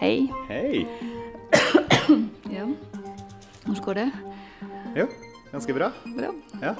Hei. 0.00 0.28
Hei. 0.48 0.86
Ja. 2.50 2.64
Hvordan 3.64 3.84
går 3.84 3.94
det? 3.94 4.06
Jo, 4.96 5.04
ganske 5.52 5.74
bra. 5.76 5.90
Bra. 6.16 6.30
Ja. 6.62 6.72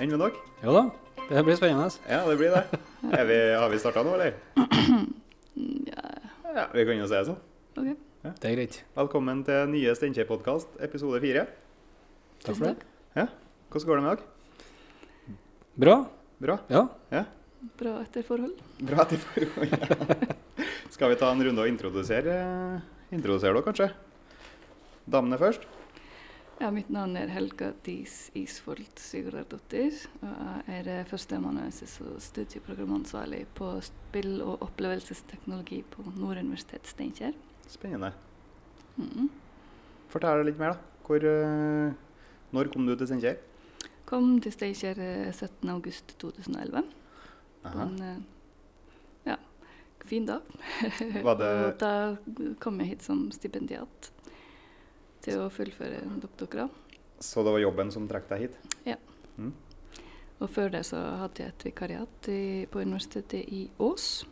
Enn 0.00 0.10
med 0.10 0.18
dere? 0.18 0.32
Jo 0.64 0.72
da, 0.74 0.82
det 1.28 1.44
blir 1.46 1.58
spennende. 1.60 1.86
Ja, 2.10 2.22
det 2.26 2.34
blir 2.40 2.50
det. 2.56 2.80
Er 3.14 3.28
vi, 3.28 3.36
har 3.60 3.68
vi 3.70 3.78
starta 3.82 4.02
nå, 4.06 4.16
eller? 4.18 4.34
Ja, 5.92 6.08
Ja, 6.56 6.64
vi 6.74 6.84
kan 6.88 6.98
jo 6.98 7.06
si 7.08 7.14
det 7.14 7.22
sånn. 7.28 7.38
ok. 7.78 7.92
Det 8.42 8.50
er 8.50 8.56
greit. 8.56 8.80
Velkommen 8.98 9.40
til 9.46 9.70
nye 9.72 9.94
Steinkjer-podkast, 9.98 10.74
episode 10.84 11.20
fire. 11.22 11.46
Takk 12.44 12.58
for 12.58 12.66
det. 12.72 12.90
Ja. 13.18 13.28
Hvordan 13.72 13.88
går 13.88 13.96
det 14.00 14.04
med 14.04 14.12
dere? 14.12 15.36
Bra. 15.84 15.96
Bra? 16.42 16.58
Ja. 16.72 16.82
Ja. 17.14 17.24
Bra 17.80 17.96
etter 18.02 18.26
forhold. 18.26 18.58
Bra 18.82 19.04
etter 19.06 19.22
forhold. 19.22 19.70
Ja. 19.70 20.38
Skal 21.02 21.10
vi 21.10 21.16
ta 21.18 21.32
en 21.34 21.40
runde 21.42 21.58
og 21.58 21.66
introdusere, 21.66 22.34
introdusere 23.10 23.50
dere, 23.56 23.62
kanskje? 23.66 23.88
Damene 25.10 25.34
først. 25.34 25.64
Ja, 26.60 26.68
mitt 26.70 26.92
navn 26.94 27.16
er 27.18 27.32
Helga 27.34 27.72
Dis 27.82 28.28
Isfold 28.38 29.00
Sigurdardottir. 29.02 29.96
og 30.22 30.68
Jeg 30.70 30.86
er 30.86 31.08
førsteamanuensis 31.10 31.96
og 32.04 32.20
studieprogramansvarlig 32.22 33.40
på 33.58 33.72
spill- 33.82 34.44
og 34.44 34.62
opplevelsesteknologi 34.62 35.80
på 35.90 36.04
Nord 36.14 36.38
universitet 36.38 36.86
Steinkjer. 36.86 37.34
Spennende. 37.66 38.12
Mhm. 38.94 39.28
Fortell 40.08 40.44
litt 40.46 40.60
mer, 40.60 40.76
da. 40.76 40.78
Hvor, 41.02 41.16
eh, 41.16 41.92
når 42.52 42.70
kom 42.72 42.86
du 42.86 42.94
til 42.94 43.08
Steinkjer? 43.08 43.42
Kom 44.06 44.40
til 44.40 44.52
Steinkjer 44.52 45.02
eh, 45.02 45.32
17.8.2011 45.32 46.86
på 47.64 47.78
en 47.88 48.00
eh, 48.00 48.22
fin 50.08 50.26
det- 50.26 50.40
og 51.26 51.42
da 51.78 51.92
kom 52.60 52.80
jeg 52.80 52.88
hit 52.94 53.02
som 53.06 53.26
stipendiat 53.34 54.10
til 55.22 55.38
å 55.44 55.50
fullføre 55.52 56.02
en 56.02 56.20
doktorgrad. 56.22 56.70
Så 57.22 57.44
det 57.46 57.52
var 57.54 57.62
jobben 57.62 57.92
som 57.94 58.08
trakk 58.10 58.26
deg 58.32 58.48
hit? 58.48 58.56
Ja. 58.88 58.96
Mm. 59.38 59.52
Og 60.42 60.50
før 60.50 60.72
det 60.74 60.82
så 60.88 60.98
hadde 61.20 61.44
jeg 61.44 61.52
et 61.52 61.64
vikariat 61.68 62.28
i, 62.32 62.40
på 62.66 62.82
universitetet 62.82 63.46
i 63.46 63.68
Ås 63.78 64.24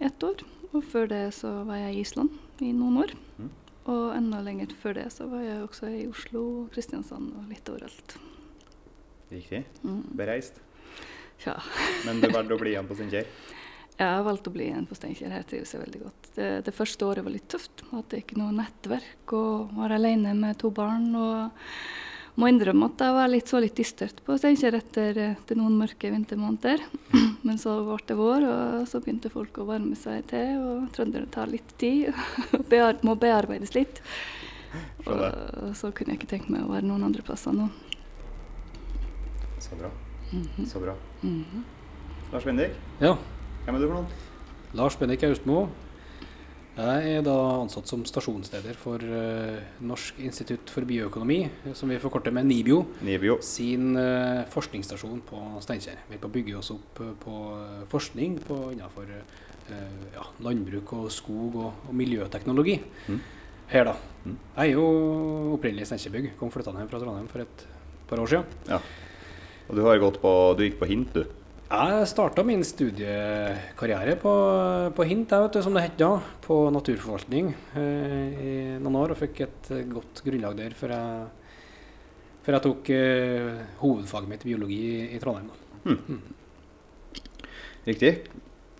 ett 0.00 0.24
år. 0.24 0.40
Og 0.72 0.80
før 0.88 1.10
det 1.10 1.26
så 1.36 1.50
var 1.68 1.82
jeg 1.82 1.94
i 1.98 2.00
Island 2.00 2.64
i 2.64 2.72
noen 2.72 3.02
år. 3.04 3.12
Mm. 3.36 3.50
Og 3.92 4.04
enda 4.16 4.40
lenger 4.40 4.72
før 4.80 4.96
det 4.96 5.10
så 5.12 5.26
var 5.28 5.44
jeg 5.44 5.60
også 5.66 5.90
i 5.92 6.06
Oslo 6.08 6.44
og 6.62 6.70
Kristiansand 6.72 7.34
og 7.36 7.50
litt 7.52 7.68
overalt. 7.68 8.16
Riktig. 9.28 9.60
Mm. 9.84 10.00
Bereist. 10.16 10.62
Ja. 11.44 11.58
Men 12.06 12.22
du 12.24 12.30
valgte 12.32 12.56
å 12.56 12.60
bli 12.62 12.72
igjen 12.72 12.88
på 12.88 12.96
Steinkjer? 12.96 13.28
Jeg 13.94 14.10
har 14.10 14.24
valgt 14.26 14.48
å 14.50 14.52
bli 14.54 14.64
igjen 14.66 14.88
på 14.90 14.96
Steinkjer. 14.98 15.30
Her 15.30 15.44
trives 15.46 15.70
jeg 15.74 15.82
veldig 15.84 16.00
godt. 16.02 16.30
Det, 16.34 16.48
det 16.66 16.74
første 16.74 17.06
året 17.06 17.26
var 17.26 17.34
litt 17.34 17.46
tøft. 17.52 17.84
Hadde 17.92 18.18
ikke 18.18 18.38
noe 18.40 18.54
nettverk 18.56 19.34
og 19.38 19.76
var 19.76 19.94
alene 19.94 20.32
med 20.34 20.58
to 20.58 20.72
barn. 20.74 21.12
og 21.14 21.68
må 22.34 22.48
innrømme 22.50 22.88
at 22.90 23.02
jeg 23.04 23.14
var 23.14 23.28
litt 23.30 23.50
så 23.50 23.60
litt 23.62 23.76
dystert 23.78 24.18
på 24.26 24.34
Steinkjer 24.40 24.74
etter, 24.74 25.18
etter 25.36 25.58
noen 25.58 25.76
mørke 25.78 26.10
vintermåneder. 26.10 26.82
Men 27.46 27.60
så 27.62 27.76
ble 27.86 27.98
det 28.08 28.16
vår, 28.18 28.46
og 28.50 28.88
så 28.90 28.98
begynte 29.04 29.30
folk 29.30 29.60
å 29.62 29.68
varme 29.68 29.94
seg 29.98 30.26
til. 30.32 30.56
Og 30.58 30.88
trønderne 30.96 31.30
tar 31.30 31.52
litt 31.52 31.76
tid 31.78 32.10
og 32.56 32.64
bear, 32.72 32.98
må 33.06 33.14
bearbeides 33.20 33.76
litt. 33.78 34.02
Og 35.06 35.76
så 35.78 35.92
kunne 35.94 36.14
jeg 36.16 36.24
ikke 36.24 36.32
tenke 36.34 36.50
meg 36.50 36.66
å 36.66 36.72
være 36.72 36.88
noen 36.88 37.06
andre 37.06 37.22
plasser 37.22 37.54
nå. 37.54 37.68
Så 39.62 39.78
bra. 39.78 39.92
Mhm. 40.32 40.66
Så 40.66 40.82
bra. 40.82 40.96
Mhm. 41.22 41.62
Lars 42.32 42.44
Bendik, 42.48 42.74
Ja. 42.98 43.14
Hvem 43.64 43.78
er 43.78 43.80
du 43.80 43.88
for 43.88 43.96
noen? 43.96 44.08
Lars 44.76 44.96
Bennik 45.00 45.22
Austmo. 45.24 45.66
Jeg 46.74 47.10
er 47.20 47.20
da 47.22 47.34
ansatt 47.60 47.86
som 47.86 48.00
stasjonsleder 48.02 48.74
for 48.74 48.98
eh, 48.98 49.60
Norsk 49.86 50.16
institutt 50.26 50.72
for 50.74 50.82
bioøkonomi, 50.88 51.44
som 51.78 51.92
vi 51.92 52.00
forkorter 52.02 52.34
med 52.34 52.48
NIBIO, 52.48 52.80
Nibio. 53.06 53.36
sin 53.46 53.94
eh, 53.94 54.42
forskningsstasjon 54.50 55.20
på 55.28 55.42
Steinkjer. 55.62 56.00
Vi 56.08 56.18
er 56.18 56.22
på 56.24 56.32
å 56.32 56.34
bygge 56.34 56.56
oss 56.58 56.72
opp 56.74 56.98
eh, 57.04 57.12
på 57.22 57.36
forskning 57.92 58.40
på, 58.42 58.58
innenfor 58.74 59.14
ja, 60.12 60.26
landbruk 60.44 60.90
og 60.98 61.06
skog 61.14 61.54
og, 61.56 61.86
og 61.86 61.94
miljøteknologi. 61.96 62.74
Mm. 63.06 63.22
Her, 63.70 63.88
da. 63.88 63.94
Mm. 64.26 64.34
Jeg 64.34 64.74
er 64.74 64.74
jo 64.74 64.88
opprinnelig 65.54 65.86
Steinkjerbygg. 65.88 66.34
Kom 66.40 66.50
flytta 66.52 66.74
hjem 66.74 66.90
fra 66.90 67.00
Trondheim 67.00 67.30
for 67.30 67.46
et 67.46 67.64
par 68.10 68.20
år 68.20 68.34
siden. 68.34 68.58
Ja. 68.68 68.82
Og 69.70 69.78
du 69.78 69.86
har 69.86 70.02
gått 70.02 70.18
på 70.20 70.34
Du 70.58 70.66
gikk 70.66 70.82
på 70.82 70.90
hint, 70.90 71.14
du. 71.14 71.43
Jeg 71.64 72.08
starta 72.10 72.42
min 72.44 72.60
studiekarriere 72.60 74.18
på, 74.20 74.32
på 74.94 75.06
HINT, 75.08 75.32
du, 75.48 75.56
som 75.64 75.72
det 75.74 75.86
het 75.86 75.96
da, 75.96 76.18
på 76.44 76.58
naturforvaltning 76.74 77.48
eh, 77.80 78.36
i 78.36 78.52
noen 78.82 78.98
år, 79.00 79.14
og 79.14 79.20
fikk 79.22 79.40
et 79.46 79.70
godt 79.88 80.20
grunnlag 80.26 80.58
der 80.60 80.76
før 80.76 80.92
jeg, 80.92 81.24
før 82.44 82.58
jeg 82.58 82.64
tok 82.68 82.92
eh, 82.98 83.64
hovedfaget 83.80 84.32
mitt 84.34 84.44
biologi 84.44 84.82
i, 85.08 85.18
Trondheim. 85.24 85.48
Da. 85.48 86.20
Riktig. 87.88 88.12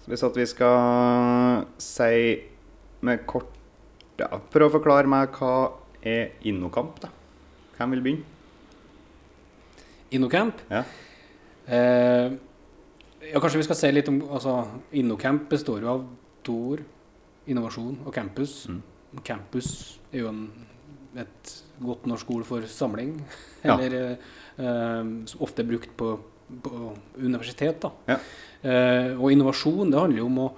Hvis 0.04 0.28
at 0.28 0.36
vi 0.36 0.44
skal 0.52 1.64
si 1.80 2.14
med 3.04 3.24
kort 3.28 3.48
ja, 4.20 4.28
Prøv 4.28 4.68
å 4.68 4.74
forklare 4.76 5.08
meg 5.08 5.32
hva 5.40 5.54
er 6.04 6.36
InnoCamp, 6.44 7.00
da? 7.00 7.08
Hvem 7.78 7.96
vil 7.96 8.04
begynne? 8.04 8.32
Innocamp. 10.14 10.60
Ja. 10.68 10.84
Eh, 11.64 12.36
ja, 13.32 13.40
kanskje 13.40 13.60
vi 13.60 13.66
skal 13.66 13.78
se 13.78 13.90
litt 13.92 14.10
om 14.10 14.20
altså, 14.28 14.58
Innocamp 14.98 15.48
består 15.50 15.84
jo 15.84 15.92
av 15.94 16.04
to 16.44 16.56
ord. 16.74 16.84
Innovasjon 17.50 17.98
og 18.04 18.12
campus. 18.14 18.64
Mm. 18.70 18.80
Campus 19.24 19.68
er 20.10 20.24
jo 20.24 20.30
en, 20.30 20.44
et 21.20 21.54
godt 21.84 22.06
norsk 22.10 22.30
ord 22.36 22.46
for 22.48 22.68
samling. 22.70 23.16
Eller 23.64 23.96
ja. 23.98 24.14
eh, 24.58 25.10
ofte 25.44 25.66
brukt 25.66 25.92
på, 25.96 26.14
på 26.64 26.92
universitet. 27.20 27.84
Da. 27.84 27.92
Ja. 28.14 28.18
Eh, 28.64 29.10
og 29.18 29.32
innovasjon 29.32 29.92
det 29.92 30.00
handler 30.00 30.22
jo 30.22 30.28
om 30.30 30.38
å, 30.44 30.50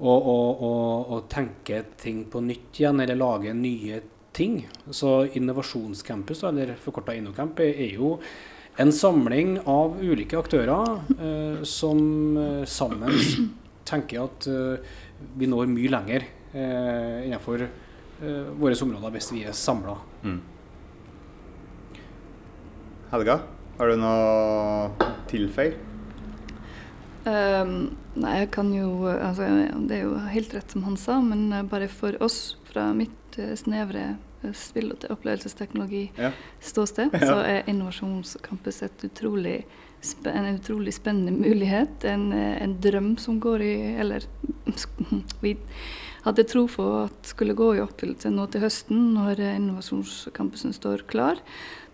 å, 0.00 0.14
å, 0.34 0.70
å, 1.16 1.20
tenke 1.30 1.84
ting 2.00 2.24
på 2.30 2.42
nytt 2.42 2.80
igjen, 2.82 3.02
eller 3.04 3.18
lage 3.18 3.54
nye 3.54 4.00
ting. 4.34 4.62
Så 4.90 5.24
innovasjonscampus, 5.38 6.42
eller 6.48 6.74
forkorta 6.80 7.14
Innocamp, 7.14 7.60
er 7.62 7.94
jo 7.94 8.16
en 8.80 8.92
samling 8.92 9.58
av 9.68 9.98
ulike 10.00 10.38
aktører 10.40 11.00
eh, 11.18 11.62
som 11.68 12.00
eh, 12.40 12.64
sammen 12.68 13.12
tenker 13.88 14.24
at 14.24 14.48
eh, 14.48 14.94
vi 15.36 15.48
når 15.50 15.68
mye 15.68 15.92
lenger 15.92 16.24
eh, 16.24 17.26
innenfor 17.26 17.66
eh, 17.66 18.48
våre 18.56 18.78
områder 18.86 19.14
hvis 19.16 19.30
vi 19.34 19.44
er 19.44 19.56
samla. 19.56 19.98
Mm. 20.24 20.40
Helga, 23.10 23.40
har 23.76 23.90
du 23.90 24.00
noe 24.00 25.10
tilføy? 25.30 25.74
Um, 27.26 27.90
nei, 28.16 28.38
jeg 28.38 28.48
kan 28.54 28.70
jo 28.72 29.04
altså, 29.12 29.44
Det 29.90 29.98
er 29.98 30.06
jo 30.06 30.14
helt 30.32 30.54
rett 30.56 30.72
som 30.72 30.86
han 30.86 30.96
sa, 30.96 31.18
men 31.20 31.50
eh, 31.52 31.66
bare 31.68 31.90
for 31.92 32.16
oss 32.24 32.56
fra 32.70 32.90
mitt 32.96 33.36
snevre 33.60 34.14
spill- 34.56 34.92
og 34.92 35.04
opplevelsesteknologi-ståsted, 35.16 37.12
Ja. 37.12 37.18
så 37.18 37.36
er 37.44 37.68
Innovasjonscampus 37.68 38.82
utrolig 39.04 39.64
en 40.24 40.54
utrolig 40.56 40.94
spennende 40.94 41.32
mulighet. 41.32 42.04
En, 42.04 42.32
eh, 42.32 42.62
en 42.62 42.80
drøm 42.80 43.18
som 43.18 43.40
går 43.40 43.60
i 43.60 43.96
Eller 44.00 44.24
vi 45.42 45.56
hadde 46.24 46.44
tro 46.44 46.66
på 46.66 47.04
at 47.04 47.26
skulle 47.26 47.54
gå 47.54 47.74
i 47.76 47.80
oppfyllelse 47.80 48.30
nå 48.32 48.46
til 48.50 48.60
høsten, 48.60 49.14
når 49.14 49.40
eh, 49.40 49.56
innovasjonscampusen 49.56 50.72
står 50.72 51.06
klar. 51.06 51.36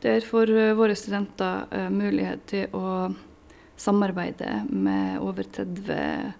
Det 0.01 0.11
er 0.17 0.21
for 0.27 0.43
eh, 0.51 0.75
våre 0.75 0.95
studenter 0.95 1.91
mulighet 1.91 2.47
til 2.47 2.67
å 2.75 3.15
samarbeide 3.77 4.67
med 4.71 5.19
over 5.21 5.43
30 5.43 6.33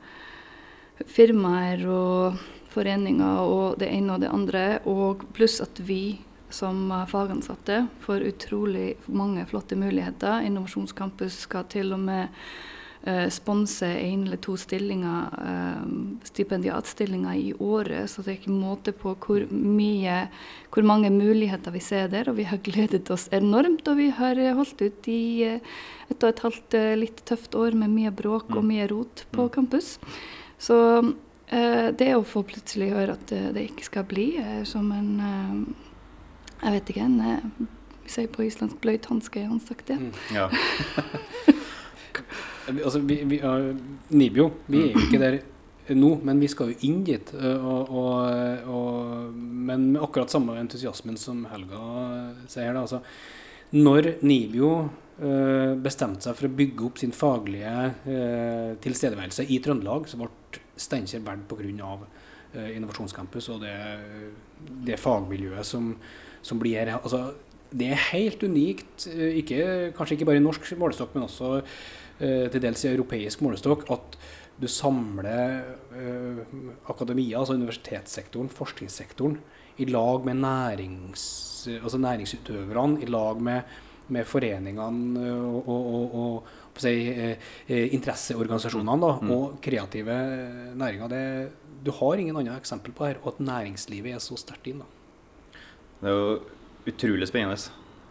firmaer 1.05 1.83
og 1.87 2.39
foreninger 2.77 3.43
og 3.43 3.81
det 3.81 3.91
ene 3.97 4.15
og 4.17 4.23
det 4.23 4.33
andre. 4.33 4.65
Og 4.87 5.27
pluss 5.37 5.59
at 5.65 5.81
vi 5.89 6.19
som 6.53 6.93
fagansatte 7.11 7.83
får 8.05 8.29
utrolig 8.29 8.95
mange 9.11 9.43
flotte 9.51 9.75
muligheter. 9.77 10.45
Innovasjonscampus 10.47 11.41
skal 11.49 11.67
til 11.73 11.91
og 11.97 12.05
med 12.07 12.29
eh, 13.07 13.27
sponse 13.35 13.87
en 13.87 14.23
eller 14.29 14.39
to 14.43 14.55
stillinger, 14.59 15.35
eh, 15.43 15.83
stipendiatstillinger 16.31 17.35
i 17.41 17.51
året. 17.59 18.07
Så 18.11 18.23
det 18.23 18.33
er 18.33 18.39
ikke 18.39 18.55
måte 18.55 18.95
på 18.95 19.17
hvor 19.27 19.43
mye, 19.51 20.21
hvor 20.71 20.87
mange 20.87 21.11
muligheter 21.11 21.75
vi 21.75 21.83
ser 21.83 22.09
der. 22.15 22.31
Og 22.31 22.39
vi 22.39 22.47
har 22.47 22.63
gledet 22.63 23.11
oss 23.11 23.29
enormt, 23.35 23.87
og 23.91 23.99
vi 23.99 24.11
har 24.15 24.39
holdt 24.55 24.87
ut 24.87 25.11
i 25.13 25.21
eh, 25.51 25.61
et 26.11 26.23
og 26.23 26.31
et 26.31 26.47
halvt 26.47 26.79
eh, 26.79 26.95
litt 27.03 27.25
tøft 27.27 27.59
år 27.59 27.75
med 27.75 27.91
mye 27.91 28.15
bråk 28.15 28.55
og 28.55 28.63
Mm. 28.63 28.69
mye 28.71 28.91
rot 28.95 29.27
på 29.33 29.49
Mm. 29.49 29.51
campus. 29.51 29.99
Så 30.59 30.77
det 31.51 32.09
å 32.17 32.25
få 32.27 32.43
plutselig 32.43 32.91
høre 32.91 33.15
at 33.15 33.33
eh, 33.33 33.51
det 33.55 33.69
ikke 33.69 33.85
skal 33.87 34.07
bli, 34.09 34.29
som 34.67 34.89
en 34.93 35.11
eh, 35.21 35.59
Jeg 36.65 36.73
vet 36.73 36.91
ikke, 36.91 37.05
en 37.07 37.21
eh, 37.21 37.67
vi 38.07 38.13
sier 38.15 38.29
på 38.31 38.45
islandsk 38.47 38.79
'bløyt 38.81 39.07
hanske 39.11 39.41
i 39.43 39.49
ansiktet. 39.51 39.99
Mm. 40.01 40.13
Ja. 40.35 40.49
Altså, 42.67 42.99
vi, 42.99 43.21
vi, 43.31 43.37
er, 43.39 43.77
Nibio, 44.11 44.49
vi 44.67 44.81
er 44.89 44.97
jo 44.97 45.03
ikke 45.05 45.19
der 45.23 45.37
nå, 45.95 46.09
men 46.27 46.41
vi 46.43 46.49
skal 46.51 46.73
jo 46.73 46.79
inn 46.89 47.05
dit. 47.07 47.29
eh, 47.35 47.63
Og, 47.63 47.91
og, 47.95 48.67
og, 48.67 49.35
men 49.39 49.93
med 49.93 50.03
akkurat 50.03 50.33
samme 50.33 50.57
entusiasmen 50.59 51.17
som 51.21 51.45
Helga 51.47 51.83
sier. 52.51 52.73
Da, 52.75 52.83
altså, 52.83 53.03
når 53.77 54.17
Nibio 54.27 54.71
eh, 55.21 55.77
bestemte 55.79 56.27
seg 56.27 56.35
for 56.39 56.49
å 56.49 56.57
bygge 56.59 56.89
opp 56.89 56.99
sin 56.99 57.15
faglige 57.15 57.77
eh, 58.03 58.75
tilstedeværelse 58.83 59.47
i 59.47 59.61
Trøndelag, 59.63 60.09
så 60.11 60.19
ble 60.19 60.31
Steinkjer 60.77 61.25
valgt 61.25 61.49
pga. 61.51 61.97
Eh, 62.57 62.77
Innovasjonscampus 62.77 63.51
og 63.53 63.65
det, 63.65 63.75
det 64.87 65.01
fagmiljøet 65.03 65.67
som, 65.67 65.91
som 66.47 66.61
blir 66.63 66.79
her. 66.79 66.97
Altså, 67.01 67.35
det 67.77 67.91
er 67.93 68.05
helt 68.13 68.45
unikt, 68.47 69.09
eh, 69.11 69.41
ikke, 69.43 69.61
kanskje 69.97 70.17
ikke 70.17 70.29
bare 70.31 70.41
i 70.41 70.45
norsk 70.45 70.69
målestokk, 70.79 71.17
men 71.17 71.27
også 71.27 71.53
uh, 71.59 72.47
til 72.53 72.63
dels 72.63 72.85
i 72.85 72.93
europeisk 72.93 73.43
målestokk, 73.45 73.85
at 73.93 74.17
du 74.57 74.69
samler 74.71 75.67
uh, 75.93 76.39
akademia, 76.89 77.41
altså 77.41 77.59
universitetssektoren, 77.59 78.49
forskningssektoren, 78.49 79.41
i 79.77 79.89
lag 79.91 80.25
med 80.25 80.39
nærings, 80.41 81.25
altså 81.83 81.99
næringsutøverne, 82.01 83.03
i 83.05 83.11
lag 83.11 83.43
med, 83.43 83.75
med 84.09 84.25
foreningene 84.25 85.33
og, 85.35 85.69
og, 85.69 86.15
og, 86.23 86.55
si, 86.83 86.95
eh, 87.11 87.37
eh, 87.69 87.89
interesseorganisasjonene 87.97 89.01
da, 89.01 89.13
Mm. 89.23 89.31
og 89.37 89.61
kreative 89.63 90.17
næringer. 90.77 91.09
Det, 91.09 91.51
du 91.85 91.91
har 91.93 92.17
ingen 92.19 92.37
andre 92.37 92.57
eksempel 92.61 92.93
på 92.93 93.07
her, 93.07 93.17
og 93.23 93.35
at 93.35 93.41
næringslivet 93.41 94.15
er 94.15 94.19
så 94.19 94.37
sterkt 94.37 94.67
inn. 94.67 94.79
da. 94.81 94.87
Det 96.03 96.09
er 96.11 96.17
jo 96.17 96.41
utrolig 96.87 97.27
spennende. 97.29 97.57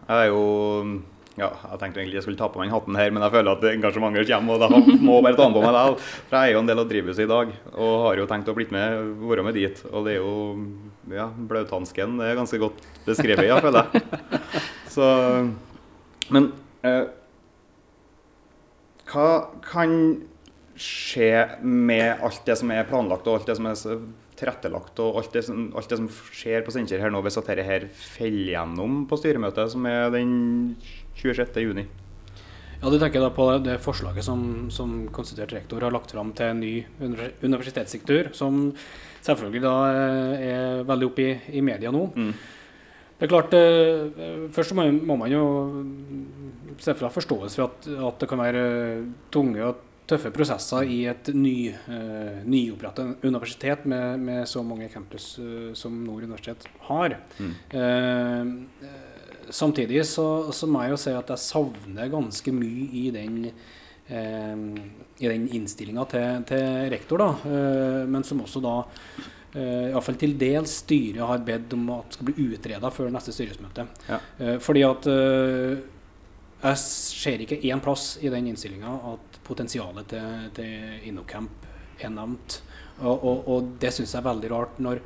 Jeg 0.08 0.26
er 0.26 0.28
jo 0.30 1.02
ja, 1.36 1.50
jeg 1.68 1.78
tenkte 1.78 2.00
egentlig 2.00 2.14
jeg 2.16 2.22
skulle 2.24 2.38
ta 2.40 2.48
på 2.48 2.56
meg 2.58 2.70
den 2.70 2.74
hatten 2.74 2.96
her, 2.96 3.10
men 3.12 3.22
jeg 3.22 3.32
føler 3.34 3.52
at 3.52 3.64
engasjementet 3.68 4.28
kommer, 4.30 4.54
og 4.54 4.60
da 4.60 4.68
må 5.04 5.16
jeg 5.18 5.24
bare 5.26 5.36
ta 5.36 5.44
den 5.44 5.52
på 5.52 5.60
meg 5.60 5.74
likevel. 5.76 5.98
For 6.30 6.36
jeg 6.38 6.48
er 6.48 6.52
jo 6.54 6.60
en 6.62 6.66
del 6.70 6.78
av 6.80 6.88
drivhuset 6.88 7.24
i 7.26 7.28
dag, 7.28 7.50
og 7.76 7.92
har 8.06 8.16
jo 8.16 8.26
tenkt 8.30 8.48
å 8.48 8.54
blitt 8.56 8.72
med, 8.72 9.20
være 9.20 9.44
med 9.44 9.54
dit. 9.54 9.82
Og 9.92 10.06
det 10.06 10.14
er 10.14 10.22
jo 10.22 10.66
ja, 11.12 11.26
blauthansken. 11.28 12.16
Det 12.22 12.30
er 12.30 12.38
ganske 12.40 12.58
godt 12.62 12.80
beskrevet, 13.04 13.44
jeg 13.50 13.60
føler 13.66 13.84
jeg. 13.92 14.40
Så 14.96 15.10
Men 16.32 16.52
eh, 16.82 17.04
hva 19.10 19.28
kan 19.64 19.92
skje 20.76 21.58
med 21.64 22.20
alt 22.24 22.42
det 22.46 22.56
som 22.60 22.70
er 22.74 22.88
planlagt, 22.88 23.26
og 23.26 23.40
alt 23.40 23.50
det 23.50 23.56
som 23.58 23.68
er 23.70 24.00
tilrettelagt, 24.36 24.98
og 25.00 25.20
alt 25.22 25.32
det 25.32 25.44
som, 25.46 25.68
alt 25.76 25.88
det 25.88 25.98
som 26.02 26.08
skjer 26.10 26.64
på 26.66 26.74
Steinkjer 26.74 27.00
her 27.00 27.12
nå, 27.14 27.22
hvis 27.24 27.38
at 27.40 27.48
dette 27.48 27.64
her 27.64 27.86
faller 27.96 28.52
gjennom 28.52 29.04
på 29.08 29.18
styremøtet, 29.20 29.72
som 29.72 29.86
er 29.88 30.10
den 30.12 30.34
26. 31.16 31.62
juni? 31.64 31.86
Ja, 32.82 32.90
Du 32.92 32.98
tenker 33.00 33.22
da 33.24 33.30
på 33.32 33.46
det 33.64 33.78
forslaget 33.80 34.26
som, 34.26 34.68
som 34.70 35.06
konstituert 35.08 35.54
rektor 35.56 35.80
har 35.80 35.94
lagt 35.94 36.12
fram 36.12 36.34
til 36.36 36.52
en 36.52 36.60
ny 36.60 36.74
univer- 37.00 37.32
universitetssektor, 37.40 38.34
som 38.36 38.74
selvfølgelig 39.24 39.62
da 39.64 39.74
eh, 39.88 40.44
er 40.50 40.84
veldig 40.86 41.08
oppe 41.08 41.24
i, 41.24 41.32
i 41.56 41.64
media 41.64 41.90
nå. 41.94 42.04
Mm. 42.12 42.34
Det 43.16 43.26
er 43.26 43.32
klart, 43.32 43.54
eh, 43.56 44.46
Først 44.52 44.74
må, 44.76 44.86
må 44.92 45.16
man 45.16 45.32
jo 45.32 45.44
se 46.82 46.92
fra 46.94 47.08
forståelse 47.08 47.56
for 47.56 47.70
at, 47.70 47.86
at 48.10 48.20
det 48.20 48.28
kan 48.28 48.42
være 48.42 48.64
tunge 49.32 49.64
og 49.64 49.84
tøffe 50.06 50.30
prosesser 50.34 50.86
i 50.86 51.00
et 51.10 51.30
ny, 51.34 51.72
uh, 51.88 52.42
nyopprettet 52.46 53.24
universitet 53.26 53.86
med, 53.90 54.20
med 54.22 54.44
så 54.48 54.62
mange 54.62 54.88
campus 54.92 55.32
uh, 55.42 55.72
som 55.74 55.96
Nord 56.04 56.26
universitet 56.28 56.68
har. 56.86 57.16
Mm. 57.38 57.54
Eh, 57.80 59.50
samtidig 59.50 60.04
så, 60.06 60.52
så 60.54 60.68
må 60.70 60.84
jeg 60.84 60.94
jo 60.94 61.00
si 61.00 61.14
at 61.14 61.32
jeg 61.32 61.42
savner 61.42 62.12
ganske 62.12 62.54
mye 62.54 62.86
i 63.02 63.08
den 63.14 63.40
i 64.06 65.26
den 65.26 65.48
innstillinga 65.50 66.04
til, 66.06 66.44
til 66.46 66.66
rektor, 66.92 67.18
da, 67.18 67.54
men 68.06 68.22
som 68.22 68.38
også 68.44 68.60
da 68.62 68.74
eh, 69.54 69.90
Iallfall 69.90 70.18
til 70.20 70.36
dels 70.38 70.78
styret 70.82 71.22
har 71.28 71.44
bedt 71.46 71.74
om 71.76 71.90
at 71.98 72.16
skal 72.16 72.30
bli 72.30 72.46
utreda 72.48 72.90
før 72.90 73.12
neste 73.14 73.34
styresmøte. 73.34 73.86
Ja. 74.08 74.18
Eh, 74.38 74.56
fordi 74.62 74.82
at 74.86 75.08
eh, 75.12 75.76
jeg 76.62 76.80
ser 76.82 77.44
ikke 77.44 77.60
én 77.68 77.82
plass 77.84 78.16
i 78.22 78.32
den 78.32 78.48
innstillinga 78.50 78.96
at 79.12 79.38
potensialet 79.46 80.08
til, 80.10 80.48
til 80.56 81.06
InnoCamp 81.10 81.66
er 82.02 82.10
nevnt. 82.10 82.60
Og, 83.02 83.14
og, 83.14 83.46
og 83.52 83.70
det 83.80 83.92
syns 83.92 84.14
jeg 84.14 84.22
er 84.22 84.28
veldig 84.30 84.50
rart 84.50 84.80
når 84.82 85.02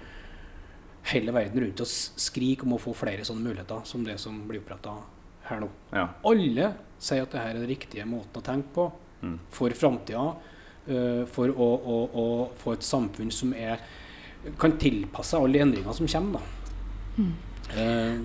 hele 1.11 1.33
verden 1.35 1.65
rundt 1.65 1.81
oss 1.83 2.13
skriker 2.21 2.69
om 2.69 2.77
å 2.77 2.81
få 2.81 2.95
flere 2.95 3.25
sånne 3.27 3.43
muligheter 3.43 3.83
som 3.89 4.05
det 4.07 4.19
som 4.23 4.37
blir 4.47 4.63
oppretta 4.63 4.95
her 5.49 5.63
nå. 5.65 5.69
Ja. 5.93 6.07
Alle 6.29 6.73
sier 7.01 7.25
at 7.25 7.33
dette 7.33 7.43
er 7.43 7.57
den 7.59 7.71
riktige 7.71 8.05
måten 8.07 8.39
å 8.39 8.45
tenke 8.45 8.75
på 8.77 8.91
Mm. 9.23 9.39
for 9.51 9.71
framtida. 9.71 10.35
Uh, 10.89 11.27
for 11.29 11.53
å, 11.53 11.67
å, 11.77 11.97
å 12.09 12.25
få 12.57 12.73
et 12.73 12.83
samfunn 12.87 13.29
som 13.31 13.53
er, 13.53 13.83
kan 14.61 14.79
tilpasse 14.81 15.39
alle 15.39 15.59
de 15.59 15.65
endringene 15.67 15.95
som 15.97 16.09
kommer. 16.09 16.41
Da. 16.41 17.25
Eh, 17.77 18.21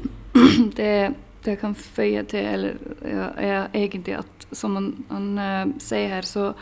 det, 0.79 1.13
det 1.45 1.55
kan 1.61 1.75
føye 1.77 2.23
til, 2.29 2.47
eller, 2.55 2.79
ja, 3.05 3.29
er 3.35 3.75
egentlig 3.75 4.17
at 4.19 4.47
som 4.55 4.77
han, 4.77 4.89
han 5.09 5.27
uh, 5.39 5.75
sier 5.81 6.13
her, 6.13 6.27
så 6.27 6.53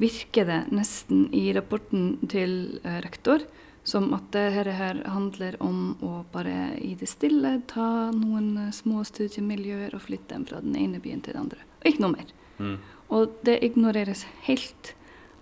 virker 0.00 0.48
det 0.48 0.60
nesten 0.74 1.26
i 1.34 1.48
rapporten 1.56 2.16
til 2.30 2.80
uh, 2.84 2.98
rektor 3.04 3.44
som 3.86 4.10
at 4.16 4.32
dette 4.34 4.72
her 4.74 4.98
handler 5.06 5.54
om 5.62 5.94
å 6.02 6.24
bare 6.32 6.74
i 6.82 6.96
det 6.98 7.06
stille 7.06 7.60
ta 7.70 8.10
noen 8.10 8.72
små 8.74 9.04
studiemiljøer 9.06 9.94
og 9.94 10.02
flytte 10.08 10.34
dem 10.34 10.46
fra 10.48 10.58
den 10.64 10.74
ene 10.80 10.98
byen 11.02 11.22
til 11.22 11.36
den 11.36 11.44
andre. 11.44 11.62
Og 11.78 11.90
ikke 11.92 12.02
noe 12.02 12.16
mer. 12.16 12.32
Mm. 12.58 12.76
Og 13.14 13.36
det 13.46 13.60
ignoreres 13.62 14.24
helt. 14.48 14.95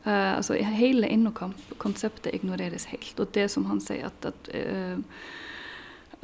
Eh, 0.04 0.36
altså 0.36 0.58
hele 0.60 1.08
Innokamp-konseptet 1.08 2.34
ignoreres 2.36 2.90
helt. 2.92 3.16
Og 3.20 3.30
det 3.32 3.48
som 3.52 3.64
han 3.70 3.80
sier, 3.80 4.10
at, 4.10 4.26
at 4.28 4.50
uh, 4.52 5.00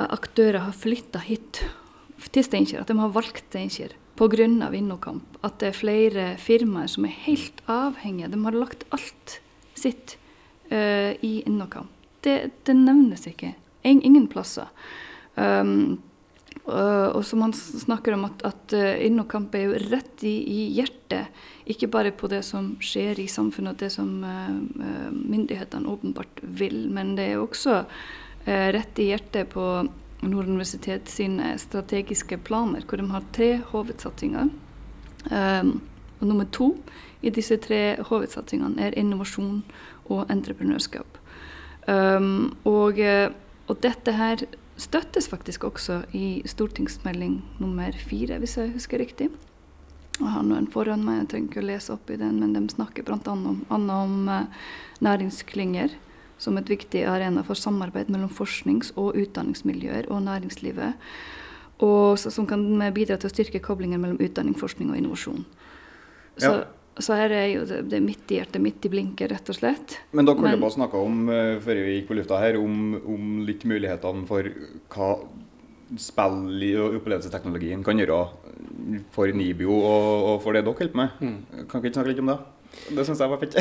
aktører 0.00 0.66
har 0.66 0.76
flytta 0.76 1.22
hit 1.24 1.62
til 2.30 2.44
Steinkjer, 2.44 2.82
at 2.82 2.92
de 2.92 2.98
har 3.00 3.14
valgt 3.14 3.46
Steinkjer 3.48 3.96
pga. 4.20 4.48
Innokamp. 4.76 5.38
At 5.40 5.60
det 5.62 5.70
er 5.70 5.78
flere 5.78 6.26
firmaer 6.36 6.90
som 6.92 7.06
er 7.08 7.16
helt 7.24 7.62
avhengige. 7.72 8.28
De 8.28 8.42
har 8.44 8.58
lagt 8.58 8.84
alt 8.92 9.40
sitt 9.72 10.18
uh, 10.68 11.16
i 11.24 11.40
Innokamp. 11.46 11.88
Det, 12.20 12.50
det 12.68 12.76
nevnes 12.76 13.24
ikke. 13.30 13.54
Ingen 13.88 14.26
plasser. 14.28 14.68
Um, 15.40 16.02
og, 16.68 17.16
og 17.16 17.22
som 17.24 17.42
han 17.44 17.54
snakker 17.56 18.14
om, 18.14 18.26
at, 18.28 18.42
at 18.44 18.74
eh, 18.76 19.06
Innokamp 19.06 19.54
er 19.56 19.68
jo 19.68 19.78
rett 19.90 20.24
i, 20.26 20.34
i 20.44 20.60
hjertet. 20.76 21.30
Ikke 21.70 21.88
bare 21.90 22.12
på 22.12 22.28
det 22.30 22.42
som 22.46 22.74
skjer 22.84 23.20
i 23.22 23.28
samfunnet, 23.30 23.74
og 23.74 23.80
det 23.80 23.90
som 23.94 24.10
uh, 24.24 25.08
myndighetene 25.14 25.88
åpenbart 25.88 26.42
vil, 26.42 26.84
men 26.92 27.14
det 27.18 27.30
er 27.30 27.40
også 27.40 27.80
uh, 27.84 28.68
rett 28.76 29.00
i 29.00 29.10
hjertet 29.12 29.52
på 29.54 29.66
Nord 30.20 30.50
universitet 30.50 31.08
sine 31.08 31.54
strategiske 31.58 32.36
planer, 32.44 32.84
hvor 32.84 33.00
de 33.00 33.08
har 33.08 33.28
tre 33.32 33.52
hovedsatsinger. 33.72 34.50
Um, 35.30 35.78
og 36.20 36.26
nummer 36.28 36.48
to 36.52 36.74
i 37.24 37.32
disse 37.32 37.56
tre 37.64 37.96
hovedsatsingene 38.04 38.82
er 38.84 38.98
innovasjon 39.00 39.62
og 40.12 40.28
entreprenørskap. 40.32 41.16
Um, 41.88 42.50
og, 42.68 43.00
og 43.00 43.78
dette 43.80 44.12
her 44.12 44.44
støttes 44.80 45.28
faktisk 45.30 45.64
også 45.68 46.02
i 46.16 46.42
stortingsmelding 46.48 47.40
nummer 47.60 47.96
fire, 48.08 48.38
hvis 48.42 48.56
jeg 48.58 48.74
husker 48.74 49.02
riktig. 49.02 49.30
Jeg 50.20 50.28
har 50.34 50.44
noen 50.44 50.68
foran 50.68 51.04
meg, 51.04 51.22
jeg 51.22 51.28
trenger 51.32 51.50
ikke 51.50 51.62
å 51.62 51.68
lese 51.70 51.92
opp 51.94 52.10
i 52.12 52.18
den, 52.20 52.40
men 52.42 52.52
de 52.56 52.62
snakker 52.72 53.06
bl.a. 53.06 53.20
om, 53.32 53.62
om 53.72 54.16
eh, 54.28 54.64
næringsklynger 55.04 55.94
som 56.40 56.56
et 56.56 56.72
viktig 56.72 57.04
arena 57.08 57.44
for 57.44 57.56
samarbeid 57.56 58.10
mellom 58.12 58.32
forsknings- 58.32 58.92
og 58.96 59.16
utdanningsmiljøer 59.20 60.08
og 60.12 60.24
næringslivet. 60.24 61.08
Og 61.84 62.18
så, 62.20 62.32
som 62.32 62.48
kan 62.48 62.64
bidra 62.96 63.16
til 63.16 63.30
å 63.30 63.32
styrke 63.32 63.62
koblingen 63.64 64.00
mellom 64.00 64.20
utdanning, 64.20 64.56
forskning 64.56 64.92
og 64.92 65.00
innovasjon. 65.00 65.44
Så, 66.36 66.52
Ja. 66.52 66.64
Så 66.98 67.16
her 67.16 67.32
er 67.32 67.46
jo 67.52 67.66
det, 67.68 67.84
det 67.90 67.98
er 68.00 68.04
midt 68.04 68.32
i 68.32 68.40
hjertet, 68.40 68.62
midt 68.62 68.86
i 68.86 68.90
blinken, 68.92 69.30
rett 69.30 69.52
og 69.52 69.56
slett. 69.56 69.98
Men 70.16 70.26
dere 70.28 70.42
holdt 70.42 70.62
på 70.62 70.70
å 70.70 70.74
snakke 70.74 71.02
om, 71.06 71.20
eh, 71.32 71.58
før 71.62 71.82
vi 71.86 71.94
gikk 71.98 72.08
på 72.10 72.18
lufta 72.18 72.40
her, 72.42 72.58
om, 72.60 72.96
om 72.98 73.30
litt 73.46 73.64
mulighetene 73.68 74.26
for 74.28 74.50
hva 74.92 75.10
spill 75.98 76.64
og 76.78 76.96
opplevelsesteknologien 77.00 77.82
kan 77.86 77.98
gjøre 77.98 78.20
for 79.14 79.30
Nibio 79.34 79.74
og, 79.74 80.26
og 80.28 80.36
for 80.44 80.54
det 80.54 80.64
dere 80.66 80.76
holder 80.78 80.92
på 80.92 81.00
med. 81.00 81.22
Mm. 81.22 81.64
Kan 81.70 81.82
ikke 81.82 81.94
snakke 81.96 82.12
litt 82.12 82.22
om 82.22 82.30
det? 82.30 82.38
Det 82.90 83.06
syns 83.06 83.22
jeg 83.22 83.32
var 83.32 83.40
fett. 83.40 83.56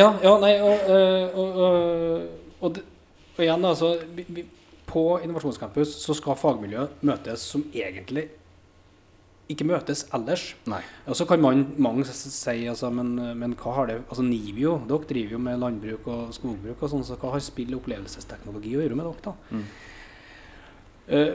ja, 0.00 0.08
ja, 0.24 0.32
nei, 0.42 0.54
og, 0.64 0.88
øh, 0.90 1.38
og, 1.38 1.60
og, 1.66 2.64
og, 2.66 2.80
og 3.36 3.44
igjen, 3.44 3.64
altså 3.64 3.94
vi, 4.16 4.26
vi, 4.28 4.46
På 4.90 5.20
Innovasjonscampus 5.22 5.92
så 6.02 6.16
skal 6.18 6.34
fagmiljøet 6.34 7.04
møtes 7.06 7.44
som 7.52 7.62
egentlig 7.70 8.26
ikke 9.50 9.66
møtes 9.68 10.04
ellers. 10.16 10.46
Nei. 10.70 10.80
Og 11.10 11.18
så 11.18 11.26
kan 11.28 11.42
man, 11.42 11.64
mange 11.76 12.06
si 12.08 12.56
altså, 12.70 12.90
men, 12.94 13.14
men 13.38 13.56
hva 13.60 13.76
har 13.78 13.90
det 13.90 14.00
Altså 14.06 14.24
Nivio, 14.26 14.78
dere 14.88 15.08
driver 15.10 15.36
jo 15.36 15.44
med 15.46 15.60
landbruk 15.62 16.06
og 16.10 16.34
skogbruk 16.36 16.80
og 16.80 16.92
sånn, 16.92 17.06
så 17.06 17.18
hva 17.20 17.34
har 17.34 17.42
spill 17.44 17.74
og 17.74 17.82
opplevelsesteknologi 17.82 18.76
å 18.76 18.84
gjøre 18.84 19.00
med 19.00 19.10
dere, 19.10 19.24
da? 19.30 19.56
Mm. 19.56 19.66
Eh, 21.10 21.34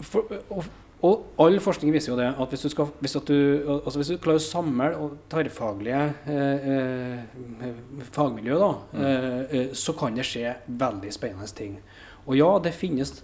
for, 0.00 0.38
og 0.48 0.70
Og 1.00 1.22
all 1.40 1.54
forskning 1.64 1.94
viser 1.94 2.10
jo 2.12 2.16
det 2.18 2.26
at 2.28 2.50
hvis 2.52 2.66
du, 2.66 2.68
skal, 2.68 2.90
hvis 3.00 3.14
du, 3.24 3.36
altså 3.78 4.02
hvis 4.02 4.10
du 4.12 4.18
klarer 4.20 4.36
å 4.36 4.44
samle 4.44 4.88
tverrfaglige 5.32 6.02
eh, 6.28 6.66
eh, 6.74 7.78
fagmiljø, 8.12 8.58
da, 8.60 8.68
mm. 8.92 9.06
eh, 9.06 9.70
så 9.72 9.94
kan 9.96 10.12
det 10.12 10.26
skje 10.28 10.52
veldig 10.68 11.12
spennende 11.16 11.48
ting. 11.56 11.78
Og 12.26 12.36
ja, 12.36 12.50
det 12.60 12.74
finnes 12.76 13.14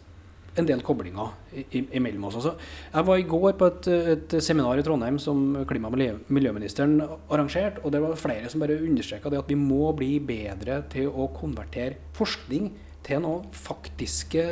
en 0.56 0.68
del 0.68 0.82
koblinger 0.84 1.32
imellom 1.72 2.28
oss. 2.28 2.38
Altså, 2.40 2.54
jeg 2.92 3.08
var 3.08 3.20
i 3.20 3.28
går 3.28 3.52
på 3.60 3.68
et, 3.70 3.88
et 4.14 4.36
seminar 4.44 4.78
i 4.80 4.84
Trondheim 4.86 5.18
som 5.22 5.42
klima- 5.68 5.90
og 5.90 5.98
miljøministeren 6.32 6.98
arrangerte, 7.02 7.84
og 7.84 7.92
det 7.92 8.02
var 8.02 8.18
flere 8.20 8.50
som 8.52 8.64
bare 8.64 8.80
understreka 8.80 9.32
det 9.32 9.42
at 9.42 9.52
vi 9.52 9.58
må 9.60 9.92
bli 9.96 10.16
bedre 10.25 10.82
til 10.92 11.08
å 11.12 11.28
konvertere 11.36 12.00
forskning 12.16 12.70
til 13.06 13.22
noen 13.22 13.46
faktiske 13.54 14.44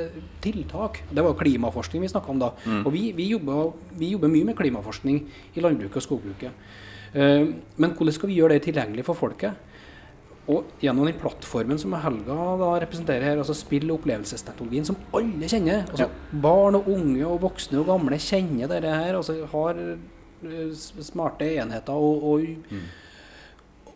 tiltak. 0.44 1.02
Det 1.11 1.23
var 1.23 1.32
jo 1.32 1.40
klimaforskning 1.40 2.04
vi 2.04 2.12
snakka 2.12 2.30
om 2.30 2.42
da. 2.42 2.52
Og 2.84 2.92
vi, 2.94 3.08
vi, 3.16 3.32
jobber, 3.32 3.73
vi 3.99 4.12
jobber 4.14 4.30
mye 4.30 4.50
med 4.50 4.58
klimaforskning 4.58 5.23
i 5.54 5.64
landbruket 5.64 5.99
og 5.99 6.06
skogbruket. 6.06 6.66
Eh, 7.14 7.49
men 7.50 7.96
hvordan 7.96 8.14
skal 8.14 8.30
vi 8.30 8.38
gjøre 8.38 8.56
det 8.56 8.68
tilgjengelig 8.68 9.06
for 9.08 9.18
folket? 9.18 9.58
Og 10.51 10.67
gjennom 10.83 11.07
den 11.09 11.17
plattformen 11.17 11.79
som 11.81 11.95
Helga 11.97 12.35
da 12.61 12.71
representerer 12.83 13.25
her, 13.31 13.39
altså 13.41 13.57
spill- 13.57 13.89
og 13.89 14.03
opplevelsesteknologien, 14.03 14.85
som 14.85 14.99
alle 15.17 15.49
kjenner. 15.49 15.87
altså 15.89 16.11
Barn 16.45 16.77
og 16.77 16.91
unge 16.93 17.25
og 17.25 17.41
voksne 17.47 17.81
og 17.81 17.89
gamle 17.89 18.19
kjenner 18.21 18.69
dette 18.69 18.93
her. 18.93 19.17
altså 19.17 19.39
Har 19.55 19.81
eh, 19.81 20.75
smarte 20.77 21.49
enheter. 21.55 21.97
Og, 21.97 22.29
og, 22.35 22.77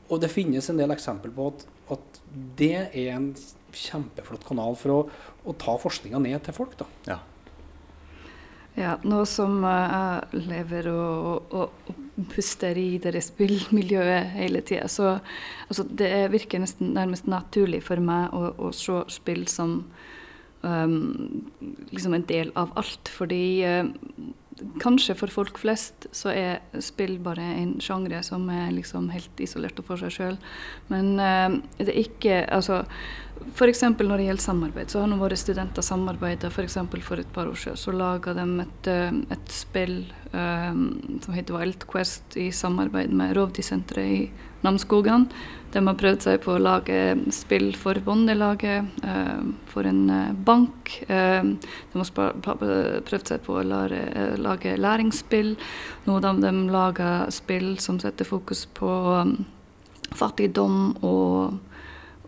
og 0.09 0.23
det 0.25 0.33
finnes 0.33 0.71
en 0.73 0.81
del 0.81 0.95
eksempler 0.97 1.35
på 1.37 1.50
at, 1.52 1.67
at 1.99 2.21
det 2.57 2.75
er 2.88 3.12
en 3.19 3.35
kjempeflott 3.76 4.47
kanal 4.49 4.76
for 4.81 4.95
å, 4.95 5.00
å 5.45 5.55
ta 5.61 5.76
forskninga 5.81 6.21
ned 6.25 6.40
til 6.47 6.57
folk. 6.57 6.78
da. 6.81 6.88
Ja. 7.11 7.19
Ja, 8.78 8.94
nå 9.02 9.25
som 9.26 9.64
eh, 9.66 9.94
jeg 10.30 10.44
lever 10.47 10.88
og, 10.92 11.50
og, 11.50 11.88
og 11.90 12.26
puster 12.30 12.78
i 12.78 12.99
det 13.02 13.18
spillmiljøet 13.26 14.30
hele 14.38 14.62
tida, 14.62 14.87
så 14.90 15.16
altså, 15.66 15.87
det 15.88 16.28
virker 16.35 16.62
nesten 16.62 16.94
nærmest 16.94 17.26
naturlig 17.30 17.82
for 17.87 18.02
meg 18.02 18.35
å, 18.35 18.52
å 18.54 18.70
se 18.75 19.00
spill 19.11 19.47
som 19.50 19.80
um, 20.62 21.49
liksom 21.90 22.14
en 22.14 22.26
del 22.28 22.52
av 22.58 22.75
alt. 22.78 23.11
Fordi 23.18 23.44
eh, 23.66 23.90
kanskje 24.82 25.16
for 25.18 25.32
folk 25.32 25.58
flest 25.60 26.08
så 26.14 26.32
er 26.32 26.82
spill 26.84 27.16
bare 27.22 27.44
en 27.60 27.76
sjanger 27.82 28.22
som 28.26 28.48
er 28.52 28.72
liksom 28.74 29.08
helt 29.14 29.42
isolert 29.42 29.78
og 29.80 29.88
for 29.88 30.00
seg 30.00 30.14
sjøl. 30.14 30.36
Men 30.92 31.14
eh, 31.22 31.58
det 31.80 31.90
er 31.92 32.04
ikke 32.04 32.44
Altså 32.48 32.82
F.eks. 33.54 33.82
når 33.82 34.16
det 34.18 34.24
gjelder 34.26 34.42
samarbeid, 34.42 34.90
så 34.90 35.02
har 35.02 35.10
nå 35.10 35.18
våre 35.20 35.36
studenter 35.38 35.84
samarbeida 35.84 36.50
f.eks. 36.50 36.74
For, 36.90 37.02
for 37.06 37.22
et 37.22 37.30
par 37.34 37.46
år 37.46 37.58
siden. 37.58 37.78
Så 37.78 37.94
laga 37.94 38.34
de 38.34 38.46
et, 38.64 38.90
eh, 38.90 39.20
et 39.36 39.54
spill 39.54 40.00
eh, 40.32 40.80
som 41.22 41.36
heter 41.36 41.54
Wild 41.54 41.86
Quest 41.90 42.36
i 42.40 42.48
samarbeid 42.50 43.14
med 43.14 43.36
Rovdisenteret 43.38 44.14
i 44.16 44.48
Namsskogan. 44.64 45.28
De 45.72 45.82
har 45.84 45.96
prøvd 46.00 46.24
seg 46.24 46.40
på 46.40 46.54
å 46.54 46.62
lage 46.62 46.98
spill 47.34 47.68
for 47.76 47.98
Bondelaget, 48.04 48.88
eh, 49.04 49.42
for 49.68 49.88
en 49.88 50.00
eh, 50.10 50.32
bank. 50.32 50.94
Eh, 51.08 51.44
de 51.44 52.00
har 52.00 52.62
prøvd 53.04 53.32
seg 53.34 53.44
på 53.44 53.58
å 53.60 53.66
lage, 53.68 54.76
læringsspill. 54.80 55.54
Nå 56.06 56.18
har 56.18 56.40
de 56.40 56.52
lager 56.72 57.30
spill 57.34 57.76
som 57.84 58.00
setter 58.00 58.24
fokus 58.24 58.64
på 58.78 58.88
um, 59.20 59.36
fattigdom 60.16 60.96
og 61.04 61.58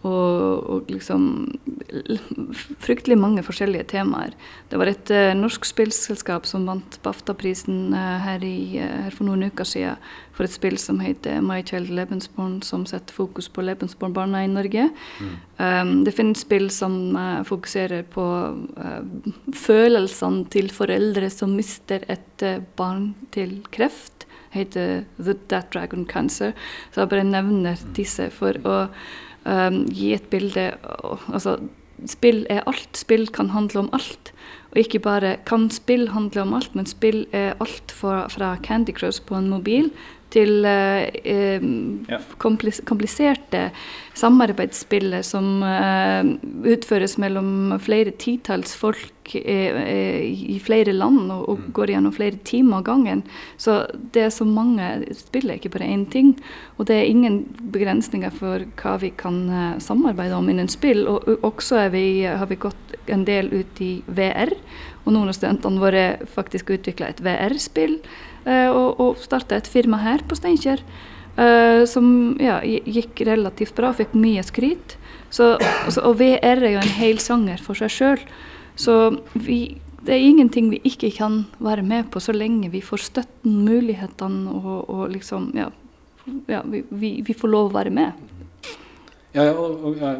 og, 0.01 0.65
og 0.65 0.89
liksom 0.89 1.25
fryktelig 2.81 3.19
mange 3.21 3.43
forskjellige 3.45 3.91
temaer. 3.93 4.33
Det 4.71 4.79
var 4.81 4.89
et 4.89 5.13
uh, 5.13 5.33
norsk 5.37 5.67
spillselskap 5.69 6.47
som 6.49 6.65
vant 6.69 6.97
BAFTA-prisen 7.05 7.93
uh, 7.93 8.17
her, 8.25 8.45
i, 8.47 8.79
eh, 8.81 8.95
her 9.05 9.17
for 9.17 9.29
noen 9.29 9.51
uker 9.51 9.69
siden 9.69 10.01
for 10.37 10.49
et 10.49 10.55
spill 10.55 10.79
som 10.81 11.03
heter 11.05 11.43
My 11.45 11.59
Child 11.67 11.93
Lebensborn, 11.93 12.63
som 12.65 12.87
setter 12.89 13.13
fokus 13.13 13.51
på 13.53 13.65
Lebensborn-barna 13.67 14.47
i 14.47 14.49
Norge. 14.49 14.87
Um, 15.61 15.99
det 16.07 16.15
finnes 16.17 16.47
spill 16.47 16.71
som 16.73 17.13
fokuserer 17.45 18.07
på 18.09 18.25
følelsene 19.53 20.47
til 20.55 20.71
foreldre 20.73 21.29
som 21.35 21.53
mister 21.59 22.07
et 22.09 22.47
barn 22.79 23.11
til 23.37 23.59
kreft. 23.75 24.25
Heter 24.55 25.05
The 25.21 25.37
That 25.53 25.69
Dragon 25.75 26.07
Cancer. 26.09 26.55
Så 26.91 27.05
jeg 27.05 27.13
bare 27.13 27.27
nevner 27.29 27.79
disse 27.95 28.31
for 28.35 28.57
å 28.65 28.79
um, 29.45 29.85
gi 29.89 30.15
et 30.17 30.27
bilde 30.33 30.71
Altså, 31.33 31.59
spill 32.09 32.47
er 32.51 32.65
alt. 32.67 32.97
Spill 32.97 33.29
kan 33.29 33.51
handle 33.51 33.87
om 33.87 33.91
alt. 33.97 34.33
Og 34.71 34.79
ikke 34.85 35.03
bare 35.03 35.37
kan 35.47 35.69
spill 35.71 36.09
handle 36.15 36.43
om 36.43 36.55
alt, 36.55 36.75
men 36.75 36.87
spill 36.87 37.27
er 37.33 37.55
alt 37.61 37.93
fra, 37.93 38.29
fra 38.29 38.55
Candy 38.63 38.95
Crush 38.97 39.23
på 39.27 39.35
en 39.35 39.51
mobil 39.51 39.91
til 40.31 40.65
eh, 40.69 41.09
eh, 41.25 41.65
kompliserte 42.39 43.71
samarbeidsspillet 44.21 45.27
som 45.27 45.63
eh, 45.65 46.31
utføres 46.73 47.17
mellom 47.23 47.79
flere 47.83 48.13
titalls 48.21 48.75
folk 48.79 49.35
eh, 49.39 49.79
eh, 49.81 50.21
i 50.55 50.59
flere 50.63 50.95
land 50.97 51.31
og, 51.33 51.47
og 51.53 51.71
går 51.77 51.95
gjennom 51.95 52.15
flere 52.15 52.41
timer 52.47 52.81
av 52.81 52.87
gangen. 52.91 53.23
Så 53.61 53.81
det 54.15 54.27
er 54.27 54.35
så 54.35 54.47
mange 54.49 54.91
spill, 55.17 55.51
er 55.51 55.61
ikke 55.61 55.73
bare 55.77 55.91
én 55.91 56.07
ting. 56.11 56.35
Og 56.79 56.89
det 56.91 56.99
er 56.99 57.11
ingen 57.11 57.43
begrensninger 57.73 58.35
for 58.35 58.67
hva 58.83 58.97
vi 59.03 59.13
kan 59.17 59.43
eh, 59.49 59.81
samarbeide 59.83 60.37
om 60.39 60.51
innen 60.53 60.71
spill. 60.71 61.07
Og 61.09 61.21
og 61.31 61.45
også 61.45 61.89
vi, 61.93 62.23
har 62.25 62.49
vi 62.49 62.59
gått 62.59 62.97
en 63.11 63.25
del 63.29 63.51
ut 63.53 63.81
i 63.85 64.01
VR, 64.07 64.53
og 65.11 65.17
noen 65.17 65.31
av 65.33 65.37
studentene 65.37 65.83
våre 65.83 66.05
faktisk 66.31 66.71
utvikla 66.77 67.11
et 67.11 67.23
VR-spill. 67.25 67.99
eh, 68.47 68.71
og 68.71 69.01
og 69.01 69.19
starta 69.19 69.57
et 69.57 69.67
firma 69.67 69.99
her 69.99 70.23
på 70.23 70.39
Steinkjer. 70.39 70.81
eh, 71.37 71.85
som 71.87 72.37
ja, 72.41 72.61
gikk 72.63 73.21
relativt 73.27 73.75
bra, 73.75 73.93
fikk 73.93 74.15
mye 74.15 74.43
skryt. 74.43 74.97
Så, 75.31 75.57
altså, 75.87 76.03
og 76.03 76.19
VR 76.19 76.63
er 76.63 76.73
jo 76.75 76.81
en 76.81 76.97
hel 76.99 77.19
sanger 77.19 77.59
for 77.63 77.75
seg 77.75 77.91
sjøl. 77.91 78.25
Så 78.77 79.17
vi, 79.35 79.79
det 80.03 80.15
er 80.15 80.27
ingenting 80.27 80.71
vi 80.71 80.81
ikke 80.85 81.11
kan 81.17 81.47
være 81.59 81.83
med 81.83 82.11
på 82.11 82.21
så 82.21 82.33
lenge 82.33 82.71
vi 82.71 82.81
får 82.81 83.07
støtten, 83.07 83.65
mulighetene 83.65 84.51
og, 84.51 84.91
og 84.91 85.11
liksom 85.11 85.53
Ja, 85.55 85.71
ja 86.49 86.63
vi, 86.67 86.83
vi, 86.91 87.23
vi 87.23 87.33
får 87.35 87.49
lov 87.49 87.71
å 87.71 87.79
være 87.79 87.91
med. 87.91 88.13
Ja, 89.35 89.45
ja, 89.47 89.53
og, 89.55 89.95
ja, 90.01 90.15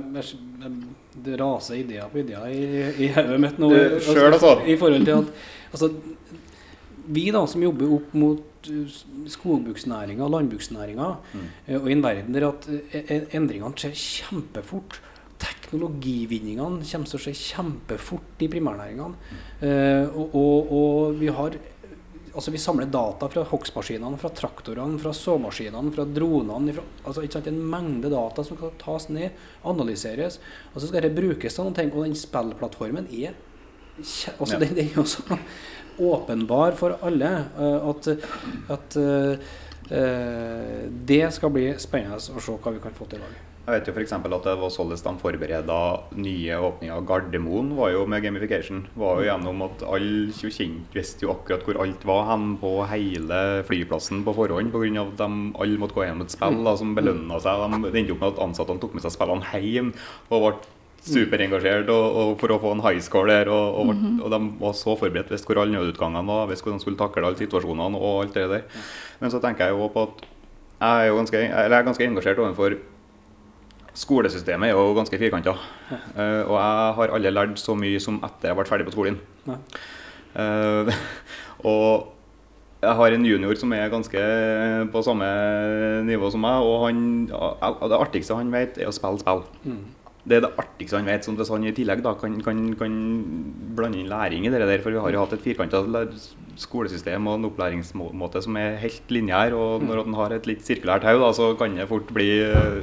det 1.25 1.37
raser 1.41 1.81
ideer 1.81 2.11
på 2.13 2.21
ideer 2.23 2.47
i, 2.55 2.61
i 3.07 3.09
hodet 3.15 3.41
mitt 3.43 3.59
nå. 3.59 3.73
Det- 3.75 4.03
selv, 4.07 4.29
altså. 4.31 4.55
I 4.67 4.77
forhold 4.79 5.05
til 5.05 5.17
at 5.17 5.33
altså, 5.73 5.91
vi 7.11 7.27
da 7.35 7.43
som 7.51 7.65
jobber 7.65 7.95
opp 7.97 8.15
mot 8.15 8.71
uh, 8.71 8.99
skogbruksnæringa 9.35 10.23
og 10.23 10.35
landbruksnæringa, 10.37 11.09
mm. 11.35 11.47
og 11.81 11.89
i 11.91 11.97
en 11.97 12.05
verden 12.05 12.37
der 12.37 12.49
at 12.53 12.69
eh, 12.71 13.01
eh, 13.03 13.25
endringene 13.35 13.75
skjer 13.75 13.97
kjempefort 13.99 15.01
Teknologivinningene 15.41 16.85
kommer 16.85 17.09
til 17.09 17.17
å 17.17 17.21
skje 17.23 17.33
kjempefort 17.33 18.43
i 18.45 18.49
primærnæringene. 18.53 19.37
Eh, 19.65 20.11
og, 20.13 20.35
og, 20.37 20.73
og 20.77 21.15
vi 21.17 21.31
har 21.33 21.57
Altså 22.35 22.53
Vi 22.55 22.61
samler 22.63 22.87
data 22.91 23.29
fra 23.29 23.43
hogstmaskinene, 23.51 24.19
fra 24.21 24.31
traktorene, 24.35 24.99
fra 25.03 25.13
såmaskinene, 25.17 25.93
fra 25.95 26.07
dronene. 26.07 26.75
Fra, 26.77 26.85
altså 27.05 27.25
ikke 27.27 27.39
sant, 27.39 27.51
En 27.51 27.63
mengde 27.73 28.13
data 28.13 28.45
som 28.47 28.59
kan 28.61 28.75
tas 28.81 29.09
ned, 29.11 29.37
analyseres. 29.67 30.41
Og 30.75 30.81
så 30.81 30.91
skal 30.91 31.07
det 31.07 31.15
brukes 31.17 31.59
til 31.59 31.75
ting. 31.75 31.93
Og 31.95 32.07
den 32.07 32.19
spillplattformen 32.19 33.11
er 33.11 33.35
altså 34.01 34.55
Ja. 34.55 34.59
den, 34.59 34.75
den 34.75 34.87
er 34.89 34.95
jo 34.97 35.05
så 35.05 35.23
åpenbar 36.01 36.73
for 36.73 36.97
alle 37.05 37.31
eh, 37.59 37.89
at, 37.91 38.09
at 38.73 38.97
uh, 38.97 39.51
det 41.11 41.25
skal 41.35 41.53
bli 41.53 41.67
spennende 41.83 42.17
å 42.17 42.41
se 42.41 42.57
hva 42.57 42.73
vi 42.73 42.81
kan 42.81 42.95
få 42.97 43.09
til 43.11 43.21
i 43.21 43.25
lag. 43.27 43.50
Jeg 43.71 43.85
vet 43.85 43.89
jo 43.91 43.93
f.eks. 43.95 44.13
at 44.19 44.47
det 44.49 44.55
var 44.59 44.73
således 44.75 45.03
de 45.05 45.11
forbereda 45.21 45.77
nye 46.19 46.57
åpninger 46.59 46.97
av 46.97 47.05
Gardermoen 47.07 47.69
var 47.79 47.93
jo 47.95 48.01
med 48.11 48.25
gamification. 48.25 48.81
var 48.99 49.21
jo 49.21 49.29
gjennom 49.29 49.63
at 49.69 49.85
alle 49.87 50.33
kjente 50.35 50.97
visste 50.97 51.23
jo 51.23 51.31
akkurat 51.37 51.63
hvor 51.69 51.79
alt 51.85 52.03
var 52.09 52.25
hen 52.33 52.57
på 52.59 52.73
hele 52.91 53.39
flyplassen 53.69 54.25
på 54.27 54.35
forhånd. 54.35 54.73
Pga. 54.75 55.05
at 55.07 55.15
de 55.23 55.31
alle 55.63 55.79
måtte 55.79 55.95
gå 55.95 56.03
gjennom 56.03 56.27
et 56.27 56.35
spill 56.35 56.59
da, 56.67 56.75
som 56.77 56.97
belønna 56.99 57.39
seg. 57.39 57.63
De, 57.71 57.81
det 57.95 58.03
endte 58.03 58.17
opp 58.17 58.25
med 58.25 58.33
at 58.35 58.43
ansatte 58.49 58.79
tok 58.83 58.99
med 58.99 59.07
seg 59.07 59.15
spillene 59.15 59.63
hjem 59.63 59.95
og 60.35 60.45
ble 60.49 60.53
superengasjert 61.01 61.89
og, 61.89 62.17
og 62.21 62.31
for 62.43 62.53
å 62.53 62.59
få 62.61 62.75
en 62.75 62.83
high 62.85 63.01
score 63.01 63.31
der. 63.31 63.49
Og, 63.49 63.79
og, 63.81 63.93
ble- 63.95 64.19
og 64.27 64.35
de 64.35 64.41
var 64.61 64.77
så 64.77 64.97
forberedt 65.01 65.31
visste 65.33 65.49
hvor 65.49 65.63
alle 65.63 65.77
nødutgangene 65.79 66.27
var, 66.29 66.49
visste 66.51 66.67
hvordan 66.67 66.83
de 66.83 66.85
skulle 66.85 67.01
takle 67.01 67.25
alle 67.31 67.41
situasjonene 67.41 68.01
og 68.01 68.25
alt 68.27 68.37
det 68.37 68.49
der. 68.53 68.67
Men 69.23 69.33
så 69.33 69.41
tenker 69.41 69.71
jeg 69.71 69.79
jo 69.79 69.89
på 69.95 70.09
at 70.09 70.27
jeg 70.81 71.11
er 71.13 71.17
ganske, 71.17 71.41
jeg 71.45 71.73
er 71.77 71.85
ganske 71.85 72.07
engasjert 72.09 72.39
overfor 72.41 72.79
Skolesystemet 74.01 74.71
er 74.71 74.79
jo 74.79 74.95
ganske 74.97 75.19
firkanta. 75.21 75.57
Eh, 75.93 76.43
og 76.47 76.57
jeg 76.57 76.95
har 76.97 77.13
aldri 77.17 77.33
lært 77.35 77.61
så 77.61 77.75
mye 77.77 78.01
som 78.01 78.21
etter 78.25 78.51
jeg 78.51 78.59
ble 78.59 78.69
ferdig 78.69 78.89
på 78.89 78.95
skolen. 78.95 79.21
Eh, 80.31 80.91
og 81.69 82.09
jeg 82.81 82.97
har 82.97 83.13
en 83.13 83.27
junior 83.29 83.59
som 83.61 83.73
er 83.77 83.93
ganske 83.93 84.21
på 84.93 85.03
samme 85.05 85.29
nivå 86.09 86.31
som 86.33 86.41
meg, 86.47 86.65
og 86.65 86.87
han, 86.87 87.01
det 87.29 87.99
artigste 87.99 88.39
han 88.39 88.53
vet, 88.55 88.81
er 88.81 88.89
å 88.89 88.95
spille 88.97 89.21
spill. 89.21 89.43
Mm. 89.69 89.83
det 90.25 90.39
er 90.39 90.45
det 90.47 90.53
artigste 90.63 90.97
han 90.97 91.09
vet. 91.11 91.27
Sånn 91.27 91.37
hvis 91.37 91.53
han 91.53 91.67
i 91.69 91.77
tillegg 91.77 92.01
da 92.07 92.15
kan, 92.17 92.41
kan, 92.45 92.63
kan 92.81 92.99
blande 93.77 94.01
inn 94.01 94.09
læring 94.09 94.49
i 94.49 94.53
det 94.55 94.63
der, 94.65 94.81
for 94.81 94.97
vi 94.97 95.03
har 95.03 95.13
jo 95.13 95.27
hatt 95.27 95.37
et 95.37 95.45
firkanta 95.45 95.83
skolesystem 96.61 97.29
og 97.29 97.37
en 97.37 97.51
opplæringsmåte 97.51 98.45
som 98.49 98.57
er 98.61 98.81
helt 98.81 99.13
lineær. 99.13 99.57
Og 99.57 99.85
når 99.85 100.07
han 100.07 100.17
har 100.23 100.39
et 100.39 100.49
litt 100.49 100.65
sirkulært 100.65 101.05
hode, 101.09 101.35
så 101.37 101.53
kan 101.61 101.77
det 101.77 101.91
fort 101.91 102.09
bli 102.17 102.31
eh, 102.49 102.81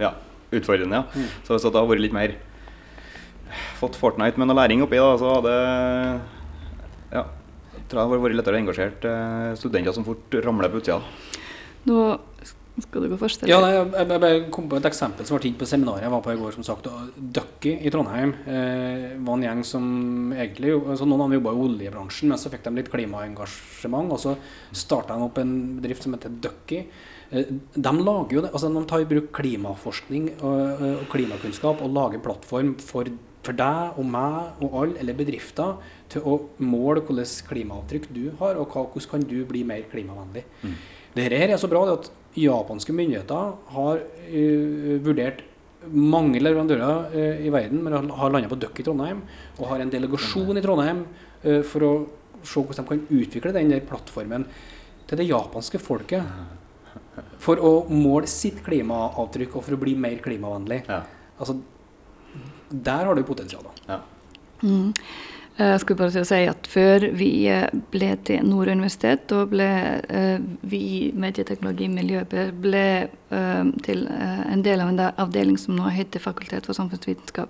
ja, 0.00 0.14
utfordrende. 0.60 1.02
Ja. 1.02 1.04
Mm. 1.14 1.30
Så 1.46 1.54
hvis 1.54 1.66
det 1.66 1.72
hadde 1.72 1.86
vært 1.92 2.04
litt 2.04 2.16
mer 2.16 2.36
Fått 3.78 3.94
Fortnite 4.00 4.40
med 4.40 4.48
noe 4.50 4.58
læring 4.58 4.82
oppi, 4.82 4.98
da, 4.98 5.12
så 5.20 5.36
hadde 5.36 5.54
ja, 7.14 7.22
jeg 7.74 7.84
tror 7.86 8.00
det 8.00 8.04
hadde 8.04 8.20
vært 8.24 8.36
lettere 8.40 8.58
å 8.58 8.62
engasjere 8.64 9.14
eh, 9.14 9.54
studenter 9.60 9.94
som 9.94 10.06
fort 10.06 10.34
ramler 10.42 10.72
på 10.72 10.80
utsida. 10.80 10.98
Nå 11.86 12.00
skal 12.82 13.04
du 13.04 13.12
gå 13.12 13.16
først? 13.20 13.44
Ja, 13.46 13.60
eller? 13.60 13.84
nei, 13.86 14.00
jeg, 14.02 14.22
jeg, 14.24 14.46
kom 14.54 14.66
på 14.70 14.78
et 14.80 14.86
eksempel 14.88 15.26
som 15.26 15.38
ble 15.38 15.46
gitt 15.46 15.60
på 15.60 15.68
seminaret 15.68 16.02
jeg 16.02 16.10
var 16.10 16.22
på 16.24 16.32
i 16.32 16.38
går. 16.40 16.56
som 16.56 16.66
sagt, 16.66 16.88
Ducky 17.14 17.76
i 17.86 17.92
Trondheim 17.94 18.32
eh, 18.50 19.12
var 19.14 19.36
en 19.36 19.44
gjeng 19.46 19.62
som 19.68 19.84
egentlig 20.34 20.72
altså 20.74 21.06
Noen 21.06 21.22
av 21.22 21.28
dem 21.28 21.36
jobba 21.38 21.52
i 21.54 21.62
oljebransjen, 21.68 22.32
men 22.32 22.40
så 22.40 22.50
fikk 22.50 22.64
de 22.66 22.74
litt 22.80 22.90
klimaengasjement. 22.90 24.10
Og 24.16 24.22
så 24.24 24.34
starta 24.74 25.14
de 25.14 25.28
opp 25.28 25.38
en 25.38 25.54
bedrift 25.78 26.06
som 26.06 26.16
heter 26.16 26.34
Ducky. 26.34 26.82
Eh, 27.34 27.52
de, 27.74 27.92
lager 27.98 28.38
jo 28.38 28.44
det, 28.46 28.52
altså 28.54 28.70
de 28.70 28.86
tar 28.90 29.04
i 29.04 29.10
bruk 29.10 29.30
klimaforskning 29.34 30.32
og, 30.38 30.82
og 30.94 31.06
klimakunnskap 31.12 31.82
og 31.82 31.94
lager 31.94 32.22
plattform 32.22 32.74
for, 32.78 33.10
for 33.44 33.58
deg 33.58 33.98
og 34.00 34.06
meg 34.06 34.64
og 34.64 34.76
alle, 34.82 34.98
eller 35.02 35.18
bedrifter, 35.18 35.80
til 36.12 36.26
å 36.30 36.36
måle 36.62 37.02
hvilket 37.02 37.48
klimaavtrykk 37.48 38.10
du 38.14 38.26
har, 38.40 38.60
og 38.60 38.70
hva, 38.70 38.86
hvordan 38.92 39.10
kan 39.16 39.26
du 39.26 39.40
bli 39.48 39.64
mer 39.66 39.88
klimavennlig. 39.90 40.44
Mm. 40.62 40.76
Dette 41.14 41.42
er 41.46 41.58
så 41.60 41.70
bra 41.70 41.84
det 41.86 41.98
at 42.00 42.12
japanske 42.38 42.94
myndigheter 42.94 43.52
har 43.74 44.00
uh, 44.02 44.94
vurdert 45.04 45.44
mange 45.84 46.40
leverandører 46.40 47.12
uh, 47.14 47.44
i 47.44 47.52
verden, 47.54 47.84
men 47.84 48.10
har 48.10 48.34
landa 48.34 48.50
på 48.50 48.58
Duck 48.58 48.80
i 48.80 48.86
Trondheim 48.86 49.22
og 49.58 49.68
har 49.70 49.84
en 49.84 49.92
delegasjon 49.92 50.58
i 50.58 50.64
Trondheim 50.64 51.04
uh, 51.44 51.60
for 51.66 51.86
å 51.86 51.92
se 52.44 52.60
hvordan 52.60 52.82
de 52.82 52.90
kan 52.90 53.20
utvikle 53.20 53.54
den 53.54 53.70
der 53.72 53.86
plattformen 53.86 54.48
til 55.08 55.20
det 55.20 55.28
japanske 55.28 55.78
folket. 55.80 56.24
For 57.42 57.60
å 57.60 57.74
måle 57.90 58.30
sitt 58.30 58.62
klimaavtrykk 58.66 59.56
og 59.58 59.66
for 59.66 59.76
å 59.76 59.80
bli 59.84 59.94
mer 59.98 60.18
klimavennlig. 60.24 60.82
Ja. 60.88 61.02
Altså, 61.38 61.58
der 62.70 63.06
har 63.06 63.14
du 63.14 63.22
potensial. 63.22 63.62
da. 63.62 63.94
Ja. 63.94 64.00
Mm. 64.62 64.92
Eh, 65.56 65.66
Jeg 65.70 65.80
skulle 65.80 65.98
bare 65.98 66.24
si 66.24 66.40
at 66.50 66.66
før 66.66 67.04
vi 67.14 67.46
eh, 67.46 67.68
ble 67.90 68.16
til 68.26 68.42
Nord 68.42 68.68
universitet, 68.68 69.28
da 69.30 69.44
ble 69.46 69.68
eh, 70.08 70.38
vi 70.62 70.80
i 70.96 71.12
medieteknologimiljøet 71.14 72.54
ble 72.60 72.86
eh, 73.30 73.64
til 73.86 74.06
en 74.10 74.64
del 74.66 74.82
av 74.82 74.88
en 74.90 75.02
avdeling 75.12 75.58
som 75.58 75.76
nå 75.78 75.92
heter 75.94 76.20
Fakultet 76.20 76.66
for 76.66 76.74
samfunnsvitenskap. 76.74 77.48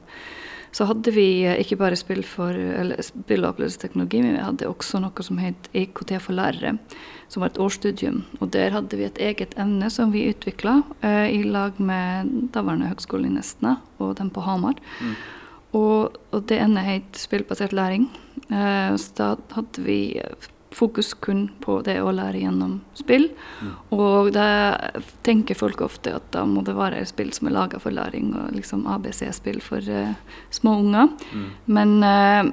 Så 0.75 0.89
hadde 0.89 1.13
vi 1.15 1.45
eh, 1.47 1.61
ikke 1.63 1.79
bare 1.81 1.99
spill, 1.99 2.25
for, 2.27 2.55
eller 2.55 3.03
spill 3.05 3.45
og 3.45 3.55
opplevelsesteknologi, 3.55 4.23
men 4.25 4.39
vi 4.39 4.47
hadde 4.47 4.71
også 4.71 5.01
noe 5.05 5.27
som 5.27 5.39
het 5.43 5.69
IKT 5.77 6.17
for 6.23 6.37
lærere, 6.37 6.75
som 7.31 7.45
var 7.45 7.53
et 7.53 7.61
årsstudium. 7.63 8.25
Og 8.41 8.51
der 8.57 8.75
hadde 8.75 8.99
vi 8.99 9.07
et 9.07 9.21
eget 9.23 9.55
emne 9.61 9.91
som 9.93 10.15
vi 10.15 10.27
utvikla 10.33 10.81
eh, 11.07 11.29
i 11.37 11.45
lag 11.47 11.79
med 11.79 12.35
daværende 12.55 12.91
Høgskolen 12.91 13.31
i 13.31 13.39
Nesna 13.39 13.79
og 14.03 14.17
den 14.19 14.33
på 14.35 14.43
Hamar. 14.47 14.81
Mm. 14.99 15.15
Og, 15.75 16.19
og 16.35 16.45
det 16.51 16.61
ene 16.63 16.83
het 16.87 17.19
spillbasert 17.19 17.75
læring. 17.75 18.09
Eh, 18.51 18.95
så 18.99 19.15
da 19.19 19.31
hadde 19.55 19.87
vi 19.87 19.99
eh, 20.19 20.51
fokus 20.75 21.13
kun 21.15 21.47
på 21.63 21.79
det 21.87 22.01
å 22.03 22.11
lære 22.15 22.41
gjennom 22.43 22.79
spill. 22.99 23.29
Mm. 23.63 23.73
Og 23.95 24.33
da 24.35 24.49
tenker 25.27 25.59
folk 25.59 25.85
ofte 25.87 26.17
at 26.19 26.27
da 26.35 26.43
må 26.49 26.65
det 26.67 26.75
være 26.77 27.05
spill 27.07 27.31
som 27.37 27.49
er 27.49 27.57
laga 27.57 27.81
for 27.83 27.95
læring, 27.95 28.33
og 28.35 28.55
liksom 28.57 28.87
ABC-spill 28.91 29.61
for 29.63 29.87
uh, 29.87 30.15
små 30.55 30.79
unger. 30.83 31.13
Mm. 31.33 31.49
Men 31.79 31.95
uh, 32.03 32.53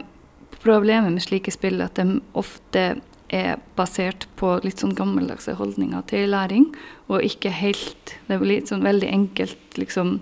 problemet 0.62 1.14
med 1.16 1.26
slike 1.26 1.54
spill 1.54 1.82
er 1.82 1.90
at 1.90 1.98
de 1.98 2.20
ofte 2.38 2.86
er 3.32 3.62
basert 3.80 4.28
på 4.40 4.58
litt 4.66 4.84
sånn 4.84 4.96
gammeldagse 4.96 5.56
holdninger 5.58 6.04
til 6.12 6.34
læring, 6.36 6.68
og 7.08 7.24
ikke 7.24 7.52
helt 7.52 8.18
Det 8.28 8.38
jo 8.38 8.48
litt 8.48 8.70
sånn 8.72 8.84
veldig 8.86 9.10
enkelt 9.12 9.80
liksom 9.80 10.20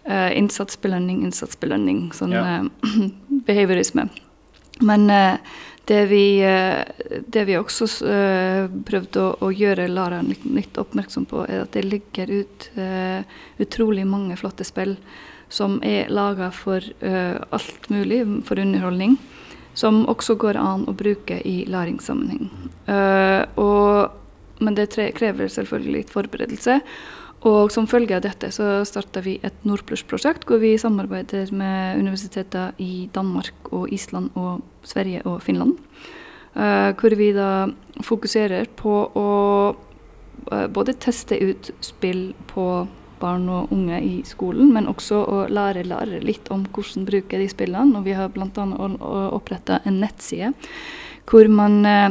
Uh, 0.00 0.30
innsatsbelønning, 0.32 1.18
innsatsbelønning. 1.26 2.06
Sånn 2.16 2.32
Ja. 2.32 2.40
eh, 2.64 3.10
behaviorisme. 3.46 4.06
Men 4.80 5.10
det, 5.84 6.06
vi, 6.06 6.42
eh, 6.42 6.82
det 7.26 7.44
vi 7.44 7.56
også 7.58 7.86
eh, 8.06 8.68
prøvde 8.86 9.24
å, 9.40 9.50
gjøre 9.50 9.88
læreren 9.90 10.30
litt, 10.54 10.78
oppmerksom 10.78 11.26
på, 11.30 11.44
er 11.48 11.64
at 11.64 11.74
det 11.74 11.86
ligger 11.86 12.30
ut 12.30 12.68
eh, 12.78 13.26
utrolig 13.58 14.06
mange 14.06 14.36
flotte 14.38 14.66
spill 14.66 14.96
som 15.50 15.80
er 15.82 16.12
laga 16.14 16.52
for 16.54 16.78
alt 17.02 17.88
mulig, 17.90 18.20
for 18.46 18.60
underholdning. 18.62 19.16
Som 19.74 20.04
også 20.06 20.36
går 20.38 20.54
an 20.60 20.84
å 20.86 20.94
bruke 20.94 21.40
i 21.42 21.64
læringssammenheng. 21.66 22.44
Men 24.62 24.78
det 24.78 24.86
krever 25.18 25.50
selvfølgelig 25.50 25.96
litt 25.96 26.14
forberedelse. 26.14 26.76
Og 27.50 27.72
som 27.74 27.88
følge 27.90 28.14
av 28.14 28.22
dette 28.22 28.52
så 28.54 28.84
starta 28.86 29.24
vi 29.26 29.40
et 29.42 29.66
Nordplus-prosjekt, 29.66 30.46
hvor 30.46 30.62
vi 30.62 30.76
samarbeider 30.78 31.50
med 31.50 31.98
universiteter 31.98 32.76
i 32.78 33.08
Danmark 33.14 33.72
og 33.74 33.90
Island 33.90 34.30
og 34.38 34.60
Sverige 34.86 35.22
og 35.28 35.42
Finland. 35.44 35.76
Uh, 36.54 36.90
hvor 36.98 37.14
vi 37.14 37.30
da 37.34 37.68
fokuserer 38.02 38.66
på 38.76 38.94
å 39.14 39.28
uh, 40.50 40.66
både 40.72 40.96
teste 40.98 41.38
ut 41.38 41.70
spill 41.84 42.32
på 42.50 42.64
barn 43.20 43.44
og 43.52 43.70
unge 43.74 44.00
i 44.00 44.14
skolen, 44.26 44.72
men 44.74 44.88
også 44.90 45.20
å 45.28 45.44
lære 45.52 45.84
lærere 45.86 46.22
litt 46.24 46.48
om 46.50 46.64
hvordan 46.72 47.06
bruke 47.06 47.38
de 47.38 47.46
spillene. 47.52 47.98
Og 47.98 48.08
vi 48.08 48.16
har 48.16 48.32
bl.a. 48.34 48.66
oppretta 49.36 49.82
en 49.84 50.00
nettside 50.02 50.54
hvor 51.30 51.46
man 51.52 51.84
uh, 51.86 52.10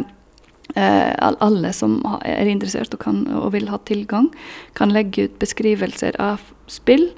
alle 0.78 1.74
som 1.76 1.98
er 2.22 2.48
interessert 2.48 2.94
og, 2.96 3.02
kan, 3.04 3.24
og 3.36 3.52
vil 3.58 3.68
ha 3.74 3.82
tilgang, 3.90 4.30
kan 4.78 4.94
legge 4.94 5.28
ut 5.28 5.40
beskrivelser 5.42 6.16
av 6.22 6.46
spill, 6.72 7.10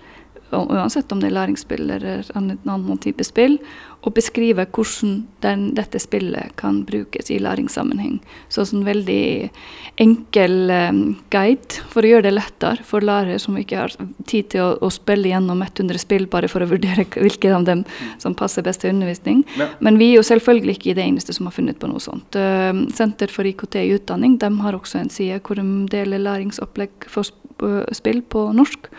uansett 0.51 1.11
om 1.11 1.21
det 1.21 1.29
er 1.29 1.37
læringsspill 1.37 1.93
eller 1.95 2.27
en 2.35 2.51
annen 2.65 2.99
type 2.99 3.23
spill, 3.27 3.59
og 4.01 4.15
beskrive 4.17 4.65
hvordan 4.65 5.11
den, 5.43 5.65
dette 5.77 5.99
spillet 6.01 6.55
kan 6.57 6.81
brukes 6.87 7.29
i 7.29 7.37
læringssammenheng. 7.41 8.17
Så 8.49 8.65
en 8.65 8.85
veldig 8.85 9.51
enkel 10.01 10.71
um, 10.73 11.01
guide 11.33 11.83
for 11.91 12.01
å 12.01 12.09
gjøre 12.09 12.25
det 12.25 12.33
lettere 12.33 12.85
for 12.87 13.05
lærere 13.05 13.37
som 13.41 13.59
ikke 13.61 13.83
har 13.83 13.93
tid 14.29 14.49
til 14.55 14.63
å, 14.63 14.71
å 14.81 14.89
spille 14.93 15.29
gjennom 15.29 15.61
100 15.61 16.01
spill 16.01 16.25
bare 16.31 16.49
for 16.51 16.65
å 16.65 16.69
vurdere 16.71 17.05
hvilke 17.13 17.53
av 17.53 17.67
dem 17.69 17.85
som 18.21 18.35
passer 18.37 18.65
best 18.65 18.81
til 18.81 18.95
undervisning. 18.95 19.43
Ja. 19.59 19.69
Men 19.85 20.01
vi 20.01 20.11
er 20.11 20.21
jo 20.21 20.27
selvfølgelig 20.31 20.79
ikke 20.79 20.97
det 20.97 21.05
eneste 21.05 21.37
som 21.37 21.49
har 21.49 21.57
funnet 21.57 21.81
på 21.81 21.91
noe 21.91 22.01
sånt. 22.01 22.37
Uh, 22.37 22.87
Senter 22.97 23.29
for 23.31 23.45
IKT 23.45 23.83
i 23.83 23.91
utdanning 23.99 24.39
de 24.41 24.49
har 24.63 24.77
også 24.77 25.01
en 25.01 25.13
side 25.13 25.41
hvor 25.45 25.61
de 25.61 25.65
deler 25.91 26.21
læringsopplegg 26.21 27.09
for 27.11 27.27
sp- 27.27 27.61
øh, 27.61 27.85
spill 27.93 28.21
på 28.21 28.47
norsk. 28.57 28.89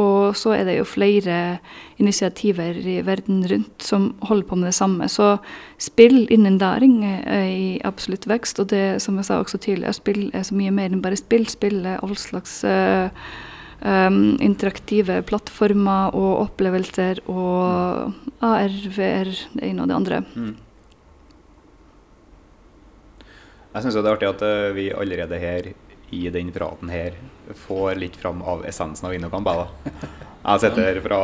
Og 0.00 0.36
så 0.38 0.54
er 0.56 0.64
det 0.64 0.78
jo 0.78 0.88
flere 0.88 1.58
initiativer 2.00 2.78
i 2.80 3.00
verden 3.04 3.42
rundt 3.50 3.84
som 3.84 4.14
holder 4.24 4.48
på 4.48 4.56
med 4.56 4.70
det 4.70 4.76
samme. 4.78 5.08
Så 5.12 5.34
spill 5.76 6.24
innen 6.32 6.56
læring 6.58 7.02
er 7.04 7.44
i 7.44 7.80
absolutt 7.84 8.24
vekst. 8.30 8.60
Og 8.62 8.70
det 8.72 9.02
som 9.04 9.20
jeg 9.20 9.28
sa 9.28 9.40
også 9.42 9.60
tidligere, 9.60 9.92
spill 9.92 10.30
er 10.32 10.46
så 10.48 10.56
mye 10.56 10.72
mer 10.72 10.88
enn 10.88 11.04
bare 11.04 11.20
spill. 11.20 11.44
Spill 11.50 11.84
er 11.84 12.00
all 12.00 12.16
slags 12.16 12.62
uh, 12.64 13.12
um, 13.84 14.38
interaktive 14.40 15.20
plattformer 15.28 16.16
og 16.16 16.46
opplevelser 16.46 17.20
og 17.28 18.12
AR, 18.40 18.76
VR, 18.96 19.32
det 19.52 19.68
ene 19.68 19.84
og 19.84 19.92
det 19.92 19.98
andre. 20.00 20.22
Mm. 20.34 20.54
Jeg 23.72 23.84
syns 23.84 23.96
det 23.96 24.04
er 24.04 24.12
artig 24.12 24.28
at 24.28 24.42
eh, 24.44 24.74
vi 24.76 24.90
allerede 24.92 25.38
her 25.40 25.70
i 26.12 26.26
den 26.28 26.50
praten 26.52 26.90
her 26.92 27.14
får 27.64 27.98
litt 28.00 28.16
fram 28.20 28.42
av 28.42 28.64
essensen 28.68 29.08
av 29.08 29.14
Innokamp. 29.16 29.48
jeg. 29.48 30.10
Sitter 30.62 30.98
fra 31.04 31.18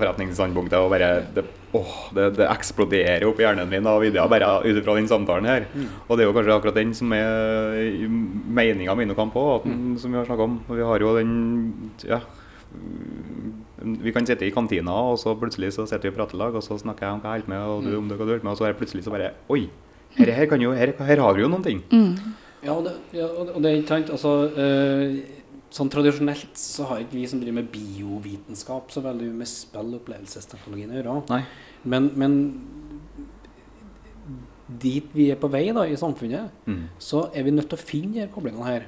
forretningsstandpunktet 0.00 0.80
og 0.80 0.90
bare 0.90 1.10
det, 1.34 1.44
åh, 1.78 1.92
det, 2.16 2.30
det 2.40 2.48
eksploderer 2.50 3.26
opp 3.28 3.38
i 3.38 3.44
hjernen 3.46 3.70
min 3.70 3.86
av 3.86 4.02
ideer 4.02 4.26
bare 4.30 4.48
ut 4.64 4.80
ifra 4.80 4.96
den 4.98 5.06
samtalen 5.10 5.46
her. 5.46 5.68
Og 6.08 6.16
det 6.16 6.24
er 6.24 6.30
jo 6.30 6.34
kanskje 6.34 6.56
akkurat 6.56 6.80
den 6.80 6.94
som 6.96 7.14
er 7.14 8.02
meninga 8.08 8.96
med 8.96 9.06
Innokamp 9.06 9.36
òg, 9.38 9.68
som 10.02 10.10
vi 10.10 10.18
har 10.18 10.26
snakka 10.26 10.48
om. 10.48 10.58
Vi 10.72 10.88
har 10.90 11.06
jo 11.06 11.14
den 11.20 11.36
ja, 12.06 12.22
vi 13.86 14.12
kan 14.12 14.26
sitte 14.26 14.46
i 14.46 14.50
kantina, 14.54 14.94
og 15.12 15.18
så 15.22 15.36
plutselig 15.38 15.74
så 15.76 15.86
sitter 15.86 16.08
vi 16.08 16.14
og 16.14 16.18
prater 16.18 16.40
lag, 16.40 16.56
og 16.56 16.64
så 16.64 16.78
snakker 16.80 17.06
jeg 17.06 17.14
om 17.14 17.20
hva 17.22 17.36
jeg 17.36 17.44
holder 17.44 17.52
med, 17.52 17.68
og 17.70 17.84
du 17.86 17.98
om 17.98 18.08
det 18.08 18.16
hva 18.18 18.26
du 18.26 18.32
holder 18.32 18.46
med, 18.46 18.54
og 18.54 18.58
så 18.58 18.66
er 18.66 18.74
det 18.74 18.80
plutselig 18.80 19.04
så 19.06 19.14
bare 19.14 19.34
Oi! 19.52 19.68
Her, 20.16 20.32
her, 20.32 20.46
kan 20.48 20.62
jo, 20.62 20.72
her, 20.72 20.94
her 20.96 21.20
har 21.20 21.36
vi 21.36 21.42
jo 21.44 21.48
noen 21.52 21.64
ting. 21.64 21.82
Mm. 21.92 22.36
Ja, 22.64 22.72
og 22.72 22.84
det, 22.84 22.92
ja, 23.12 23.26
og 23.26 23.62
det- 23.62 23.70
er 23.72 23.76
ikke 23.82 23.88
sant, 23.88 24.10
altså 24.10 24.32
eh, 24.56 25.22
Sånn 25.76 25.90
tradisjonelt 25.90 26.54
så 26.56 26.86
har 26.86 27.00
ikke 27.02 27.18
vi 27.18 27.26
som 27.26 27.40
driver 27.40 27.56
med 27.58 27.70
biovitenskap 27.72 28.88
så 28.94 29.02
veldig 29.02 29.32
med 29.34 29.46
spill- 29.50 29.92
og 29.94 30.00
opplevelsesteknologien 30.00 30.90
å 30.94 31.02
gjøre. 31.02 31.16
Men, 31.84 32.06
men 32.16 32.36
dit 34.80 35.10
vi 35.14 35.26
er 35.32 35.36
på 35.42 35.50
vei 35.52 35.66
da 35.74 35.82
i 35.86 35.96
samfunnet, 35.98 36.50
Mm. 36.66 36.88
så 36.98 37.30
er 37.34 37.42
vi 37.44 37.50
nødt 37.50 37.68
til 37.68 37.76
å 37.78 37.82
finne 37.82 38.14
de 38.14 38.28
koblingene 38.32 38.64
her. 38.64 38.86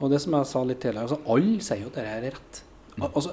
Og 0.00 0.10
det 0.10 0.20
som 0.20 0.32
jeg 0.32 0.46
sa 0.46 0.62
litt 0.64 0.80
tidligere, 0.80 1.02
altså 1.08 1.20
alle 1.26 1.60
sier 1.60 1.80
jo 1.82 1.86
at 1.86 1.94
dette 1.94 2.16
er 2.16 2.22
rett. 2.32 2.62
Al- 3.00 3.10
Altså, 3.14 3.30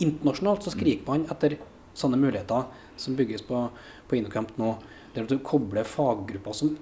internasjonalt 0.00 0.62
så 0.62 0.70
skriker 0.70 1.06
man 1.06 1.26
etter 1.26 1.58
sånne 1.94 2.16
muligheter 2.20 2.66
som 2.96 3.16
bygges 3.16 3.42
på, 3.42 3.70
på 4.08 4.16
Innocamp 4.16 4.56
nå, 4.58 4.76
der 5.14 5.24
du 5.26 5.38
kobler 5.38 5.84
faggrupper 5.84 6.54
som 6.54 6.76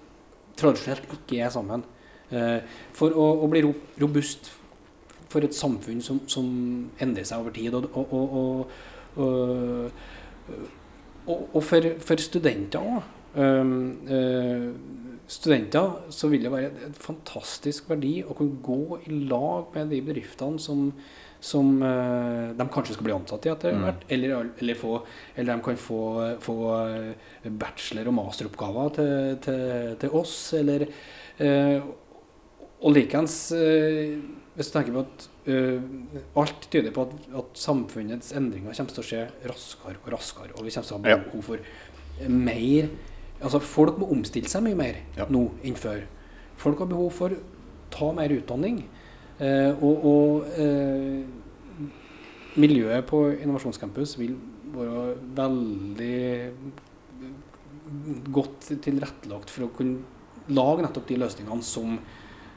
tradisjonelt 0.56 1.06
ikke 1.12 1.40
er 1.44 1.50
sammen. 1.50 1.84
Eh, 2.30 2.60
for 2.96 3.12
å, 3.12 3.26
å 3.44 3.48
bli 3.52 3.62
robust 4.00 4.52
for 5.28 5.44
et 5.44 5.54
samfunn 5.56 6.00
som, 6.04 6.20
som 6.30 6.46
endrer 7.02 7.26
seg 7.26 7.42
over 7.42 7.54
tid. 7.54 7.74
Og, 7.74 7.88
og, 7.94 8.70
og, 9.18 9.90
og, 11.26 11.60
for, 11.64 11.90
for 12.04 12.22
studenter 12.22 12.80
òg. 12.84 13.02
studenter 15.26 16.10
så 16.14 16.28
vil 16.30 16.44
det 16.46 16.52
være 16.52 16.70
et 16.86 16.98
fantastisk 17.02 17.88
verdi 17.90 18.20
å 18.22 18.36
kunne 18.36 18.60
gå 18.62 18.98
i 19.08 19.16
lag 19.26 19.74
med 19.74 19.90
de 19.90 20.00
bedriftene 20.04 20.60
som, 20.62 20.90
som 21.44 21.72
eh, 21.82 22.52
de 22.56 22.66
kanskje 22.72 22.94
skal 22.94 23.08
bli 23.08 23.16
ansatt 23.16 23.48
i 23.48 23.52
etter 23.52 23.74
Mm. 23.74 23.82
hvert, 23.88 24.04
eller, 24.14 24.52
eller, 24.62 24.78
få, 24.78 24.92
eller 25.34 25.56
de 25.56 25.64
kan 25.66 25.76
få, 25.80 26.00
få 26.44 26.56
eh, 26.86 27.50
bachelor- 27.50 28.12
og 28.12 28.18
masteroppgaver 28.20 28.94
til, 29.00 29.36
til, 29.48 29.96
til 30.04 30.14
oss, 30.20 30.36
eller 30.60 30.86
eh, 31.38 31.80
Og 32.84 32.92
likeens, 32.92 33.36
eh, 33.56 34.18
hvis 34.54 34.68
du 34.68 34.74
tenker 34.76 34.92
på 34.92 35.04
at 35.06 35.26
eh, 35.48 35.80
alt 36.40 36.68
tyder 36.70 36.92
på 36.94 37.06
at, 37.06 37.14
at 37.40 37.58
samfunnets 37.58 38.34
endringer 38.36 38.76
kommer 38.76 38.94
til 38.96 39.02
å 39.02 39.08
skje 39.08 39.22
raskere 39.48 39.96
og 40.02 40.12
raskere, 40.12 40.52
og 40.58 40.66
vi 40.66 40.74
kommer 40.74 40.88
til 40.90 40.96
å 40.96 41.00
ha 41.00 41.18
behov 41.24 41.48
for 41.48 42.28
mer 42.28 42.88
Altså, 43.44 43.58
folk 43.60 43.98
må 43.98 44.06
omstille 44.14 44.48
seg 44.48 44.62
mye 44.64 44.76
mer 44.78 45.00
Ja. 45.18 45.26
nå 45.28 45.50
enn 45.66 45.74
før. 45.76 46.04
Folk 46.56 46.78
har 46.78 46.86
behov 46.88 47.10
for 47.12 47.34
å 47.34 47.40
ta 47.92 48.12
mer 48.14 48.30
utdanning. 48.32 48.84
Eh, 49.42 49.74
og 49.82 50.04
og 50.06 50.46
eh, 50.56 51.24
miljøet 52.56 53.04
på 53.10 53.24
Innovasjonscampus 53.34 54.14
vil 54.20 54.36
være 54.72 55.16
veldig 55.34 56.52
godt 58.34 58.70
tilrettelagt 58.82 59.50
for 59.50 59.66
å 59.66 59.72
kunne 59.74 60.54
lage 60.54 60.84
nettopp 60.86 61.08
de 61.10 61.18
løsningene 61.20 61.66
som, 61.66 61.98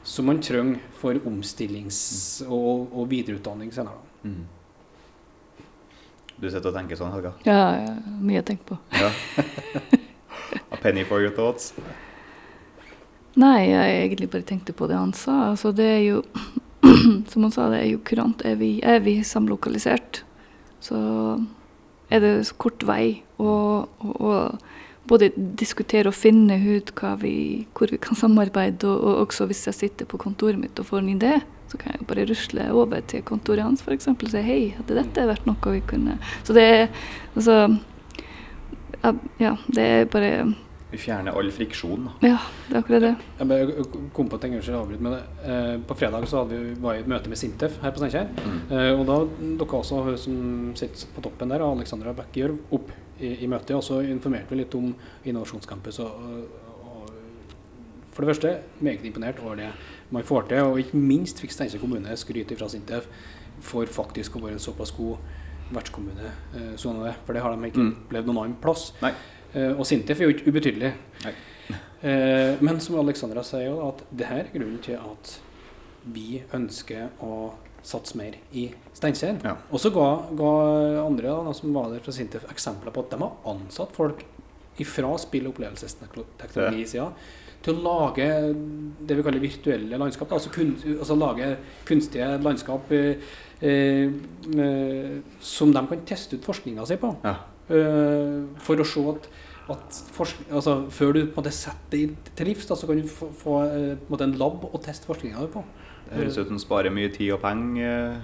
som 0.07 0.25
man 0.25 0.39
trenger 0.41 0.79
for 0.95 1.19
omstillings- 1.27 2.39
og, 2.47 2.87
og 2.95 3.09
videreutdanning 3.11 3.73
senere. 3.75 3.99
Mm. 4.23 4.45
Du 6.37 6.47
sitter 6.47 6.69
og 6.69 6.77
tenker 6.77 6.95
sånn, 6.95 7.11
Helga? 7.11 7.33
Ja, 7.43 7.63
ja, 7.81 7.95
mye 8.23 8.39
å 8.39 8.45
tenke 8.47 8.69
på. 8.69 8.77
Ja. 8.95 9.09
A 10.71 10.79
penny 10.79 11.03
for 11.03 11.19
your 11.19 11.33
thoughts. 11.35 11.73
Nei, 13.37 13.67
jeg 13.67 13.97
egentlig 14.05 14.29
bare 14.31 14.47
tenkte 14.47 14.73
på 14.73 14.87
det 14.87 14.95
han 14.95 15.11
sa. 15.17 15.49
Altså, 15.51 15.73
det 15.75 15.89
er 15.97 16.03
jo 16.05 16.23
Som 17.31 17.43
han 17.43 17.51
sa, 17.51 17.67
det 17.73 17.81
er 17.81 17.89
jo 17.89 17.99
kurant. 18.07 18.45
Er 18.47 18.55
vi, 18.61 18.77
er 18.85 19.01
vi 19.03 19.17
samlokalisert, 19.27 20.21
så 20.79 20.97
er 22.13 22.23
det 22.23 22.31
så 22.47 22.55
kort 22.61 22.85
vei 22.87 23.25
og, 23.43 23.89
og, 23.99 24.13
å 24.23 24.35
både 25.07 25.31
diskutere 25.35 26.11
og 26.11 26.17
finne 26.17 26.57
ut 26.61 26.93
hva 26.99 27.15
vi, 27.21 27.65
hvor 27.77 27.91
vi 27.91 27.99
kan 28.01 28.17
samarbeide, 28.19 28.87
og, 28.87 29.03
og 29.03 29.27
også 29.27 29.47
hvis 29.49 29.65
jeg 29.69 29.79
sitter 29.81 30.09
på 30.09 30.19
kontoret 30.21 30.59
mitt 30.59 30.79
og 30.79 30.89
får 30.89 31.03
en 31.03 31.13
idé, 31.15 31.35
så 31.67 31.79
kan 31.79 31.93
jeg 31.93 32.01
jo 32.01 32.07
bare 32.07 32.25
rusle 32.29 32.69
over 32.71 33.03
til 33.11 33.23
kontoret 33.27 33.65
hans 33.65 33.83
for 33.83 33.95
eksempel, 33.95 34.29
og 34.29 34.35
si 34.35 34.43
hei, 34.45 34.61
hadde 34.77 34.99
dette 35.01 35.27
vært 35.27 35.47
noe 35.49 35.75
vi 35.75 35.83
kunne 35.87 36.15
Så 36.47 36.55
det 36.55 36.63
er 36.63 36.87
altså 37.35 37.57
ja, 39.39 39.55
det 39.67 39.83
er 39.83 40.07
bare 40.11 40.31
Vi 40.91 40.97
fjerner 40.99 41.35
all 41.35 41.49
friksjon. 41.51 42.05
Ja, 42.23 42.37
det 42.69 42.77
er 42.77 42.79
akkurat 42.79 43.03
det. 43.03 43.09
Jeg 43.39 43.49
bare 43.49 43.87
kom 44.15 44.29
på 44.31 44.39
jeg 44.39 44.55
unnskyld 44.55 44.77
avbryte 44.77 45.03
med 45.03 45.17
det. 45.17 45.23
Eh, 45.43 45.73
på 45.83 45.97
fredag 45.99 46.27
så 46.31 46.45
hadde 46.45 46.59
vi, 46.61 46.75
var 46.79 46.95
vi 46.95 47.01
i 47.01 47.03
et 47.03 47.09
møte 47.11 47.31
med 47.31 47.39
Sintef 47.39 47.75
her 47.83 47.91
på 47.91 47.99
Steinkjer. 47.99 48.29
Mm. 48.37 48.61
Eh, 48.71 48.91
og 48.93 49.03
da 49.09 49.17
dukka 49.59 49.81
også 49.81 49.99
hun 50.05 50.21
som 50.21 50.37
sitter 50.79 51.11
på 51.11 51.25
toppen 51.25 51.51
der, 51.51 51.65
Alexandra 51.67 52.15
Beck 52.15 52.39
Gjørv, 52.39 52.61
opp 52.71 52.95
i, 53.19 53.33
i 53.43 53.47
møtet. 53.47 53.75
Og 53.77 53.83
så 53.83 53.99
informerte 54.05 54.49
vi 54.53 54.61
litt 54.61 54.75
om 54.77 54.91
Innovasjonscampus. 55.25 55.99
Og, 55.99 56.11
og, 56.83 57.11
for 58.11 58.23
det 58.25 58.31
første 58.35 58.53
meget 58.81 59.05
imponert 59.05 59.39
over 59.43 59.55
det 59.59 59.71
man 60.11 60.23
får 60.23 60.47
til. 60.49 60.63
Og 60.71 60.79
ikke 60.83 60.97
minst 61.01 61.39
fikk 61.43 61.51
Steinkjer 61.55 61.81
kommune 61.83 62.15
skryt 62.17 62.53
fra 62.57 62.69
Sintef 62.69 63.07
for 63.61 63.85
faktisk 63.89 64.35
å 64.37 64.43
være 64.43 64.57
en 64.59 64.63
såpass 64.63 64.91
god 64.93 65.17
vertskommune. 65.73 66.29
Sånn 66.79 67.01
det, 67.03 67.15
for 67.25 67.33
det 67.35 67.41
har 67.43 67.55
de 67.55 67.67
ikke 67.67 67.81
Mm. 67.83 67.95
opplevd 68.05 68.27
noen 68.29 68.37
annen 68.45 68.61
plass. 68.61 68.93
Nei. 69.01 69.11
Eh, 69.53 69.71
og 69.73 69.85
Sintef 69.85 70.19
er 70.21 70.29
jo 70.29 70.35
ikke 70.35 70.47
ubetydelig. 70.51 70.93
Nei. 71.25 71.33
Eh, 72.03 72.55
men 72.61 72.79
som 72.79 72.95
Alexandra 72.99 73.41
sier, 73.43 73.65
jo, 73.67 73.89
at 73.89 74.03
det 74.15 74.27
her 74.29 74.43
er 74.45 74.51
grunnen 74.53 74.79
til 74.85 74.95
at 74.95 75.39
vi 76.05 76.43
ønsker 76.53 77.09
å 77.19 77.51
satse 77.87 78.17
mer 78.19 78.35
i 78.51 78.67
Steinkjer. 78.97 79.39
Ja. 79.45 79.55
Og 79.71 79.81
så 79.81 79.91
ga, 79.95 80.07
ga 80.37 80.53
andre 81.05 81.35
da, 81.47 81.55
som 81.55 81.75
var 81.75 81.91
der 81.93 82.03
fra 82.03 82.15
Sintef 82.15 82.47
eksempler 82.51 82.93
på 82.95 83.05
at 83.05 83.13
de 83.13 83.21
har 83.23 83.53
ansatt 83.53 83.95
folk 83.95 84.25
fra 84.85 85.15
spill- 85.17 85.47
og 85.47 85.55
opplevelsesteknologisida 85.55 87.07
til 87.65 87.79
å 87.79 87.83
lage 87.83 88.27
det 89.07 89.17
vi 89.17 89.25
kaller 89.25 89.43
virtuelle 89.43 89.99
landskap. 89.99 90.31
Altså, 90.35 90.51
kun, 90.53 90.75
altså 90.93 91.17
lage 91.17 91.49
kunstige 91.87 92.29
landskap 92.43 92.91
eh, 92.95 93.27
eh, 93.65 95.17
som 95.41 95.73
de 95.73 95.83
kan 95.89 96.05
teste 96.07 96.37
ut 96.37 96.47
forskninga 96.47 96.85
si 96.87 96.99
på. 97.01 97.13
Ja. 97.25 97.35
Eh, 97.67 98.37
for 98.63 98.79
å 98.79 98.87
se 98.87 99.03
at, 99.11 99.27
at 99.73 100.01
forsk 100.15 100.45
altså, 100.47 100.77
før 100.93 101.17
du 101.17 101.21
på 101.25 101.33
en 101.33 101.35
måte 101.41 101.55
setter 101.55 102.05
det 102.13 102.35
til 102.37 102.51
livs, 102.51 102.69
da, 102.69 102.77
så 102.77 102.87
kan 102.89 103.01
du 103.01 103.09
få, 103.11 103.31
få 103.35 103.59
eh, 103.65 103.93
på 103.99 104.19
en, 104.19 104.27
en 104.29 104.39
lab 104.39 104.69
å 104.69 104.83
teste 104.83 105.09
forskninga 105.09 105.43
di 105.43 105.51
på. 105.57 105.65
Det 106.09 106.17
høres 106.21 106.37
ut 106.37 106.47
som 106.47 106.59
sparer 106.59 106.93
mye 106.93 107.09
tid 107.11 107.31
og 107.35 107.41
penger. 107.43 108.17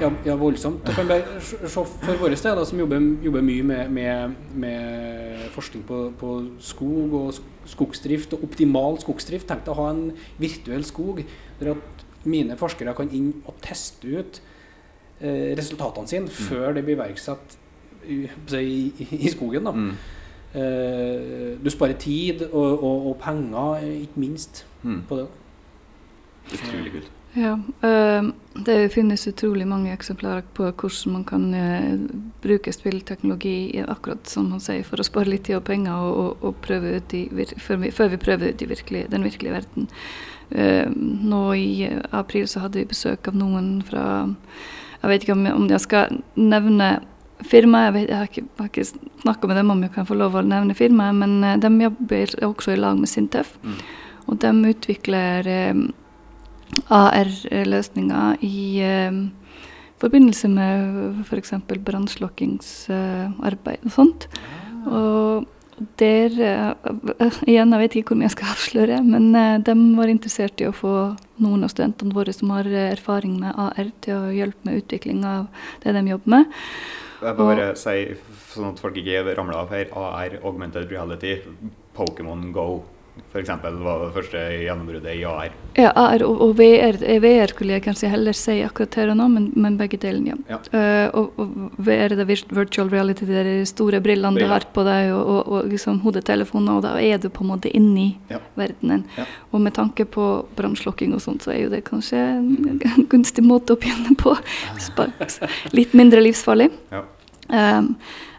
Ja, 0.00 0.08
ja 0.26 0.34
voldsomt. 0.34 0.82
Du 0.86 0.90
kan 0.92 1.06
bare 1.06 1.40
se 1.40 1.58
for 1.70 2.18
våre 2.18 2.36
steder, 2.36 2.64
som 2.66 2.78
jobber, 2.80 2.98
jobber 3.22 3.44
mye 3.46 3.62
med, 3.62 3.90
med, 3.94 4.32
med 4.54 5.44
forskning 5.54 5.84
på, 5.86 5.98
på 6.18 6.30
skog 6.58 7.14
og 7.14 7.36
skogsdrift 7.70 8.34
og 8.34 8.42
optimal 8.48 8.98
skogsdrift. 9.02 9.46
Tenk 9.46 9.62
deg 9.66 9.70
å 9.76 9.78
ha 9.84 9.92
en 9.94 10.08
virtuell 10.42 10.82
skog 10.84 11.22
der 11.60 11.76
at 11.76 12.04
mine 12.26 12.56
forskere 12.58 12.94
kan 12.96 13.12
inn 13.14 13.30
og 13.46 13.60
teste 13.62 14.08
ut 14.18 14.40
eh, 15.20 15.52
resultatene 15.58 16.10
sine 16.10 16.32
før 16.32 16.74
det 16.74 16.82
blir 16.86 16.96
iverksatt 16.98 17.54
i, 18.10 18.24
i, 18.58 19.08
i 19.20 19.30
skogen. 19.32 19.68
Da. 19.68 19.76
Mm. 19.78 19.94
Eh, 20.54 21.54
du 21.62 21.70
sparer 21.70 21.98
tid 22.00 22.46
og, 22.50 22.82
og, 22.82 23.06
og 23.12 23.16
penger, 23.22 23.78
eh, 23.84 24.02
ikke 24.08 24.26
minst, 24.26 24.66
Mm. 24.84 24.98
på 25.08 25.16
det. 25.16 25.22
Utrolig 26.52 26.92
kult. 26.98 27.12
Ja, 27.34 27.58
eh, 27.82 28.22
det 28.54 28.92
finnes 28.94 29.26
utrolig 29.26 29.66
mange 29.66 29.90
eksemplarer 29.90 30.44
på 30.54 30.68
hvordan 30.70 31.12
man 31.16 31.24
kan 31.26 31.48
eh, 31.58 31.96
bruke 32.42 32.72
spillteknologi 32.72 33.82
akkurat 33.88 34.28
som 34.30 34.52
han 34.54 34.62
sier, 34.62 34.84
for 34.86 35.02
å 35.02 35.06
spare 35.06 35.32
litt 35.32 35.48
tid 35.48 35.58
og 35.58 35.64
penger 35.66 35.98
og, 35.98 36.44
og, 36.46 36.60
og 36.62 37.10
i, 37.18 37.24
før, 37.58 37.80
vi, 37.82 37.90
før 37.90 38.12
vi 38.12 38.20
prøver 38.22 38.54
ut 38.54 38.62
i 38.62 38.68
virkelig, 38.70 39.08
den 39.10 39.26
virkelige 39.26 39.56
verden. 39.56 39.88
Eh, 40.50 40.86
nå 40.94 41.42
i 41.58 41.88
april 42.12 42.46
så 42.46 42.62
hadde 42.62 42.78
vi 42.78 42.92
besøk 42.92 43.26
av 43.28 43.34
noen 43.34 43.80
fra 43.82 44.04
Jeg 45.02 45.10
vet 45.10 45.26
ikke 45.26 45.34
om, 45.34 45.46
om 45.56 45.66
jeg 45.68 45.80
skal 45.82 46.22
nevne 46.38 46.92
firmaet. 47.42 47.88
Jeg, 47.88 47.94
vet, 47.96 48.08
jeg 48.08 48.16
har 48.20 48.30
ikke, 48.30 48.46
jeg 48.46 48.62
har 48.62 48.70
ikke 48.70 49.20
snakka 49.24 49.50
med 49.50 49.58
dem 49.58 49.74
om 49.74 49.82
jeg 49.82 49.92
kan 49.96 50.06
få 50.06 50.14
lov 50.14 50.38
å 50.38 50.46
nevne 50.46 50.78
firmaet, 50.78 51.18
men 51.18 51.36
eh, 51.42 51.58
de 51.58 51.74
jobber 51.88 52.38
også 52.46 52.76
i 52.76 52.78
lag 52.78 53.02
med 53.02 53.10
Sintef. 53.10 53.56
Mm. 53.66 53.76
Og 54.30 54.40
de 54.40 54.54
utvikler 54.70 55.50
eh, 55.50 55.84
AR-løsninger 56.92 58.44
i 58.44 58.80
eh, 58.84 59.12
forbindelse 60.02 60.48
med 60.52 61.24
f.eks. 61.24 61.52
brannslukkingsarbeid 61.86 63.84
og 63.84 63.92
sånt. 63.94 64.28
Og 64.84 65.46
der 65.98 66.30
eh, 66.38 66.72
Igjen, 67.50 67.72
jeg 67.74 67.82
vet 67.82 67.96
ikke 67.98 68.12
hvor 68.12 68.20
mye 68.20 68.28
jeg 68.28 68.36
skal 68.36 68.52
avsløre, 68.54 68.98
men 69.06 69.30
eh, 69.38 69.60
de 69.64 69.74
var 69.98 70.08
interessert 70.12 70.60
i 70.62 70.68
å 70.68 70.76
få 70.76 70.94
noen 71.42 71.64
av 71.66 71.72
studentene 71.72 72.14
våre 72.14 72.32
som 72.36 72.52
har 72.54 72.68
erfaring 72.88 73.34
med 73.42 73.52
AR, 73.54 73.88
til 74.04 74.14
å 74.18 74.34
hjelpe 74.34 74.68
med 74.68 74.82
utvikling 74.84 75.24
av 75.28 75.48
det 75.84 75.96
de 75.96 76.02
jobber 76.12 76.36
med. 76.36 76.44
Jeg 77.24 77.34
må 77.38 77.46
bare 77.48 77.70
si, 77.80 77.96
sånn 78.52 78.72
at 78.72 78.80
folk 78.82 78.96
ikke 79.00 79.22
ramler 79.34 79.56
av 79.62 79.72
her, 79.72 79.86
AR, 79.96 80.32
augmented 80.44 80.90
reality, 80.92 81.38
Pokémon 81.96 82.50
Go 82.52 82.68
f.eks. 83.34 83.48
var 83.62 84.00
det 84.04 84.12
første 84.14 84.40
gjennombruddet 84.62 85.14
i 85.18 85.24
AR. 85.26 85.52
Ja, 85.78 85.90
AR 85.98 86.22
og, 86.26 86.40
og 86.44 86.52
VR, 86.58 86.98
eh, 87.02 87.20
VR 87.22 87.50
skulle 87.50 87.76
jeg 87.76 87.84
kanskje 87.84 88.10
heller 88.10 88.34
si 88.38 88.56
akkurat 88.62 88.94
her 88.98 89.10
og 89.12 89.18
nå, 89.18 89.26
men, 89.32 89.48
men 89.58 89.76
begge 89.78 89.98
delene, 90.02 90.34
ja. 90.34 90.38
Ja. 90.54 90.58
Uh, 90.74 91.20
og, 91.20 91.38
og 91.42 91.78
VR 91.86 92.12
er 92.14 92.16
det 92.20 92.26
vir- 92.30 92.46
virtual 92.54 92.90
reality, 92.92 93.26
de 93.26 93.38
der 93.38 93.50
store 93.70 94.00
brillene 94.04 94.38
du 94.42 94.46
har 94.50 94.66
på 94.74 94.84
deg, 94.86 95.12
og, 95.14 95.40
og, 95.46 95.70
liksom 95.70 95.98
hodetelefoner, 96.04 96.78
og 96.78 96.84
da 96.86 96.94
er 97.02 97.22
du 97.22 97.28
på 97.30 97.42
en 97.46 97.52
måte 97.54 97.70
inni 97.74 98.12
Ja. 98.30 98.38
verdenen. 98.58 99.06
Ja. 99.18 99.26
Og 99.54 99.62
med 99.66 99.74
tanke 99.78 100.06
på 100.06 100.28
brannslukking 100.58 101.14
og 101.14 101.22
sånt, 101.22 101.42
så 101.46 101.54
er 101.54 101.64
jo 101.64 101.72
det 101.74 101.84
kanskje 101.86 102.18
en 102.18 103.08
gunstig 103.12 103.46
måte 103.46 103.74
å 103.74 103.80
begynne 103.82 104.14
på. 104.18 104.36
Litt 105.78 105.94
mindre 105.94 106.22
livsfarlig. 106.22 106.70
Ja. 106.94 107.04
Um, 107.50 107.94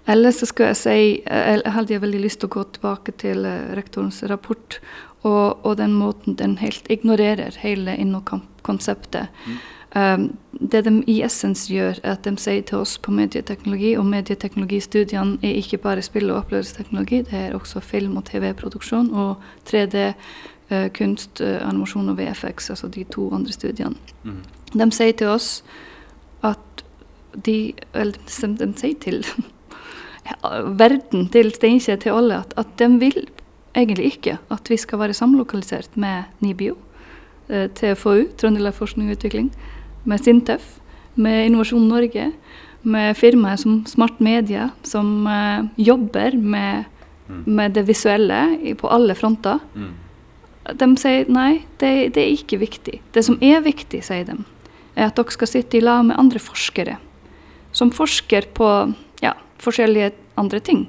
ellers 0.08 0.40
så 0.42 0.50
skal 0.50 0.72
jeg 0.72 0.78
si 0.80 1.00
eh, 1.26 1.52
Jeg 1.64 1.74
hadde 1.76 1.94
jeg 1.94 2.02
veldig 2.02 2.22
lyst 2.22 2.40
til 2.42 2.50
å 2.50 2.56
gå 2.58 2.64
tilbake 2.78 3.16
til 3.22 3.46
eh, 3.46 3.72
rektorens 3.78 4.24
rapport 4.30 4.80
og, 5.26 5.66
og 5.66 5.78
den 5.78 5.96
måten 5.98 6.38
den 6.38 6.58
helt 6.62 6.86
ignorerer 6.90 7.58
hele 7.62 7.96
innokonseptet. 7.98 9.34
Mm. 9.46 9.56
Um, 9.96 10.26
det 10.52 10.84
de 10.86 10.92
i 11.08 11.22
essens 11.24 11.70
gjør, 11.72 12.02
er 12.04 12.18
at 12.18 12.26
de 12.28 12.36
sier 12.38 12.66
til 12.68 12.84
oss 12.84 12.98
på 13.00 13.14
medieteknologi, 13.16 13.94
og 13.98 14.06
medieteknologistudiene 14.12 15.40
er 15.42 15.56
ikke 15.62 15.80
bare 15.82 16.04
spill- 16.04 16.30
og 16.34 16.44
opplevelsesteknologi, 16.44 17.22
det 17.30 17.40
er 17.40 17.56
også 17.56 17.80
film- 17.80 18.18
og 18.18 18.26
TV-produksjon 18.28 19.10
og 19.14 19.42
3D, 19.66 20.12
uh, 20.72 20.88
kunst, 20.94 21.42
uh, 21.42 21.64
animasjon 21.70 22.12
og 22.12 22.20
VFX, 22.20 22.70
altså 22.76 22.92
de 22.92 23.04
to 23.04 23.30
andre 23.34 23.56
studiene. 23.56 23.96
Mm. 24.24 24.44
De 24.76 24.92
sier 24.92 25.16
til 25.16 25.32
oss 25.32 25.64
at 26.44 26.86
de 27.46 27.74
Eller 27.94 28.12
de, 28.12 28.66
de 28.66 28.74
sier 28.80 29.00
til 29.00 29.26
verden, 30.78 31.28
til 31.30 31.52
Steinkjer, 31.54 32.00
til 32.02 32.16
alle, 32.16 32.42
at, 32.44 32.54
at 32.58 32.74
de 32.80 32.88
vil 33.00 33.28
egentlig 33.76 34.06
ikke 34.06 34.38
at 34.52 34.70
vi 34.70 34.78
skal 34.78 35.00
være 35.00 35.14
samlokalisert 35.14 35.98
med 36.00 36.24
NIBIO, 36.40 36.78
eh, 37.50 37.68
TFoU, 37.76 38.28
Trøndelag 38.38 38.74
Forskning 38.74 39.10
og 39.10 39.18
Utvikling, 39.18 39.52
med 40.06 40.24
Sintef, 40.24 40.78
med 41.16 41.46
Innovasjon 41.46 41.88
Norge, 41.88 42.32
med 42.84 43.16
firmaer 43.18 43.58
som 43.58 43.86
Smart 43.90 44.22
Media, 44.22 44.70
som 44.84 45.28
eh, 45.28 45.64
jobber 45.78 46.38
med, 46.38 46.86
Mm. 47.28 47.44
med 47.46 47.74
det 47.74 47.88
visuelle 47.88 48.60
i, 48.62 48.74
på 48.78 48.88
alle 48.88 49.16
fronter. 49.16 49.58
Mm. 49.74 49.94
De 50.78 50.88
sier 51.02 51.26
nei, 51.26 51.64
det, 51.82 52.14
det 52.14 52.22
er 52.22 52.34
ikke 52.36 52.60
viktig. 52.62 53.00
Det 53.14 53.24
som 53.26 53.40
er 53.42 53.64
viktig, 53.66 54.04
sier 54.06 54.28
de, 54.28 54.36
er 54.94 55.08
at 55.08 55.18
dere 55.18 55.34
skal 55.34 55.50
sitte 55.50 55.80
i 55.80 55.82
lag 55.82 56.04
med 56.06 56.20
andre 56.22 56.38
forskere 56.38 57.00
som 57.76 57.90
forsker 57.92 58.46
på 58.54 58.70
forskjellige 59.66 60.14
andre 60.40 60.62
ting. 60.64 60.88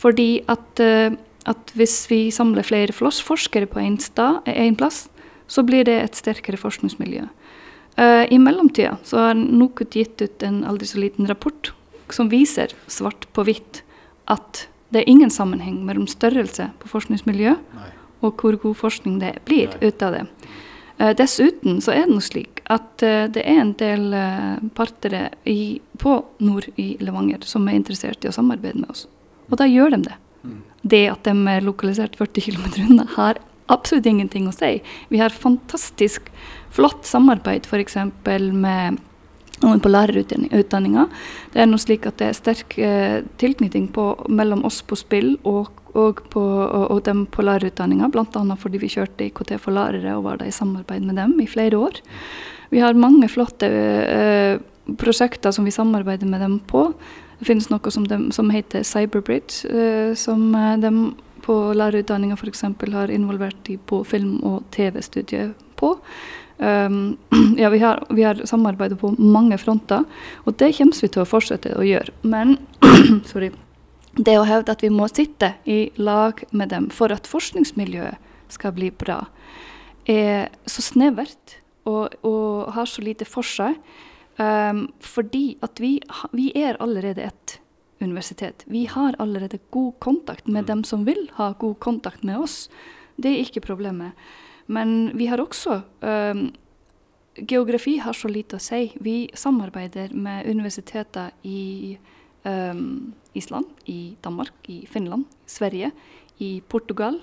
Fordi 0.00 0.42
at, 0.48 0.80
eh, 0.80 1.12
at 1.46 1.72
hvis 1.76 2.04
vi 2.10 2.30
samler 2.34 2.66
flere 2.66 2.92
forskere 2.92 3.66
på 3.66 3.80
én 3.80 3.98
en 4.46 4.76
plass, 4.76 5.08
så 5.46 5.62
blir 5.66 5.84
det 5.84 5.98
et 6.02 6.14
sterkere 6.14 6.56
forskningsmiljø. 6.56 7.26
Eh, 7.96 8.26
I 8.30 8.38
mellomtida 8.38 8.98
så 9.04 9.18
har 9.18 9.34
NOKUT 9.34 9.90
gitt 9.90 10.22
ut 10.22 10.42
en 10.42 10.64
aldri 10.64 10.86
så 10.86 10.98
liten 10.98 11.26
rapport 11.26 11.72
som 12.10 12.30
viser 12.30 12.72
svart 12.86 13.26
på 13.34 13.44
hvitt 13.44 13.82
at 14.30 14.66
det 14.90 15.02
er 15.02 15.10
ingen 15.10 15.30
sammenheng 15.30 15.82
mellom 15.86 16.06
størrelse 16.10 16.70
på 16.80 16.90
forskningsmiljø 16.90 17.54
Nei. 17.54 17.90
og 18.22 18.40
hvor 18.40 18.58
god 18.62 18.76
forskning 18.78 19.20
det 19.20 19.36
blir 19.46 19.70
Nei. 19.74 19.90
ut 19.90 20.02
av 20.02 20.16
det. 20.16 20.24
Eh, 21.00 21.12
dessuten 21.16 21.80
så 21.80 21.94
er 21.96 22.04
det 22.04 22.14
nå 22.14 22.22
slik 22.24 22.62
at 22.70 23.04
eh, 23.06 23.26
det 23.32 23.42
er 23.42 23.62
en 23.64 23.74
del 23.80 24.08
partere 24.76 25.28
i, 25.48 25.80
på 25.98 26.18
nord 26.44 26.68
i 26.76 26.92
Levanger 27.00 27.46
som 27.48 27.68
er 27.68 27.80
interessert 27.80 28.24
i 28.24 28.30
å 28.30 28.36
samarbeide 28.36 28.82
med 28.82 28.92
oss. 28.92 29.06
Og 29.50 29.58
da 29.58 29.66
gjør 29.66 29.96
de 29.96 30.04
det. 30.10 30.18
Mm. 30.44 30.58
Det 30.94 31.04
at 31.12 31.26
de 31.26 31.54
er 31.54 31.66
lokalisert 31.66 32.18
40 32.20 32.46
km 32.46 32.66
unna, 32.86 33.06
har 33.16 33.40
absolutt 33.70 34.06
ingenting 34.06 34.48
å 34.50 34.54
si. 34.54 34.78
Vi 35.10 35.20
har 35.20 35.34
fantastisk 35.34 36.30
flott 36.74 37.06
samarbeid 37.06 37.68
f.eks. 37.68 37.96
med 38.52 39.00
noen 39.60 39.82
på 39.82 39.92
lærerutdanninga. 39.92 41.06
Det 41.52 41.62
er 41.62 41.68
noe 41.68 41.82
slik 41.82 42.08
at 42.08 42.18
det 42.20 42.30
er 42.30 42.38
sterk 42.38 42.78
eh, 42.80 43.20
tilknytning 43.40 43.90
på, 43.94 44.12
mellom 44.32 44.64
oss 44.68 44.80
på 44.82 44.98
spill 44.98 45.34
og, 45.44 45.70
og, 45.98 46.22
på, 46.30 46.42
og, 46.42 46.86
og 46.94 47.02
dem 47.06 47.24
på 47.30 47.44
lærerutdanninga, 47.46 48.10
bl.a. 48.12 48.56
fordi 48.58 48.80
vi 48.82 48.90
kjørte 48.92 49.26
IKT 49.26 49.56
for 49.62 49.74
lærere 49.76 50.16
og 50.16 50.24
var 50.28 50.40
da 50.40 50.48
i 50.48 50.54
samarbeid 50.54 51.06
med 51.06 51.18
dem 51.20 51.38
i 51.42 51.48
flere 51.50 51.78
år. 51.78 52.00
Vi 52.70 52.82
har 52.82 52.98
mange 52.98 53.28
flotte 53.28 53.66
eh, 53.66 54.60
prosjekter 55.00 55.54
som 55.54 55.66
vi 55.66 55.74
samarbeider 55.74 56.28
med 56.30 56.40
dem 56.44 56.58
på. 56.70 56.90
Det 57.40 57.48
finnes 57.48 57.70
noe 57.72 57.90
som, 57.90 58.06
dem, 58.06 58.28
som 58.34 58.50
heter 58.52 58.84
Cyberbridge, 58.86 59.66
eh, 59.66 60.12
som 60.18 60.54
eh, 60.54 60.76
de 60.82 60.92
på 61.40 61.56
lærerutdanninga 61.74 62.36
f.eks. 62.36 62.66
har 62.92 63.10
involvert 63.10 63.56
de 63.66 63.78
på 63.78 64.04
film- 64.04 64.42
og 64.44 64.62
TV-studiet 64.70 65.56
på. 65.76 65.96
Um, 66.60 67.16
ja, 67.56 67.70
vi 67.72 67.78
har, 67.78 68.04
vi 68.10 68.22
har 68.22 68.42
samarbeidet 68.44 68.98
på 69.00 69.14
mange 69.18 69.58
fronter, 69.58 70.04
og 70.44 70.58
det 70.60 70.74
kommer 70.76 71.00
vi 71.00 71.08
til 71.08 71.22
å 71.22 71.28
fortsette 71.28 71.72
å 71.72 71.86
gjøre. 71.86 72.12
Men 72.22 72.58
sorry, 73.30 73.50
det 74.20 74.36
å 74.38 74.46
hevde 74.48 74.74
at 74.74 74.82
vi 74.84 74.90
må 74.92 75.08
sitte 75.08 75.54
i 75.64 75.90
lag 76.00 76.42
med 76.52 76.72
dem 76.74 76.88
for 76.92 77.12
at 77.14 77.28
forskningsmiljøet 77.30 78.28
skal 78.52 78.74
bli 78.76 78.90
bra, 78.92 79.22
er 80.10 80.50
så 80.68 80.82
snevert 80.84 81.56
og, 81.88 82.16
og 82.26 82.72
har 82.74 82.88
så 82.90 83.04
lite 83.04 83.28
for 83.28 83.46
seg. 83.46 83.78
Um, 84.40 84.86
fordi 85.04 85.58
at 85.64 85.80
vi, 85.82 85.98
vi 86.32 86.48
er 86.56 86.78
allerede 86.80 87.26
et 87.28 87.58
universitet. 88.00 88.64
Vi 88.66 88.86
har 88.88 89.16
allerede 89.20 89.60
god 89.70 89.98
kontakt 90.00 90.48
med 90.48 90.68
dem 90.70 90.84
som 90.84 91.04
vil 91.04 91.28
ha 91.36 91.52
god 91.60 91.76
kontakt 91.84 92.24
med 92.24 92.40
oss. 92.40 92.64
Det 93.20 93.34
er 93.34 93.44
ikke 93.44 93.64
problemet. 93.68 94.16
Men 94.66 95.10
vi 95.18 95.28
har 95.28 95.42
også 95.42 95.82
um, 96.00 96.48
Geografi 97.40 97.98
har 98.02 98.16
så 98.16 98.28
lite 98.28 98.58
å 98.58 98.62
si. 98.62 98.90
Vi 99.00 99.30
samarbeider 99.38 100.12
med 100.12 100.48
universiteter 100.50 101.30
i 101.46 101.96
um, 102.44 103.12
Island, 103.34 103.66
i 103.86 104.16
Danmark, 104.24 104.52
i 104.68 104.86
Finland, 104.86 105.24
Sverige, 105.46 105.92
i 106.38 106.62
Portugal, 106.68 107.20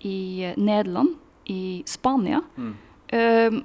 i 0.00 0.44
eh, 0.44 0.56
Nederland, 0.56 1.16
i 1.46 1.82
Spania. 1.86 2.42
Mm. 2.56 2.74
Um, 3.12 3.64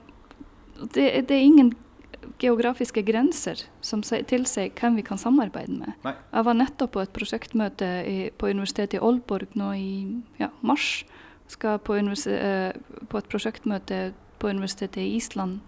det, 0.94 1.28
det 1.28 1.36
er 1.36 1.42
ingen 1.44 1.74
geografiske 2.40 3.04
grenser 3.04 3.66
som 3.82 4.02
sier- 4.04 4.24
tilsier 4.28 4.72
hvem 4.80 4.96
vi 4.96 5.04
kan 5.06 5.20
samarbeide 5.20 5.76
med. 5.76 5.92
Nei. 6.06 6.14
Jeg 6.32 6.48
var 6.48 6.58
nettopp 6.58 6.94
på 6.96 7.04
et 7.04 7.14
prosjektmøte 7.16 7.90
i, 8.08 8.18
på 8.38 8.50
Universitetet 8.52 8.98
i 8.98 9.04
Aalborg 9.04 9.58
nå 9.60 9.72
i 9.76 9.92
ja, 10.40 10.50
mars. 10.62 11.04
Skal 11.52 11.80
på, 11.84 11.98
eh, 12.00 12.72
på 13.10 13.20
et 13.20 13.30
prosjektmøte 13.30 14.14
på 14.40 14.50
Universitetet 14.50 15.04
i 15.04 15.16
Island 15.20 15.60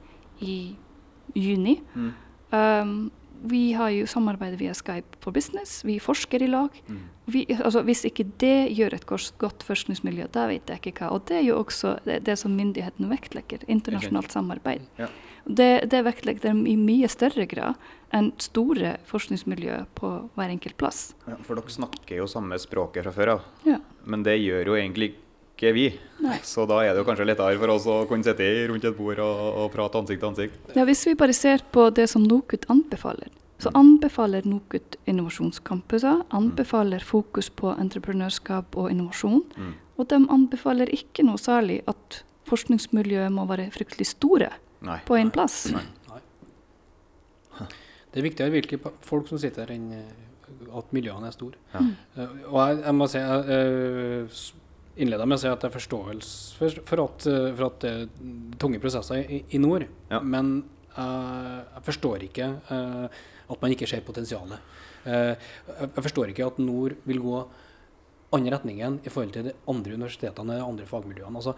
i 0.41 0.75
juni. 1.35 1.81
Mm. 1.93 2.13
Um, 2.55 3.11
vi 3.43 3.73
har 3.73 3.89
jo 3.93 4.07
samarbeidet 4.07 4.59
via 4.59 4.73
Skype 4.73 5.19
for 5.23 5.35
business. 5.35 5.83
Vi 5.85 5.99
forsker 5.99 6.43
i 6.43 6.47
lag. 6.47 6.69
Mm. 6.87 7.03
Vi, 7.25 7.45
altså, 7.57 7.81
hvis 7.85 8.05
ikke 8.05 8.27
det 8.41 8.69
gjør 8.77 8.95
et 8.97 9.05
godt, 9.09 9.33
godt 9.41 9.65
forskningsmiljø, 9.65 10.27
da 10.33 10.45
vet 10.49 10.69
jeg 10.69 10.81
ikke 10.81 10.95
hva. 10.99 11.11
Og 11.15 11.25
det 11.29 11.39
er 11.41 11.47
jo 11.47 11.59
også 11.61 11.97
det, 12.05 12.21
det 12.27 12.37
som 12.41 12.55
myndighetene 12.57 13.09
vektlegger. 13.11 13.65
Internasjonalt 13.67 14.33
samarbeid. 14.33 14.85
Ja. 15.01 15.09
Det, 15.45 15.69
det 15.91 16.01
vektlegger 16.07 16.47
de 16.47 16.71
i 16.71 16.77
mye 16.79 17.09
større 17.11 17.45
grad 17.49 17.77
enn 18.15 18.31
store 18.41 18.95
forskningsmiljø 19.09 19.83
på 19.97 20.13
hver 20.37 20.53
enkelt 20.53 20.77
plass. 20.79 21.11
Ja, 21.27 21.37
for 21.45 21.59
dere 21.59 21.73
snakker 21.73 22.21
jo 22.21 22.29
samme 22.29 22.57
språket 22.61 23.05
fra 23.05 23.13
før 23.13 23.35
av. 23.35 23.45
Ja. 23.67 23.77
Men 24.05 24.25
det 24.25 24.39
gjør 24.39 24.71
jo 24.71 24.79
egentlig 24.79 25.13
ikke 25.55 25.73
vi. 25.73 25.85
Nei. 26.21 26.37
Så 26.43 26.65
da 26.67 26.81
er 26.83 26.93
det 26.93 26.99
jo 27.01 27.07
kanskje 27.07 27.25
lettere 27.25 27.57
for 27.59 27.69
oss 27.73 27.85
å 27.87 28.05
kunne 28.09 28.23
sitte 28.23 28.43
i- 28.43 28.67
rundt 28.67 28.83
et 28.85 28.97
bord 28.97 29.19
og, 29.19 29.55
og 29.63 29.71
prate 29.71 29.95
ansikt 30.01 30.19
til 30.19 30.29
ansikt. 30.29 30.75
Ja, 30.75 30.83
hvis 30.85 31.05
vi 31.07 31.13
bare 31.15 31.33
ser 31.33 31.63
på 31.71 31.89
det 31.93 32.09
som 32.09 32.23
NOKUT 32.27 32.65
anbefaler, 32.69 33.29
så 33.59 33.71
anbefaler 33.73 34.43
NOKUT 34.45 34.97
innovasjonscampuser, 35.07 36.25
anbefaler 36.35 36.99
fokus 36.99 37.49
på 37.49 37.71
entreprenørskap 37.79 38.75
og 38.75 38.91
innovasjon, 38.91 39.43
Mm. 39.57 39.73
og 39.97 40.07
de 40.09 40.15
anbefaler 40.27 40.91
ikke 40.91 41.23
noe 41.23 41.37
særlig 41.37 41.81
at 41.87 42.23
forskningsmiljøet 42.45 43.31
må 43.31 43.47
være 43.47 43.71
fryktelig 43.71 44.05
store 44.07 44.51
Nei. 44.81 44.99
på 45.05 45.15
en 45.17 45.31
plass. 45.31 45.71
Nei. 45.71 45.81
Det 48.11 48.21
er 48.21 48.27
viktigere 48.29 48.51
hvilke 48.55 48.77
folk 49.03 49.27
som 49.27 49.39
sitter 49.41 49.65
her, 49.65 49.73
enn 49.75 50.03
at 50.75 50.91
miljøene 50.95 51.27
er 51.27 51.35
store. 51.35 51.57
Ja. 51.73 51.81
Uh, 52.17 52.35
og 52.51 52.59
jeg, 52.61 52.77
jeg 52.85 52.95
må 52.95 53.07
si, 53.11 53.17
jeg 53.19 53.55
eh, 53.55 54.27
s- 54.31 54.53
innleda 55.01 55.27
med 55.27 55.37
å 55.37 55.41
si 55.41 55.49
at 55.49 55.63
jeg 55.63 55.71
er 55.71 55.75
forståelse 55.75 56.59
for, 56.59 56.79
for, 56.87 57.03
at, 57.03 57.27
eh, 57.29 57.49
for 57.51 57.67
at 57.67 57.83
det 57.83 57.91
er 57.91 58.31
tunge 58.61 58.79
prosesser 58.83 59.21
i, 59.27 59.41
i 59.55 59.61
nord. 59.61 59.87
Ja. 60.11 60.21
Men 60.23 60.55
uh, 60.95 61.59
jeg 61.75 61.85
forstår 61.89 62.25
ikke 62.29 62.49
uh, 62.69 63.05
at 63.51 63.61
man 63.61 63.75
ikke 63.75 63.89
ser 63.89 64.05
potensialet. 64.07 64.73
Uh, 65.05 65.33
jeg, 65.35 66.03
forstår 66.07 66.31
ikke 66.31 66.47
at 66.47 66.61
nord 66.63 66.95
vil 67.05 67.21
gå 67.23 67.41
andre 68.35 68.55
retningen 68.55 68.99
i 69.03 69.11
forhold 69.11 69.35
til 69.35 69.49
de 69.49 69.55
andre 69.71 69.99
universitetene 69.99 70.55
og 70.55 70.63
de 70.63 70.69
andre 70.71 70.87
fagmiljøene. 70.89 71.43
Altså, 71.43 71.55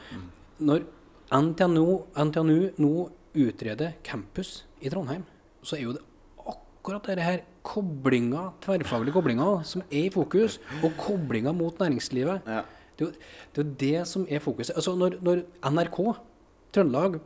Når 0.67 0.85
NTNU, 1.33 1.87
NTNU 2.17 2.59
nå 2.81 2.93
utreder 3.37 3.97
campus 4.05 4.63
i 4.81 4.89
Trondheim, 4.89 5.25
så 5.61 5.77
er 5.77 5.85
jo 5.85 5.95
det 5.97 6.03
akkurat 6.47 7.09
dette 7.09 7.25
her 7.25 7.41
koblinga, 7.67 8.53
tverrfaglige 8.63 9.17
koblinga 9.17 9.47
som 9.67 9.83
er 9.89 10.07
i 10.07 10.13
fokus, 10.13 10.55
og 10.79 10.93
koblinga 10.99 11.51
mot 11.51 11.81
næringslivet. 11.81 12.47
Ja. 12.47 12.63
Det 12.97 13.05
er 13.05 13.11
jo 13.11 13.13
det, 13.13 13.61
er 13.63 13.71
det 13.83 14.07
som 14.09 14.25
er 14.29 14.41
fokuset. 14.43 14.75
Altså 14.75 14.95
når, 14.97 15.19
når 15.21 15.43
NRK 15.71 15.99
Trøndelag 16.75 17.19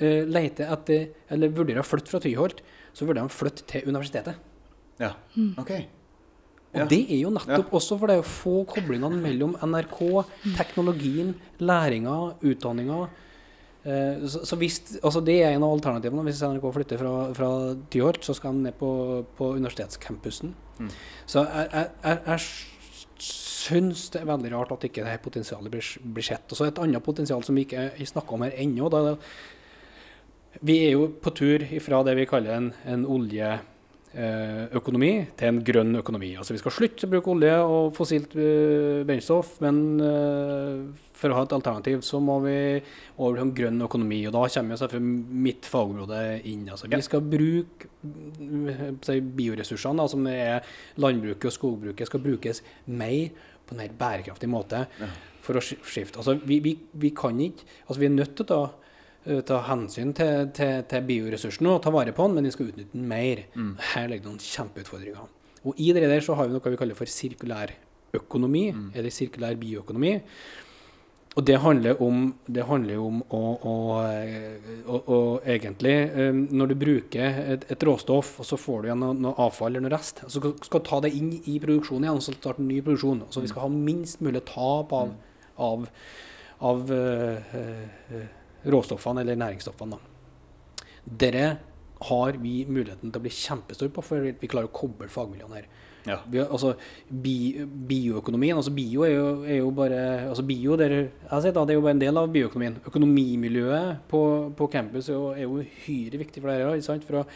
eh, 0.00 0.26
leter 0.28 0.72
etter, 0.74 1.06
eller 1.30 1.54
vurderer 1.54 1.82
å 1.84 1.86
flytte 1.86 2.12
fra 2.12 2.20
Tyholt, 2.24 2.60
så 2.92 3.06
vurderer 3.06 3.28
de 3.28 3.32
å 3.32 3.38
flytte 3.38 3.66
til 3.70 3.88
universitetet. 3.88 4.36
ja. 5.00 5.14
OK. 5.58 5.72
Og 6.70 6.78
Ja. 6.78 6.84
det 6.86 7.00
er 7.10 7.18
jo 7.24 7.30
nettopp 7.34 7.72
også 7.74 7.96
for 7.98 8.06
det 8.06 8.20
å 8.20 8.22
få 8.22 8.60
koblingene 8.70 9.16
mellom 9.18 9.56
NRK, 9.58 9.96
teknologien, 10.54 11.32
læringa, 11.58 12.36
utdanninga. 12.46 13.08
Eh, 13.82 14.20
så, 14.30 14.44
så 14.46 14.54
hvis, 14.60 14.76
altså 15.02 15.18
det 15.26 15.34
er 15.42 15.56
en 15.56 15.64
av 15.66 15.72
alternativene. 15.74 16.22
Hvis 16.28 16.42
NRK 16.46 16.68
flytter 16.76 17.00
fra, 17.00 17.14
fra 17.34 17.48
Tyholt, 17.90 18.22
så 18.22 18.36
skal 18.38 18.54
de 18.54 18.68
ned 18.68 18.76
på, 18.78 18.90
på 19.34 19.48
universitetscampusen. 19.56 20.54
Mm. 20.78 20.92
Så 21.26 21.42
jeg, 21.42 21.66
jeg, 21.74 21.90
jeg, 22.04 22.22
jeg 22.28 22.79
syns 23.60 24.06
det 24.14 24.22
er 24.22 24.30
veldig 24.30 24.50
rart 24.54 24.70
at 24.74 24.84
ikke 24.88 25.02
det 25.04 25.12
her 25.12 25.22
potensialet 25.22 25.72
blir, 25.72 25.86
blir 26.14 26.26
sett. 26.26 26.46
Og 26.50 26.56
så 26.58 26.64
et 26.68 26.82
annet 26.82 27.04
potensial 27.04 27.42
som 27.46 27.54
vi 27.58 27.64
ikke 27.66 27.82
snakker 28.08 28.32
om 28.36 28.44
her 28.46 28.54
ennå. 28.64 28.84
Da, 28.92 29.00
Vi 30.60 30.76
er 30.86 30.92
jo 30.96 31.02
på 31.22 31.30
tur 31.36 31.58
fra 31.84 31.96
det 32.06 32.14
vi 32.18 32.30
kaller 32.30 32.52
en, 32.56 32.68
en 32.90 33.02
oljeøkonomi 33.06 35.12
til 35.38 35.46
en 35.48 35.64
grønn 35.64 35.92
økonomi. 36.00 36.30
Altså 36.36 36.52
Vi 36.56 36.62
skal 36.62 36.76
slutte 36.78 37.06
å 37.06 37.12
bruke 37.12 37.32
olje 37.34 37.56
og 37.62 37.94
fossilt 37.96 38.32
uh, 38.38 39.06
brennstoff, 39.06 39.48
men 39.64 39.76
uh, 40.02 40.76
for 41.20 41.30
å 41.30 41.36
ha 41.36 41.44
et 41.44 41.54
alternativ 41.54 42.00
så 42.06 42.20
må 42.24 42.38
vi 42.46 42.56
over 43.20 43.36
til 43.36 43.44
en 43.44 43.54
grønn 43.56 43.86
økonomi. 43.86 44.20
og 44.26 44.32
Da 44.36 44.42
kommer 44.56 44.74
selvfølgelig 44.80 45.16
mitt 45.46 45.64
fagområde 45.68 46.18
inn. 46.48 46.68
altså 46.68 46.88
Vi 46.88 47.02
skal 47.04 47.20
bruke 47.20 47.88
si, 49.04 49.20
bioressursene, 49.20 50.00
da, 50.00 50.06
som 50.08 50.26
er 50.30 50.64
landbruket 50.96 51.50
og 51.50 51.56
skogbruket, 51.56 52.06
skal 52.08 52.24
brukes 52.24 52.62
mer 52.86 53.28
på 53.70 53.76
en 53.76 53.82
mer 53.84 53.96
bærekraftig 53.98 54.50
måte. 54.50 54.86
Ja. 55.00 55.10
for 55.40 55.56
å 55.56 55.60
skifte. 55.64 56.20
Altså, 56.20 56.34
vi, 56.46 56.58
vi, 56.60 56.74
vi, 57.00 57.08
kan 57.16 57.38
ikke, 57.40 57.64
altså 57.86 58.02
vi 58.02 58.06
er 58.06 58.12
nødt 58.12 58.34
til 58.36 58.44
å 58.44 58.50
ta 58.50 58.60
Eh, 59.28 59.42
ta 59.44 59.58
hensyn 59.66 60.14
til, 60.16 60.48
til, 60.56 60.78
til 60.88 61.04
bioressursen 61.04 61.68
og 61.68 61.82
ta 61.84 61.92
vare 61.92 62.14
på 62.16 62.24
den, 62.24 62.38
men 62.38 62.48
vi 62.48 62.54
skal 62.54 62.70
utnytte 62.70 62.96
den 62.96 63.08
mer. 63.08 63.44
Mm. 63.52 63.74
Her 63.92 64.08
ligger 64.08 64.24
det 64.24 64.30
noen 64.30 64.46
kjempeutfordringer. 64.46 65.26
Og 65.60 65.82
I 65.84 65.90
det 65.92 66.06
der 66.08 66.24
så 66.24 66.38
har 66.38 66.48
vi 66.48 66.56
noe 66.56 66.72
vi 66.72 66.78
kaller 66.80 66.96
for 66.96 67.10
sirkulær 67.10 67.74
økonomi, 68.16 68.70
mm. 68.72 68.86
eller 68.96 69.12
sirkulær 69.12 69.58
bioøkonomi. 69.60 70.14
Og 71.38 71.44
det 71.46 71.60
handler 71.62 72.00
om, 72.02 72.22
det 72.50 72.64
handler 72.66 72.98
om 72.98 73.20
å, 73.30 73.40
å, 73.62 73.74
å, 74.90 74.98
å, 74.98 75.18
egentlig 75.46 75.92
eh, 76.08 76.32
Når 76.34 76.72
du 76.72 76.74
bruker 76.80 77.38
et, 77.54 77.66
et, 77.70 77.86
råstoff, 77.86 78.32
og 78.42 78.48
så 78.48 78.58
får 78.58 78.82
du 78.82 78.88
igjen 78.88 79.04
noe, 79.04 79.14
noe 79.14 79.36
avfall 79.46 79.70
eller 79.70 79.86
noe 79.86 79.94
rest, 79.94 80.24
så 80.26 80.42
skal, 80.42 80.80
du 80.82 80.88
ta 80.88 80.98
det 81.04 81.12
inn 81.14 81.30
i 81.38 81.60
produksjonen 81.62 82.08
igjen 82.08 82.18
og 82.18 82.26
så 82.26 82.34
starte 82.34 82.64
en 82.64 82.70
ny 82.72 82.80
produksjon. 82.82 83.22
Så 83.30 83.44
vi 83.44 83.52
skal 83.52 83.68
ha 83.68 83.70
minst 83.70 84.24
mulig 84.26 84.42
tap 84.48 84.90
av, 84.96 85.12
mm. 85.12 85.46
av, 85.68 85.86
av 86.72 86.90
uh, 86.90 87.54
uh, 87.54 88.26
råstoffene 88.74 89.22
eller 89.22 89.38
næringsstoffene. 89.38 90.00
Dere 91.04 91.46
har 92.10 92.40
vi 92.42 92.64
muligheten 92.66 93.12
til 93.12 93.20
å 93.20 93.24
bli 93.28 93.36
kjempestore 93.38 93.94
på, 93.94 94.02
for 94.02 94.26
vi 94.26 94.50
klarer 94.50 94.70
å 94.70 94.74
koble 94.74 95.06
fagmiljøene 95.12 95.60
her. 95.60 95.70
Ja. 96.08 96.16
Vi, 96.32 96.40
altså, 96.40 96.74
bi, 97.08 97.34
bioøkonomien 97.90 98.56
altså 98.56 98.72
Bio 98.72 99.04
er 99.04 99.12
jo, 99.12 99.28
er 99.44 99.58
jo 99.60 99.70
bare 99.76 100.02
altså 100.30 100.44
bio, 100.48 100.76
der, 100.80 100.94
jeg 101.04 101.54
da, 101.54 101.64
det 101.64 101.74
er 101.74 101.78
jo 101.78 101.84
bare 101.84 101.96
en 101.98 102.02
del 102.02 102.20
av 102.20 102.30
bioøkonomien. 102.32 102.78
Økonomimiljøet 102.88 104.04
på, 104.10 104.22
på 104.56 104.70
campus 104.72 105.10
er 105.12 105.18
jo, 105.44 105.58
uhyre 105.60 106.20
viktig 106.20 106.42
for 106.42 106.52
dere. 106.52 107.00
For 107.06 107.26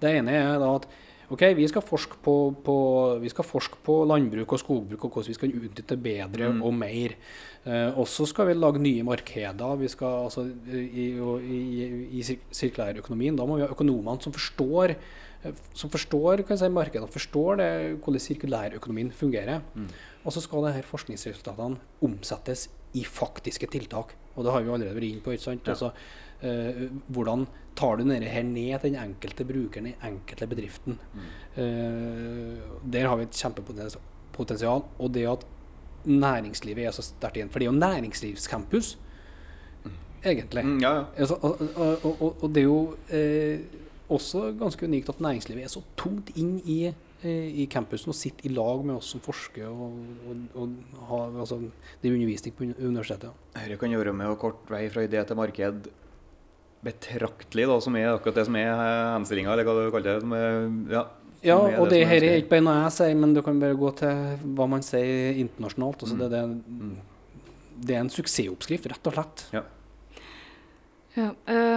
det 0.00 0.14
ene 0.18 0.38
er 0.40 0.62
da 0.62 0.76
at 0.80 0.88
Ok, 1.32 1.40
vi 1.56 1.64
skal, 1.68 1.82
forske 1.82 2.18
på, 2.20 2.34
på, 2.64 2.76
vi 3.22 3.30
skal 3.32 3.46
forske 3.48 3.78
på 3.82 3.94
landbruk 4.04 4.52
og 4.52 4.60
skogbruk 4.60 5.06
og 5.06 5.14
hvordan 5.14 5.30
vi 5.30 5.36
skal 5.38 5.54
utnytte 5.56 5.96
bedre 5.96 6.50
mm. 6.52 6.60
og 6.68 6.74
mer. 6.76 7.14
Eh, 7.64 7.96
og 7.96 8.04
så 8.12 8.26
skal 8.28 8.50
vi 8.50 8.56
lage 8.58 8.82
nye 8.84 9.06
markeder. 9.08 9.78
Vi 9.80 9.88
skal, 9.88 10.26
altså, 10.28 10.44
I 10.68 11.06
i, 11.08 11.08
i, 11.56 12.20
i 12.20 12.24
sirkulærøkonomien 12.28 13.38
da 13.40 13.48
må 13.48 13.56
vi 13.56 13.64
ha 13.64 13.72
økonomene 13.72 14.20
som 14.20 14.36
forstår 14.36 14.98
som 15.76 15.92
forstår 15.92 16.44
kan 16.48 16.58
si, 16.60 16.68
markedene, 16.72 17.10
forstår 17.10 17.60
det, 17.60 17.70
hvordan 18.04 18.22
sirkulærøkonomien 18.22 19.12
fungerer. 19.12 19.64
Mm. 19.74 19.88
Og 20.24 20.32
så 20.32 20.42
skal 20.44 20.68
disse 20.68 20.88
forskningsresultatene 20.88 21.80
omsettes 22.04 22.68
i 22.96 23.04
faktiske 23.04 23.68
tiltak. 23.72 24.14
Og 24.34 24.46
det 24.46 24.54
har 24.54 24.64
vi 24.64 24.72
allerede 24.72 24.96
vært 24.96 25.10
inne 25.10 25.24
på. 25.24 25.34
ikke 25.34 25.44
sant? 25.44 25.66
Ja. 25.66 25.74
Altså, 25.74 25.90
eh, 26.40 26.86
hvordan 27.08 27.46
tar 27.76 27.98
du 27.98 28.04
dette 28.08 28.30
her 28.30 28.46
ned 28.46 28.80
til 28.80 28.92
den 28.92 29.02
enkelte 29.02 29.44
brukeren 29.44 29.90
i 29.90 29.96
enkelte 30.06 30.48
bedriften? 30.50 30.98
Mm. 31.14 31.28
Eh, 31.56 32.80
der 32.96 33.08
har 33.08 33.16
vi 33.16 33.28
et 33.28 33.42
kjempepotensial. 33.42 34.84
Og 34.98 35.12
det 35.12 35.26
at 35.28 35.46
næringslivet 36.04 36.86
er 36.86 36.90
så 36.90 37.02
sterkt 37.02 37.36
igjen. 37.36 37.50
For 37.50 37.58
det 37.58 37.68
er 37.68 37.72
jo 37.72 37.78
næringslivscampus, 37.78 38.98
mm. 39.84 39.96
egentlig. 40.24 40.64
Mm, 40.64 40.80
ja, 40.80 40.94
ja. 40.94 41.04
Altså, 41.16 41.34
og, 41.34 41.60
og, 41.76 42.22
og, 42.22 42.42
og, 42.42 42.54
det 42.54 42.62
er 42.62 42.68
jo 42.68 42.96
eh, 43.10 43.60
også 44.12 44.50
ganske 44.60 44.86
unikt 44.86 45.08
at 45.12 45.20
næringslivet 45.24 45.64
er 45.64 45.72
så 45.72 45.82
tungt 46.00 46.34
inn 46.36 46.58
i 46.64 46.78
Eh, 47.24 47.62
i 47.62 47.64
campusen 47.72 48.10
og 48.12 48.16
sitter 48.18 48.50
i 48.50 48.52
lag 48.52 48.82
med 48.84 48.98
oss 48.98 49.14
som 49.14 49.20
forsker 49.24 49.64
og, 49.64 49.94
og, 50.28 50.40
og 50.60 51.04
har 51.08 51.36
altså, 51.40 51.56
det 52.02 52.10
er 52.10 52.16
undervisning 52.18 52.52
på 52.56 52.66
universitetet. 52.68 53.30
Dette 53.54 53.78
kan 53.80 53.94
gjøre 53.94 54.12
med 54.12 54.28
å 54.28 54.36
kort 54.40 54.68
vei 54.68 54.82
fra 54.92 55.06
idé 55.06 55.22
til 55.24 55.38
marked 55.38 55.86
betraktelig, 56.84 57.64
da, 57.70 57.78
som 57.80 57.96
er 57.96 58.10
akkurat 58.10 58.42
det 58.42 58.44
som 58.44 58.58
er 58.60 58.68
henstillinga, 59.14 59.54
eller 59.54 59.64
hva 59.64 59.76
du 59.78 59.88
kaller 59.94 60.20
det. 60.20 60.28
Med, 60.28 60.92
ja, 60.92 61.06
ja, 61.46 61.56
og 61.78 61.88
det, 61.88 62.02
det 62.02 62.10
her 62.10 62.26
er 62.28 62.42
ikke 62.42 62.52
bare 62.58 62.66
noe 62.66 62.76
jeg 62.82 62.96
sier, 62.98 63.16
men 63.22 63.32
du 63.32 63.40
kan 63.46 63.62
bare 63.62 63.80
gå 63.80 63.94
til 64.02 64.44
hva 64.58 64.68
man 64.74 64.84
sier 64.84 65.40
internasjonalt. 65.46 66.04
Altså, 66.04 66.18
mm. 66.18 66.20
det, 66.20 66.28
det, 66.34 67.78
det, 67.78 67.96
er 67.96 68.02
en 68.02 68.12
suksessoppskrift, 68.12 68.90
rett 68.92 69.08
og 69.08 69.16
slett. 69.16 69.46
Ja. 69.56 69.64
ja 71.16 71.30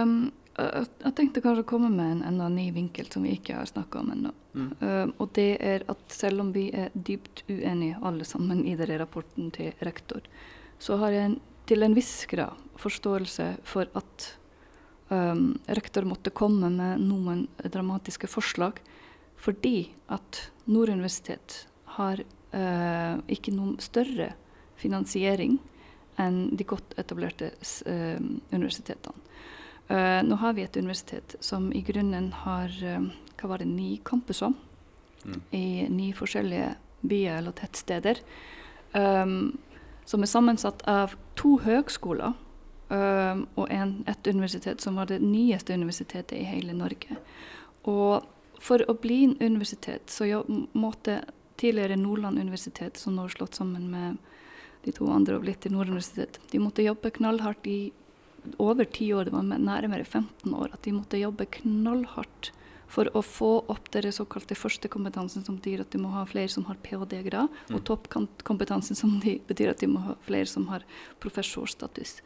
um, 0.04 0.18
jeg 0.58 1.14
tenkte 1.14 1.42
kanskje 1.44 1.62
å 1.62 1.68
komme 1.68 1.90
med 1.92 2.16
en 2.16 2.22
enda 2.32 2.48
ny 2.50 2.68
vinkel 2.74 3.06
som 3.12 3.22
vi 3.26 3.36
ikke 3.36 3.60
har 3.60 3.68
snakka 3.70 4.00
om 4.00 4.12
ennå. 4.14 4.32
Mm. 4.54 4.70
Uh, 4.80 5.10
og 5.22 5.30
det 5.38 5.50
er 5.62 5.84
at 5.90 6.02
selv 6.14 6.42
om 6.42 6.50
vi 6.54 6.68
er 6.74 6.90
dypt 6.94 7.44
uenige 7.48 8.00
alle 8.02 8.26
sammen 8.26 8.64
i 8.66 8.74
denne 8.78 8.98
rapporten 8.98 9.52
til 9.54 9.70
rektor, 9.86 10.24
så 10.82 10.98
har 11.02 11.14
jeg 11.14 11.30
en, 11.30 11.38
til 11.68 11.86
en 11.86 11.94
viss 11.94 12.12
grad 12.30 12.58
forståelse 12.78 13.48
for 13.66 13.90
at 13.98 14.28
um, 15.10 15.58
rektor 15.78 16.06
måtte 16.08 16.34
komme 16.34 16.70
med 16.74 17.02
noen 17.06 17.46
dramatiske 17.62 18.30
forslag 18.30 18.82
fordi 19.38 19.90
at 20.10 20.48
Nord 20.66 20.90
universitet 20.90 21.64
har 21.98 22.22
uh, 22.22 23.14
ikke 23.30 23.54
noen 23.54 23.76
større 23.82 24.32
finansiering 24.78 25.58
enn 26.18 26.48
de 26.58 26.66
godt 26.66 26.96
etablerte 26.98 27.52
uh, 27.54 28.18
universitetene. 28.50 29.27
Uh, 29.88 30.20
nå 30.24 30.36
har 30.42 30.52
vi 30.56 30.66
et 30.66 30.76
universitet 30.76 31.36
som 31.40 31.70
i 31.72 31.80
grunnen 31.82 32.32
har 32.44 32.72
uh, 32.84 33.08
hva 33.38 33.52
var 33.54 33.62
det, 33.62 33.70
ni 33.70 33.96
campuser 34.04 34.52
mm. 35.24 35.40
i 35.56 35.86
ni 35.88 36.10
forskjellige 36.12 36.74
byer 37.00 37.38
eller 37.38 37.56
tettsteder. 37.56 38.20
Um, 38.92 39.58
som 40.08 40.24
er 40.24 40.30
sammensatt 40.30 40.82
av 40.88 41.14
to 41.36 41.58
høgskoler 41.60 42.32
um, 42.88 43.44
og 43.60 43.66
en, 43.68 43.98
et 44.08 44.30
universitet 44.30 44.80
som 44.80 44.96
var 44.96 45.10
det 45.10 45.20
nyeste 45.20 45.76
universitetet 45.76 46.38
i 46.38 46.46
hele 46.48 46.76
Norge. 46.76 47.18
Og 47.88 48.24
for 48.60 48.82
å 48.88 48.96
bli 48.98 49.22
en 49.26 49.36
universitet, 49.40 50.08
så 50.10 50.42
måtte 50.72 51.20
tidligere 51.60 51.98
Nordland 52.00 52.38
universitet, 52.38 52.96
som 52.96 53.14
nå 53.16 53.26
er 53.28 53.34
slått 53.36 53.58
sammen 53.58 53.86
med 53.92 54.16
de 54.84 54.94
to 54.94 55.08
andre 55.12 55.36
og 55.36 55.44
blitt 55.44 55.62
til 55.64 55.74
Nord 55.74 55.90
universitet, 55.90 56.40
de 56.50 56.60
måtte 56.62 56.86
jobbe 56.86 57.12
knallhardt 57.14 57.66
i 57.70 57.78
over 58.58 58.84
ti 58.84 59.10
år, 59.14 59.28
det 59.28 59.34
var 59.34 59.44
nærmere 59.44 60.04
15 60.04 60.54
år, 60.54 60.70
at 60.72 60.82
de 60.86 60.94
måtte 60.96 61.20
jobbe 61.20 61.46
knallhardt 61.58 62.52
for 62.88 63.10
å 63.16 63.20
få 63.24 63.50
opp 63.68 63.90
den 63.92 64.08
såkalte 64.14 64.56
førstekompetansen, 64.56 65.44
som 65.44 65.58
betyr 65.58 65.84
at 65.84 65.92
de 65.92 66.00
må 66.00 66.12
ha 66.14 66.24
flere 66.28 66.48
som 66.52 66.64
har 66.70 66.78
ph.d.-grad, 66.82 67.52
mm. 67.52 67.76
og 67.76 67.84
toppkompetansen, 67.88 68.96
som 68.96 69.18
de 69.22 69.36
betyr 69.48 69.74
at 69.74 69.82
de 69.82 69.90
må 69.92 70.02
ha 70.06 70.16
flere 70.24 70.48
som 70.48 70.66
har 70.72 70.86
professorstatus. 71.20 72.18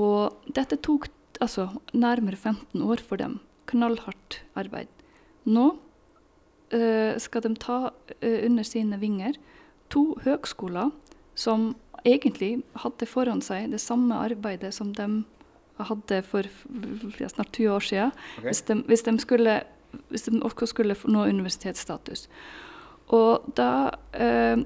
Og 0.00 0.32
dette 0.56 0.80
tok 0.80 1.10
altså 1.44 1.68
nærmere 1.92 2.38
15 2.38 2.80
år 2.82 3.02
for 3.04 3.20
dem. 3.20 3.38
Knallhardt 3.68 4.40
arbeid. 4.58 4.88
Nå 5.44 5.74
uh, 5.74 7.14
skal 7.20 7.44
de 7.44 7.54
ta 7.60 7.78
uh, 7.90 8.38
under 8.46 8.66
sine 8.66 8.98
vinger 9.02 9.36
to 9.92 10.14
høgskoler 10.24 10.94
som 11.38 11.74
egentlig 12.04 12.62
hadde 12.80 13.08
foran 13.08 13.40
seg 13.44 13.72
det 13.72 13.80
samme 13.82 14.16
arbeidet 14.20 14.72
som 14.76 14.92
de 14.96 15.24
hadde 15.78 16.22
for 16.22 16.46
ja, 17.20 17.28
snart 17.28 17.52
20 17.52 17.72
år 17.74 17.80
siden, 17.80 18.12
okay. 18.38 18.46
hvis, 18.48 18.62
de, 18.62 18.74
hvis, 18.86 19.02
de 19.02 19.18
skulle, 19.18 19.62
hvis, 20.08 20.22
de, 20.22 20.42
også 20.42 20.66
skulle 20.70 20.96
nå 21.04 21.26
universitetsstatus. 21.26 22.28
Og 23.14 23.44
da 23.56 23.90
eh, 24.14 24.62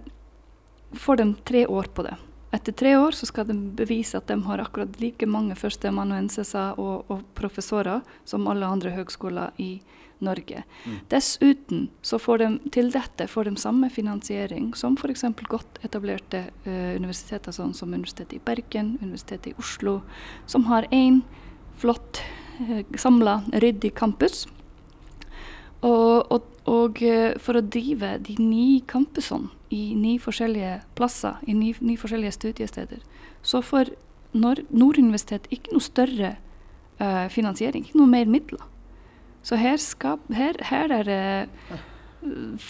får 0.95 1.21
de 1.21 1.35
tre 1.45 1.65
år 1.69 1.89
på 1.95 2.05
det. 2.07 2.15
Etter 2.55 2.73
tre 2.73 2.95
år 2.97 3.13
så 3.13 3.29
skal 3.29 3.49
de 3.51 3.55
bevise 3.77 4.17
at 4.17 4.29
de 4.31 4.39
har 4.47 4.63
akkurat 4.63 4.95
like 5.03 5.27
mange 5.29 5.57
førsteamanuenser 5.59 6.79
og, 6.81 7.05
og 7.13 7.25
professorer 7.37 8.01
som 8.29 8.49
alle 8.49 8.67
andre 8.67 8.95
høgskoler 8.97 9.53
i 9.61 9.79
Norge. 10.25 10.65
Mm. 10.85 10.97
Dessuten 11.13 11.89
så 12.03 12.19
får 12.19 12.39
de 12.43 12.49
til 12.75 12.91
dette 12.95 13.29
får 13.31 13.51
de 13.51 13.55
samme 13.61 13.91
finansiering 13.93 14.73
som 14.77 14.97
f.eks. 14.99 15.25
godt 15.49 15.79
etablerte 15.87 16.47
uh, 16.67 16.97
universiteter, 16.97 17.55
sånn 17.55 17.75
som 17.77 17.93
Universitetet 17.95 18.39
i 18.41 18.45
Bergen, 18.45 18.97
Universitetet 19.03 19.53
i 19.53 19.59
Oslo, 19.61 20.01
som 20.47 20.67
har 20.73 20.89
én 20.91 21.23
flott, 21.79 22.23
uh, 22.65 22.81
eh, 22.81 22.87
samla, 22.99 23.43
ryddig 23.63 23.95
campus. 23.95 24.47
Og, 25.87 26.33
og, 26.33 26.49
og 26.67 27.03
uh, 27.07 27.37
for 27.43 27.59
å 27.59 27.63
drive 27.63 28.17
de 28.27 28.35
ni 28.43 28.81
campusene 28.89 29.53
i 29.71 29.93
ni 29.95 30.17
forskjellige 30.23 30.79
plasser, 30.99 31.39
i 31.47 31.55
ni, 31.55 31.75
ni 31.85 31.99
forskjellige 32.01 32.35
studiesteder, 32.39 33.03
så 33.43 33.63
får 33.63 33.93
Nord, 34.39 34.67
universitet 34.71 35.47
ikke 35.55 35.73
noe 35.73 35.85
større 35.85 36.35
uh, 37.01 37.29
finansiering, 37.33 37.87
ikke 37.87 38.01
noe 38.01 38.11
mer 38.11 38.29
midler. 38.29 38.65
Så 39.47 39.57
her, 39.57 39.79
skal, 39.81 40.19
her, 40.35 40.59
her 40.69 40.93
er 40.93 41.07
det 41.09 41.79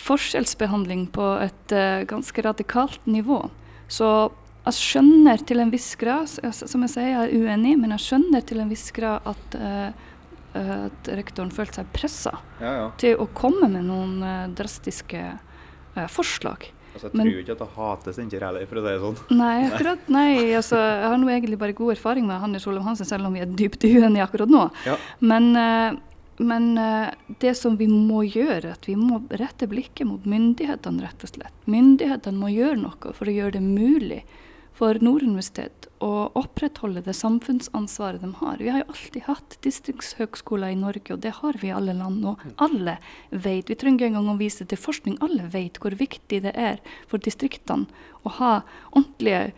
forskjellsbehandling 0.04 1.08
på 1.14 1.24
et 1.42 1.74
uh, 1.74 2.04
ganske 2.08 2.44
radikalt 2.44 3.06
nivå. 3.08 3.40
Så 3.88 4.30
jeg 4.68 4.76
skjønner 4.76 5.40
til 5.48 5.62
en 5.62 5.72
viss 5.72 5.94
grad, 5.96 6.28
som 6.52 6.84
jeg 6.84 6.92
sier, 6.92 7.08
jeg 7.08 7.22
er 7.22 7.46
uenig, 7.46 7.74
men 7.80 7.94
jeg 7.96 8.04
skjønner 8.04 8.44
til 8.44 8.60
en 8.60 8.70
viss 8.72 8.90
grad 8.94 9.24
at 9.28 9.56
uh, 9.56 9.68
eh, 9.88 10.07
at 10.56 11.08
rektoren 11.18 11.50
følte 11.52 11.82
seg 11.82 11.92
pressa 11.92 12.32
Ja, 12.60 12.72
ja. 12.72 12.86
til 13.00 13.20
å 13.20 13.28
komme 13.36 13.68
med 13.68 13.84
noen 13.84 14.22
eh, 14.24 14.48
drastiske 14.56 15.20
uh, 15.36 16.06
forslag. 16.08 16.70
Altså, 16.94 17.10
jeg 17.10 17.14
Men- 17.20 17.28
tror 17.28 17.40
ikke 17.42 17.52
at 17.52 17.62
det 17.62 17.68
hates 17.76 18.16
Steinkjer 18.16 18.44
heller, 18.46 18.66
for 18.66 18.80
å 18.80 18.82
si 18.82 18.88
det 18.88 19.02
sånn. 19.04 19.38
Nei, 19.38 19.56
akkurat, 19.68 20.08
nei, 20.08 20.30
altså, 20.56 20.80
jeg 20.80 21.08
har 21.12 21.18
nå 21.20 21.28
egentlig 21.30 21.58
bare 21.60 21.76
god 21.76 21.94
erfaring 21.94 22.26
med 22.26 22.40
Hanne 22.40 22.58
Solheim 22.58 22.88
Hansen, 22.88 23.06
selv 23.06 23.28
om 23.28 23.36
vi 23.36 23.44
er 23.44 23.52
dypt 23.60 23.84
uenige 23.84 24.24
akkurat 24.24 24.50
nå. 24.50 24.64
Ja. 24.88 24.96
Men, 25.20 25.52
uh, 25.54 26.00
men 26.40 26.78
eh, 26.78 27.10
det 27.42 27.56
som 27.58 27.76
vi 27.76 27.86
må 27.90 28.22
gjøre, 28.22 28.72
at 28.72 28.86
vi 28.86 28.94
må 28.98 29.20
rette 29.30 29.66
blikket 29.66 30.06
mot 30.06 30.24
myndighetene, 30.26 31.02
rett 31.02 31.24
og 31.26 31.32
slett. 31.32 31.54
Myndighetene 31.66 32.38
må 32.38 32.50
gjøre 32.54 32.78
noe 32.78 33.12
for 33.14 33.26
å 33.26 33.34
gjøre 33.34 33.58
det 33.58 33.62
mulig 33.64 34.20
for 34.78 34.94
Nord 35.02 35.22
universitet 35.26 35.77
å 36.04 36.30
opprettholde 36.38 37.00
det 37.02 37.14
samfunnsansvaret 37.16 38.20
de 38.22 38.30
har. 38.40 38.56
Vi 38.62 38.68
har 38.70 38.82
jo 38.84 38.92
alltid 38.92 39.22
hatt 39.26 39.56
distriktshøgskoler 39.66 40.74
i 40.74 40.78
Norge, 40.78 41.14
og 41.16 41.20
det 41.24 41.32
har 41.40 41.58
vi 41.60 41.68
i 41.70 41.74
alle 41.74 41.94
land. 41.96 42.20
nå. 42.22 42.36
alle 42.56 42.98
vet, 43.30 43.68
vi 43.70 43.74
trenger 43.74 44.06
ikke 44.06 44.10
engang 44.12 44.28
å 44.34 44.38
vise 44.38 44.64
til 44.64 44.78
forskning, 44.78 45.18
alle 45.20 45.48
vet 45.50 45.80
hvor 45.82 45.96
viktig 45.98 46.42
det 46.44 46.52
er 46.54 46.78
for 47.10 47.18
distriktene 47.18 47.86
å 48.24 48.30
ha 48.38 48.52
ordentlige 48.92 49.52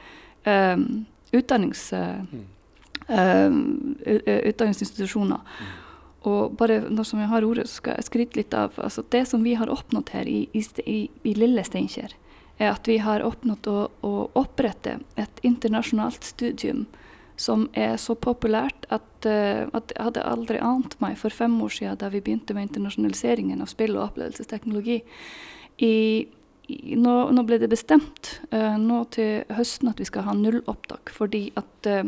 um, 0.47 1.07
utdannings, 1.33 1.93
eh, 1.93 2.25
eh, 3.09 3.51
u- 3.51 4.23
u- 4.27 4.43
utdanningsinstitusjoner. 4.51 5.41
Og 6.29 6.57
bare 6.57 6.83
nå 6.93 7.05
som 7.05 7.21
jeg 7.23 7.29
har 7.31 7.45
ordet, 7.45 7.69
så 7.69 7.81
skal 7.81 7.95
jeg 7.97 8.05
skryte 8.11 8.37
litt 8.37 8.55
av 8.55 8.75
altså 8.77 9.05
det 9.11 9.23
som 9.29 9.45
vi 9.45 9.55
har 9.57 9.71
oppnådd 9.73 10.11
her 10.13 10.29
i, 10.29 10.43
i, 10.53 10.65
i, 10.87 10.99
i 11.25 11.33
lille 11.35 11.65
Steinkjer, 11.65 12.13
er 12.61 12.75
at 12.75 12.89
vi 12.89 12.99
har 13.01 13.25
oppnådd 13.25 13.69
å, 13.71 13.79
å 14.05 14.15
opprette 14.39 14.99
et 15.21 15.45
internasjonalt 15.47 16.27
studium 16.29 16.85
som 17.41 17.65
er 17.73 17.95
så 17.97 18.15
populært 18.21 18.85
at, 18.93 19.25
eh, 19.25 19.65
at 19.73 19.95
jeg 19.95 20.05
hadde 20.05 20.27
aldri 20.29 20.61
ant 20.61 20.99
meg 21.01 21.17
for 21.21 21.33
fem 21.33 21.55
år 21.65 21.73
siden 21.73 21.97
da 22.03 22.11
vi 22.13 22.21
begynte 22.21 22.57
med 22.57 22.69
internasjonaliseringen 22.69 23.65
av 23.65 23.71
spill- 23.73 23.97
og 23.97 24.11
opplevelsesteknologi. 24.11 25.01
I, 25.81 25.95
i, 26.69 26.77
nå, 27.01 27.15
nå 27.33 27.45
ble 27.49 27.57
det 27.63 27.71
bestemt 27.73 28.35
uh, 28.53 28.77
nå 28.77 29.01
til 29.17 29.49
høsten 29.57 29.89
at 29.89 30.03
vi 30.03 30.09
skal 30.11 30.27
ha 30.29 30.37
nullopptak, 30.37 31.09
fordi 31.17 31.47
at 31.57 31.89
uh, 31.89 32.05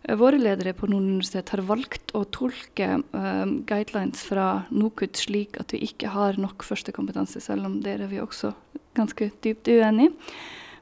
Våre 0.00 0.38
ledere 0.40 0.72
på 0.72 0.88
Nord 0.88 1.04
universitet 1.04 1.50
har 1.52 1.60
valgt 1.68 2.14
å 2.16 2.22
tolke 2.32 2.86
eh, 2.88 3.50
guidelines 3.68 4.22
fra 4.24 4.62
NOKUT 4.72 5.20
slik 5.20 5.58
at 5.60 5.74
vi 5.74 5.82
ikke 5.84 6.14
har 6.14 6.40
nok 6.40 6.64
førstekompetanse, 6.64 7.42
selv 7.44 7.68
om 7.68 7.76
dere 7.84 8.06
er 8.06 8.10
vi 8.14 8.22
også 8.22 8.54
ganske 8.94 9.30
dypt 9.44 9.68
uenig. 9.68 10.10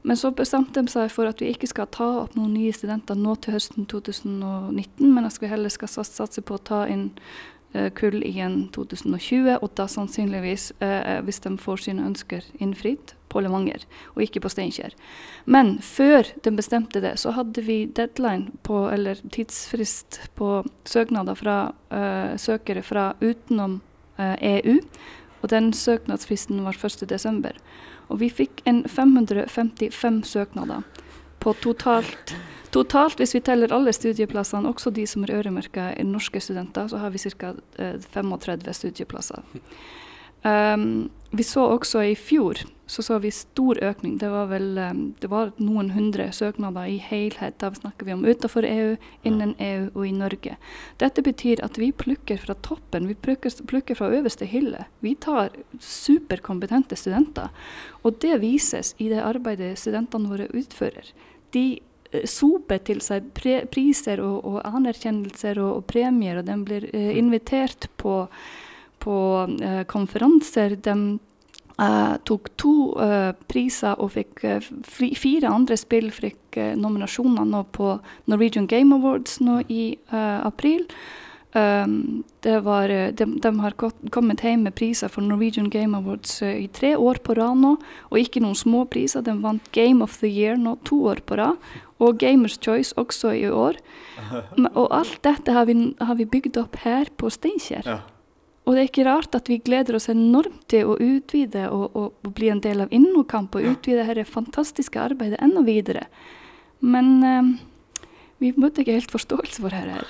Men 0.01 0.17
så 0.17 0.31
bestemte 0.31 0.81
de 0.81 0.91
seg 0.91 1.11
for 1.11 1.27
at 1.29 1.41
vi 1.43 1.51
ikke 1.53 1.67
skal 1.69 1.89
ta 1.91 2.07
opp 2.23 2.35
noen 2.37 2.55
nye 2.55 2.73
studenter 2.75 3.19
nå 3.19 3.35
til 3.43 3.57
høsten 3.57 3.87
2019, 3.91 5.05
men 5.11 5.27
at 5.27 5.39
vi 5.41 5.51
heller 5.51 5.71
skal 5.73 5.91
satse 5.91 6.43
på 6.45 6.55
å 6.55 6.63
ta 6.71 6.85
inn 6.87 7.09
eh, 7.73 7.89
kull 7.95 8.21
igjen 8.23 8.69
2020, 8.75 9.57
og 9.59 9.73
da 9.75 9.89
sannsynligvis, 9.91 10.71
eh, 10.85 11.19
hvis 11.27 11.43
de 11.43 11.55
får 11.59 11.83
sine 11.89 12.07
ønsker 12.07 12.47
innfridd, 12.63 13.15
på 13.29 13.43
Levanger, 13.45 13.83
og 14.15 14.23
ikke 14.23 14.41
på 14.41 14.49
Steinkjer. 14.49 14.95
Men 15.45 15.75
før 15.85 16.31
de 16.41 16.49
bestemte 16.57 16.97
det, 17.03 17.11
så 17.21 17.35
hadde 17.35 17.61
vi 17.61 17.83
deadline 17.85 18.55
på, 18.65 18.87
eller 18.89 19.21
tidsfrist 19.35 20.17
på 20.39 20.63
søknader 20.89 21.37
fra 21.37 21.59
eh, 21.93 22.33
søkere 22.41 22.81
fra 22.81 23.11
utenom 23.21 23.81
EU. 24.17 24.79
Og 25.39 25.51
den 25.53 25.69
søknadsfristen 25.77 26.65
var 26.65 26.75
1.12. 26.75 27.53
Og 28.09 28.19
vi 28.19 28.29
fikk 28.33 28.63
en 28.69 28.83
555 28.89 30.23
søknader 30.25 30.85
på 31.39 31.53
totalt 31.63 32.35
Totalt, 32.69 33.17
hvis 33.17 33.33
vi 33.33 33.39
teller 33.41 33.71
alle 33.73 33.89
studieplassene, 33.93 34.69
også 34.69 34.91
de 34.93 35.07
som 35.09 35.23
er 35.25 35.31
øremerka 35.39 35.87
norske 36.05 36.37
studenter, 36.39 36.87
så 36.87 36.99
har 37.01 37.09
vi 37.09 37.17
ca. 37.17 37.55
35 38.13 38.73
studieplasser. 38.73 39.41
Um, 40.43 41.09
vi 41.31 41.43
så 41.43 41.65
også 41.75 42.03
i 42.09 42.15
fjor 42.17 42.63
så 42.89 43.03
så 43.03 43.19
vi 43.19 43.29
stor 43.31 43.77
økning. 43.85 44.17
Det 44.17 44.29
var 44.33 44.47
vel 44.49 44.77
um, 44.77 45.01
det 45.21 45.29
var 45.29 45.51
noen 45.61 45.91
hundre 45.93 46.31
søknader 46.33 46.87
i 46.89 46.95
helhet. 46.97 47.59
Da 47.61 47.69
snakker 47.75 48.07
vi 48.07 48.15
om 48.15 48.23
utenfor 48.25 48.65
EU, 48.65 48.95
innen 49.23 49.51
EU 49.61 49.91
og 49.93 50.07
i 50.07 50.13
Norge. 50.15 50.55
Dette 50.97 51.21
betyr 51.21 51.61
at 51.65 51.77
vi 51.77 51.91
plukker 51.93 52.41
fra 52.41 52.55
toppen. 52.65 53.05
Vi 53.05 53.13
plukker, 53.13 53.53
plukker 53.69 53.99
fra 53.99 54.09
øverste 54.09 54.47
hylle. 54.49 54.87
Vi 55.05 55.13
tar 55.21 55.53
superkompetente 55.79 56.97
studenter. 56.97 57.53
Og 58.01 58.17
det 58.25 58.39
vises 58.41 58.95
i 58.97 59.11
det 59.11 59.21
arbeidet 59.21 59.75
studentene 59.77 60.31
våre 60.31 60.47
utfører. 60.49 61.11
De 61.53 61.65
eh, 62.09 62.25
soper 62.25 62.81
til 62.89 63.03
seg 63.05 63.29
priser 63.69 64.23
og, 64.25 64.41
og 64.41 64.65
anerkjennelser 64.65 65.61
og, 65.61 65.75
og 65.75 65.85
premier, 65.93 66.41
og 66.41 66.49
de 66.49 66.57
blir 66.65 66.89
eh, 66.89 67.13
invitert 67.21 67.85
på 68.01 68.23
på 68.99 69.15
eh, 69.61 69.83
konferanser. 69.89 70.75
De 70.83 70.95
eh, 71.79 72.15
tok 72.27 72.51
to 72.59 72.73
eh, 73.01 73.31
priser 73.51 73.99
og 73.99 74.13
fikk 74.17 74.43
fire 75.19 75.53
andre 75.53 75.77
spill 75.79 76.11
fikk 76.13 76.59
nominasjoner 76.79 77.47
nå 77.47 77.63
på 77.75 77.95
Norwegian 78.31 78.67
Game 78.67 78.95
Awards 78.95 79.39
nå 79.43 79.61
i 79.69 79.83
april. 80.11 80.87
Um, 81.49 82.23
det 82.45 82.59
var, 82.61 82.87
de, 82.87 83.25
de 83.25 83.49
har 83.59 83.73
kommet 84.13 84.43
hjem 84.45 84.67
med 84.67 84.75
priser 84.77 85.09
for 85.09 85.25
Norwegian 85.25 85.71
Game 85.73 85.97
Awards 85.97 86.43
uh, 86.45 86.51
i 86.53 86.67
tre 86.69 86.91
år 86.93 87.17
på 87.25 87.33
rad 87.39 87.57
nå, 87.57 87.71
og 88.11 88.19
ikke 88.21 88.43
noen 88.43 88.57
små 88.57 88.83
priser. 88.85 89.25
De 89.25 89.33
vant 89.41 89.71
Game 89.73 90.05
of 90.05 90.19
the 90.21 90.29
Year 90.29 90.59
nå 90.61 90.75
to 90.85 91.01
år 91.09 91.23
på 91.25 91.39
rad, 91.41 91.57
og 91.97 92.21
Gamers 92.21 92.59
Choice 92.61 92.93
også 93.01 93.33
i 93.33 93.47
år. 93.49 93.81
Men, 94.59 94.69
og 94.75 94.93
alt 94.93 95.17
dette 95.25 95.57
har 95.57 95.65
vi, 95.65 95.79
har 95.97 96.21
vi 96.21 96.29
bygd 96.29 96.61
opp 96.61 96.77
her 96.85 97.09
på 97.17 97.33
Steinkjer. 97.33 97.81
Ja. 97.95 97.97
Og 98.69 98.75
det 98.77 98.83
er 98.83 98.89
ikke 98.91 99.07
rart 99.07 99.33
at 99.33 99.47
vi 99.49 99.55
gleder 99.65 99.95
oss 99.97 100.11
enormt 100.13 100.67
til 100.69 100.91
å 100.91 100.97
utvide 101.01 101.63
og, 101.73 101.95
og, 101.97 102.11
og 102.21 102.33
bli 102.37 102.51
en 102.53 102.61
del 102.61 102.83
av 102.83 102.93
Innokamp 102.93 103.57
og 103.57 103.65
utvide 103.65 104.05
dette 104.05 104.29
fantastiske 104.29 105.01
arbeidet 105.01 105.39
enda 105.41 105.63
videre. 105.65 106.03
Men 106.85 107.09
eh, 107.25 107.49
vi 108.37 108.53
møtte 108.61 108.83
ikke 108.83 108.99
helt 108.99 109.15
forståelse 109.15 109.63
for 109.63 109.73
dette. 109.73 110.05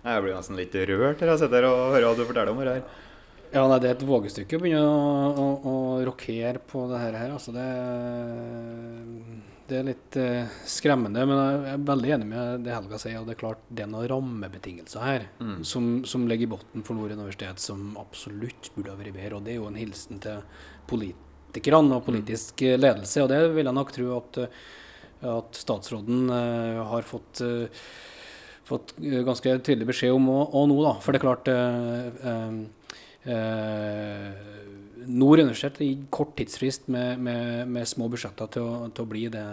Jeg 0.00 0.24
blir 0.24 0.32
nesten 0.32 0.56
litt 0.56 0.72
rørt 0.88 1.20
her 1.20 1.34
jeg 1.34 1.42
sitter 1.42 1.68
og 1.68 1.92
hører 1.92 2.08
hva 2.08 2.16
du 2.16 2.24
forteller 2.24 2.54
om 2.54 2.64
dette. 2.64 3.06
Ja, 3.50 3.66
nei, 3.66 3.76
det 3.82 3.90
er 3.90 3.96
et 3.98 4.06
vågestykke 4.08 4.56
å 4.56 4.62
begynne 4.62 4.86
å, 4.86 5.28
å, 5.28 5.46
å 5.68 5.76
rokere 6.06 6.62
på 6.64 6.86
det 6.88 7.02
her. 7.02 7.18
Altså, 7.28 7.52
det, 7.52 7.66
det 9.70 9.78
er 9.78 9.86
litt 9.86 10.16
eh, 10.18 10.50
skremmende, 10.68 11.22
men 11.28 11.38
jeg 11.38 11.74
er 11.74 11.84
veldig 11.90 12.10
enig 12.16 12.26
med 12.32 12.64
det 12.66 12.74
Helga 12.74 12.98
sier. 12.98 13.20
og 13.20 13.28
Det 13.28 13.36
er 13.36 13.40
klart 13.44 13.62
det 13.70 13.84
er 13.84 13.90
noen 13.92 14.08
rammebetingelser 14.10 15.04
her 15.06 15.28
Mm. 15.40 15.62
som, 15.64 15.88
som 16.04 16.26
ligger 16.28 16.48
i 16.48 16.50
bunnen 16.56 16.84
for 16.86 16.98
Nord 16.98 17.14
universitet, 17.14 17.62
som 17.62 17.96
absolutt 18.00 18.70
burde 18.74 18.90
ha 18.92 18.98
vært 18.98 19.14
bedre. 19.16 19.38
og 19.38 19.44
Det 19.46 19.54
er 19.54 19.60
jo 19.60 19.68
en 19.70 19.78
hilsen 19.78 20.20
til 20.20 20.42
politikerne 20.90 21.96
og 21.96 22.04
politisk 22.08 22.62
mm. 22.66 22.80
ledelse. 22.82 23.22
og 23.22 23.28
Det 23.32 23.40
vil 23.54 23.70
jeg 23.70 23.78
nok 23.78 23.92
tro 23.96 24.06
at, 24.18 24.38
eh, 24.44 24.48
at 25.38 25.62
statsråden 25.64 26.30
eh, 26.34 26.82
har 26.90 27.02
fått 27.06 27.40
eh, 27.46 27.68
fått 28.70 28.94
eh, 29.02 29.22
ganske 29.26 29.56
tydelig 29.66 29.88
beskjed 29.90 30.14
om 30.14 30.28
og, 30.30 30.54
og 30.54 30.68
nå, 30.70 30.78
da. 30.86 30.94
For 31.02 31.12
det 31.12 31.20
er 31.20 31.26
klart 31.26 31.50
eh, 31.50 32.60
Nord 35.06 35.40
universitet 35.40 35.78
gir 35.80 36.04
kort 36.12 36.34
tidsfrist 36.36 36.88
med, 36.92 37.18
med, 37.22 37.68
med 37.68 37.88
små 37.88 38.08
budsjetter 38.12 38.50
til 38.52 38.62
å, 38.66 38.88
til 38.94 39.04
å 39.06 39.08
bli 39.10 39.26
det, 39.32 39.44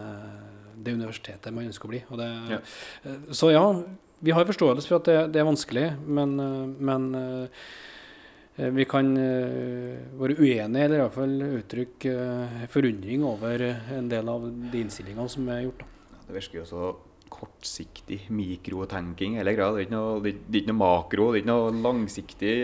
det 0.83 0.93
universitetet 0.97 1.53
man 1.55 1.67
ønsker 1.69 1.87
å 1.87 1.91
bli. 1.93 2.01
Og 2.11 2.17
det, 2.21 2.29
Ja. 2.51 2.59
eh, 3.05 3.17
Så 3.31 3.51
ja, 3.53 3.63
vi 4.21 4.31
har 4.33 4.45
forståelse 4.49 4.87
for 4.89 4.99
at 4.99 5.05
det, 5.11 5.17
det 5.33 5.41
er 5.41 5.49
vanskelig, 5.49 5.87
men, 6.07 6.39
eh, 6.39 6.67
men 6.91 7.07
eh, 7.15 7.65
vi 8.73 8.85
kan 8.89 9.11
være 9.13 10.33
uenige, 10.41 10.85
eller 10.87 11.03
iallfall 11.03 11.35
uttrykke 11.59 12.13
forundring 12.73 13.21
over 13.23 13.61
en 13.93 14.07
del 14.09 14.31
av 14.33 14.47
de 14.71 14.79
innstillingene 14.81 15.29
som 15.29 15.45
er 15.53 15.67
gjort. 15.67 15.83
Ja, 15.85 16.23
Det 16.25 16.39
virker 16.39 16.59
jo 16.63 16.65
så 16.65 16.87
kortsiktig 17.29 18.21
mikrotenking 18.33 19.35
hele 19.37 19.53
greia. 19.53 19.69
Det 19.75 19.83
er 19.83 19.85
ikke 19.85 19.93
noe, 19.93 20.21
det 20.23 20.33
er 20.55 20.61
ikke 20.63 20.71
noe 20.71 20.79
makro, 20.81 21.27
det 21.29 21.37
er 21.37 21.43
ikke 21.43 21.51
noe 21.51 21.75
langsiktig 21.85 22.55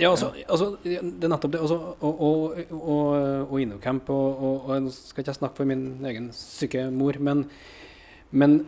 Ja, 0.00 0.10
altså, 0.10 0.32
altså, 0.46 0.70
det 0.84 0.98
er 1.00 1.32
nettopp 1.32 1.54
det. 1.54 1.60
Altså, 1.64 1.78
og, 2.00 2.22
og, 2.28 2.62
og, 2.78 3.02
og 3.48 3.60
Innocamp 3.60 4.10
og, 4.14 4.46
og, 4.48 4.72
Nå 4.82 4.94
skal 4.94 5.24
ikke 5.24 5.34
jeg 5.34 5.40
snakke 5.40 5.62
for 5.62 5.68
min 5.68 5.86
egen 6.08 6.30
syke 6.36 6.86
mor, 6.94 7.18
men, 7.20 7.44
men, 8.30 8.62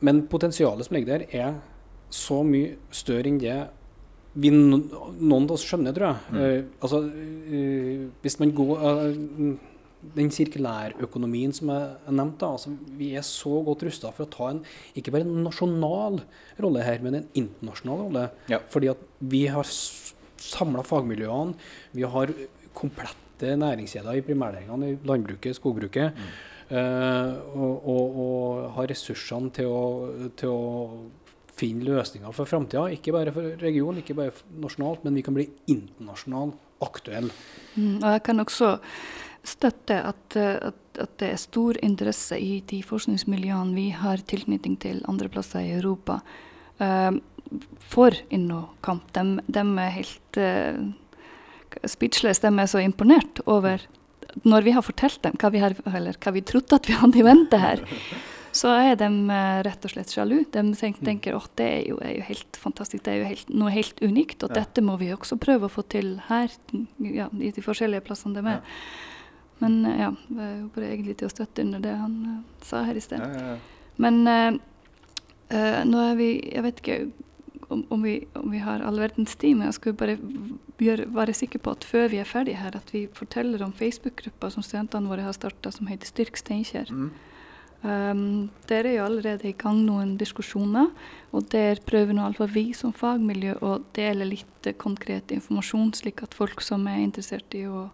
men 0.00 0.26
potensialet 0.30 0.88
som 0.88 0.98
ligger 0.98 1.18
der, 1.18 1.26
er 1.30 1.56
så 2.14 2.42
mye 2.46 2.76
større 2.94 3.30
enn 3.30 3.40
det 3.42 3.58
vi 4.34 4.50
noen 4.50 5.46
av 5.46 5.54
oss 5.54 5.66
skjønner, 5.66 5.94
tror 5.94 6.10
jeg. 6.10 6.34
Mm. 6.34 6.40
Uh, 6.40 6.82
altså, 6.82 7.00
uh, 7.06 8.02
hvis 8.24 8.40
man 8.42 8.52
går 8.56 8.82
uh, 8.82 9.70
Den 10.14 10.28
sirkulærøkonomien 10.28 11.54
som 11.56 11.70
jeg 11.72 12.12
nevnte, 12.12 12.44
altså, 12.44 12.74
vi 12.98 13.14
er 13.16 13.22
så 13.24 13.62
godt 13.64 13.86
rusta 13.86 14.10
for 14.12 14.26
å 14.26 14.32
ta 14.34 14.50
en 14.52 14.58
ikke 15.00 15.14
bare 15.14 15.24
en 15.24 15.46
nasjonal 15.46 16.18
rolle 16.60 16.82
her, 16.84 17.00
men 17.00 17.22
en 17.22 17.30
internasjonal 17.40 18.02
rolle. 18.02 18.26
Ja. 18.52 18.58
Fordi 18.68 18.90
at 18.92 19.06
vi 19.32 19.46
har 19.48 19.64
samla 20.44 20.84
fagmiljøene, 20.86 21.56
vi 21.96 22.06
har 22.16 22.32
komplette 22.74 23.54
næringskjeder 23.60 24.18
i 24.18 24.24
primærnæringene, 24.26 24.92
i 24.92 24.98
landbruket, 25.08 25.56
skogbruket. 25.56 26.24
eh, 26.70 27.32
og, 27.54 27.88
og, 27.88 28.16
og 28.24 28.70
har 28.78 28.88
ressursene 28.90 29.52
til 29.54 29.68
å, 29.68 29.84
til 30.38 30.54
å 30.54 30.64
finne 31.54 31.86
løsninger 31.86 32.34
for 32.34 32.48
framtida. 32.50 32.86
Ikke 32.94 33.14
bare 33.14 33.32
for 33.34 33.54
regionen, 33.60 34.02
ikke 34.02 34.16
bare 34.18 34.34
nasjonalt, 34.62 35.04
men 35.04 35.18
vi 35.18 35.24
kan 35.26 35.36
bli 35.36 35.48
internasjonalt 35.70 36.58
aktuelle. 36.84 37.34
Mm, 37.76 38.00
og 38.00 38.08
jeg 38.16 38.24
kan 38.26 38.42
også 38.42 38.72
støtte 39.44 40.00
at, 40.08 40.36
at, 40.40 40.80
at, 40.96 41.14
det 41.20 41.30
er 41.30 41.40
stor 41.40 41.78
interesse 41.84 42.38
i 42.40 42.58
de 42.70 42.80
forskningsmiljøene 42.86 43.76
vi 43.76 43.90
har 43.94 44.24
tilknytning 44.24 44.78
til 44.80 45.02
andre 45.10 45.28
plasser 45.32 45.66
i 45.66 45.74
Europa, 45.76 46.20
uh, 46.80 47.12
for 47.92 48.16
innokamp. 48.34 49.06
De, 49.14 49.24
de, 49.46 49.64
er 49.84 49.96
helt 49.98 50.40
uh, 50.40 51.88
speechless. 51.88 52.42
De 52.42 52.52
er 52.52 52.70
så 52.70 52.82
imponert 52.82 53.42
over 53.46 53.82
når 54.42 54.64
vi 54.66 54.72
har 54.74 54.82
fortalt 54.82 55.20
dem 55.22 55.36
hva 55.38 55.50
vi, 55.54 55.60
har, 55.62 55.76
hva 55.78 56.32
vi 56.34 56.42
trodde 56.42 56.74
at 56.74 56.88
vi 56.90 56.96
hadde 56.98 57.20
i 57.20 57.26
vente 57.26 57.60
her 57.60 57.84
så 58.54 58.70
er 58.78 58.94
de 58.98 59.08
uh, 59.10 59.60
rett 59.66 59.86
og 59.86 59.90
slett 59.90 60.12
sjalu. 60.14 60.36
De 60.44 60.62
tenker, 60.78 61.02
mm. 61.02 61.06
tenker 61.08 61.36
at 61.36 61.50
det 61.58 61.66
er 61.66 61.80
jo, 61.90 61.96
er 61.98 62.12
jo, 62.20 62.26
helt 62.28 62.58
fantastisk, 62.60 63.02
det 63.06 63.14
er 63.14 63.18
jo 63.18 63.30
helt, 63.32 63.48
noe 63.50 63.72
helt 63.74 64.02
unikt. 64.02 64.44
Og 64.46 64.52
ja. 64.52 64.60
dette 64.62 64.84
må 64.84 64.94
vi 65.00 65.10
også 65.14 65.38
prøve 65.42 65.66
å 65.66 65.72
få 65.72 65.82
til 65.90 66.14
her, 66.28 66.54
ja, 67.02 67.26
i 67.34 67.50
de 67.54 67.64
forskjellige 67.64 68.04
plassene 68.06 68.38
de 68.38 68.44
er. 68.54 68.60
Ja. 68.60 69.56
Men 69.64 69.80
uh, 69.88 69.96
ja, 69.98 70.12
jeg 70.38 70.60
håper 70.60 70.86
egentlig 70.86 71.16
til 71.18 71.30
å 71.30 71.34
støtte 71.34 71.66
under 71.66 71.82
det 71.82 71.96
han 71.98 72.20
sa 72.62 72.84
her 72.86 72.98
i 72.98 73.02
sted. 73.02 73.26
Men 74.02 74.24
nå 74.24 75.98
er 76.02 76.16
vi 76.18 76.28
Jeg 76.50 76.62
vet 76.64 76.80
ikke 76.80 76.94
om, 77.74 77.84
om, 77.94 78.06
vi, 78.06 78.14
om 78.38 78.48
vi, 78.52 78.62
har 78.62 78.82
all 78.86 79.00
verdens 79.02 79.36
tid, 79.36 79.58
men 79.58 79.68
jeg 79.68 79.78
skulle 79.78 79.98
bare 80.00 80.16
gjøre, 80.82 81.06
være 81.14 81.36
sikker 81.36 81.62
på 81.64 81.74
at 81.76 81.86
før 81.86 82.08
vi 82.12 82.22
er 82.22 82.28
ferdige 82.28 82.60
her, 82.62 82.76
at 82.78 82.90
vi 82.94 83.04
forteller 83.12 83.62
om 83.66 83.74
Facebook-gruppa 83.74 84.50
som 84.54 84.64
studentene 84.64 85.10
våre 85.10 85.26
har 85.26 85.36
starta, 85.36 85.72
som 85.74 85.90
heter 85.90 86.10
Styrk 86.10 86.40
Steinkjer. 86.40 86.90
Mm. 86.94 87.12
Um, 87.84 88.50
der 88.70 88.86
er 88.88 88.94
jo 88.94 89.04
allerede 89.04 89.50
i 89.50 89.56
gang 89.60 89.82
noen 89.84 90.14
diskusjoner, 90.16 90.88
og 91.36 91.50
der 91.52 91.82
prøver 91.84 92.16
nå 92.16 92.24
iallfall 92.24 92.48
vi 92.54 92.70
som 92.72 92.94
fagmiljø 92.96 93.58
å 93.60 93.74
dele 93.96 94.30
litt 94.30 94.70
konkret 94.80 95.34
informasjon, 95.36 95.92
slik 95.98 96.22
at 96.24 96.36
folk 96.36 96.64
som 96.64 96.86
er 96.88 97.02
interessert 97.02 97.52
i 97.58 97.66
å 97.68 97.90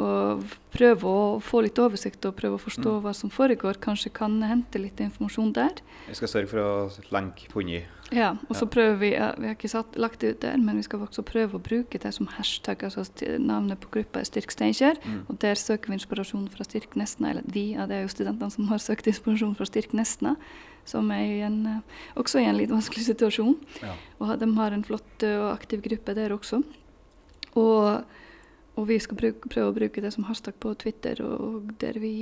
og 0.00 0.44
prøve 0.72 1.08
å 1.08 1.24
få 1.44 1.60
litt 1.66 1.76
oversikt 1.82 2.24
og 2.24 2.36
prøve 2.38 2.56
å 2.56 2.62
forstå 2.62 2.94
mm. 2.94 3.00
hva 3.04 3.12
som 3.16 3.32
foregår. 3.32 3.76
Kanskje 3.82 4.12
kan 4.16 4.38
hente 4.48 4.80
litt 4.80 5.00
informasjon 5.04 5.50
der. 5.56 5.82
Vi 6.06 6.16
skal 6.16 6.30
sørge 6.32 6.48
for 6.48 6.62
å 6.62 6.70
lenke 7.12 7.50
funnet. 7.52 7.90
Ja, 8.12 8.34
og 8.48 8.56
så 8.56 8.66
ja. 8.66 8.70
prøver 8.72 8.96
vi 9.00 9.10
Vi 9.12 9.46
har 9.48 9.54
ikke 9.54 9.70
satt, 9.72 9.94
lagt 9.96 10.20
det 10.20 10.30
ut 10.34 10.40
der, 10.44 10.58
men 10.60 10.76
vi 10.76 10.84
skal 10.84 11.04
også 11.04 11.24
prøve 11.24 11.56
å 11.56 11.62
bruke 11.62 12.00
det 12.00 12.12
som 12.16 12.28
hashtag. 12.28 12.84
altså 12.84 13.04
Navnet 13.40 13.80
på 13.84 13.92
gruppa 13.92 14.20
er 14.20 14.28
Styrk 14.28 14.52
Steinkjer, 14.52 15.00
mm. 15.04 15.22
og 15.28 15.38
der 15.44 15.60
søker 15.60 15.92
vi 15.92 15.98
inspirasjon 16.00 16.48
fra 16.52 16.64
Styrk 16.68 16.96
Nesna. 16.96 17.30
Eller 17.32 17.48
vi, 17.52 17.72
ja, 17.76 17.86
det 17.88 17.98
er 17.98 18.06
jo 18.06 18.12
studentene 18.12 18.52
som 18.52 18.68
har 18.72 18.80
søkt 18.84 19.08
inspirasjon 19.12 19.56
fra 19.56 19.68
Styrk 19.68 19.92
Nesna, 19.96 20.36
som 20.88 21.12
er 21.14 21.24
i 21.24 21.40
en, 21.46 21.60
eh, 21.68 22.00
også 22.20 22.40
i 22.40 22.48
en 22.48 22.56
litt 22.58 22.72
vanskelig 22.72 23.06
situasjon. 23.10 23.56
Ja. 23.84 23.92
Og 24.20 24.34
de 24.40 24.48
har 24.56 24.72
en 24.72 24.84
flott 24.84 25.28
og 25.28 25.46
aktiv 25.52 25.84
gruppe 25.84 26.16
der 26.16 26.32
også. 26.36 26.62
Og 27.60 28.04
og 28.72 28.86
vi 28.88 28.96
skal 29.02 29.18
bruke, 29.20 29.48
prøve 29.52 29.68
å 29.68 29.74
bruke 29.76 30.00
det 30.00 30.12
som 30.14 30.24
hashtag 30.24 30.56
på 30.62 30.72
Twitter, 30.80 31.18
og 31.24 31.72
der 31.82 31.98
vi, 32.00 32.12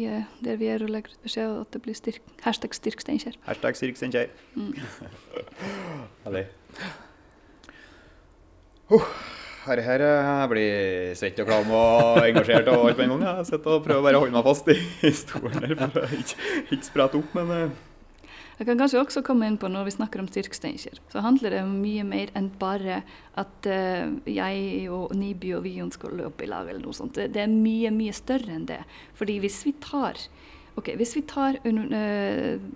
der 0.42 0.56
vi 0.58 0.70
er 0.72 0.82
og 0.82 0.90
legger 0.90 1.14
ut 1.14 1.26
beskjed 1.26 1.58
at 1.60 1.76
det 1.76 1.82
blir 1.84 1.94
styrk, 1.94 2.24
hashtag 2.42 2.74
styrk 2.74 3.04
Steinkjer. 3.04 3.36
Hashtag 3.46 3.78
styrk 3.78 4.00
Steinkjer. 4.00 4.32
Mm. 4.58 4.72
Herlig. 6.24 6.48
Her, 9.60 9.82
her 9.86 10.02
jeg 10.02 10.50
blir 10.50 11.14
svett 11.20 11.38
og 11.38 11.46
klam 11.46 11.70
og 11.76 12.18
engasjert 12.24 12.72
og 12.72 12.88
alt 12.88 12.98
på 12.98 13.06
en 13.06 13.14
gang. 13.14 13.22
Jeg 13.28 13.50
sitter 13.52 13.76
og 13.76 13.84
prøver 13.86 14.08
bare 14.08 14.18
å 14.18 14.24
holde 14.24 14.34
meg 14.34 14.48
fast 14.50 14.72
i 14.74 15.14
stolen 15.22 15.68
her 15.68 15.76
for 15.84 16.02
å 16.02 16.10
ikke, 16.18 16.50
ikke 16.66 16.88
sprette 16.88 17.20
opp, 17.20 17.38
men 17.38 17.54
uh, 17.54 17.78
jeg 18.60 18.68
kan 18.68 18.80
kanskje 18.82 19.00
også 19.00 19.22
komme 19.24 19.46
inn 19.48 19.56
på 19.56 19.70
Når 19.72 19.86
vi 19.86 19.94
snakker 19.94 20.20
om 20.20 20.26
Styrksteinkjer, 20.28 20.98
så 21.08 21.22
handler 21.24 21.54
det 21.54 21.62
om 21.64 21.78
mye 21.80 22.04
mer 22.04 22.32
enn 22.36 22.50
bare 22.60 22.98
at 23.40 23.68
uh, 23.70 24.10
jeg 24.28 24.90
og 24.92 25.14
Niby 25.16 25.54
og 25.56 25.64
Vion 25.64 25.92
skal 25.94 26.18
løpe 26.18 26.44
i 26.44 26.50
lag, 26.50 26.68
eller 26.68 26.84
noe 26.84 26.96
sånt. 26.96 27.14
Det, 27.16 27.30
det, 27.32 27.46
er 27.46 27.54
mye, 27.54 27.88
mye 27.94 28.12
større 28.12 28.52
enn 28.52 28.68
det. 28.68 28.82
Fordi 29.16 29.38
hvis 29.40 29.62
vi 29.64 29.72
tar, 29.80 30.20
okay, 30.76 30.98
hvis 31.00 31.16
vi 31.16 31.24
tar 31.24 31.56
uh, 31.64 32.68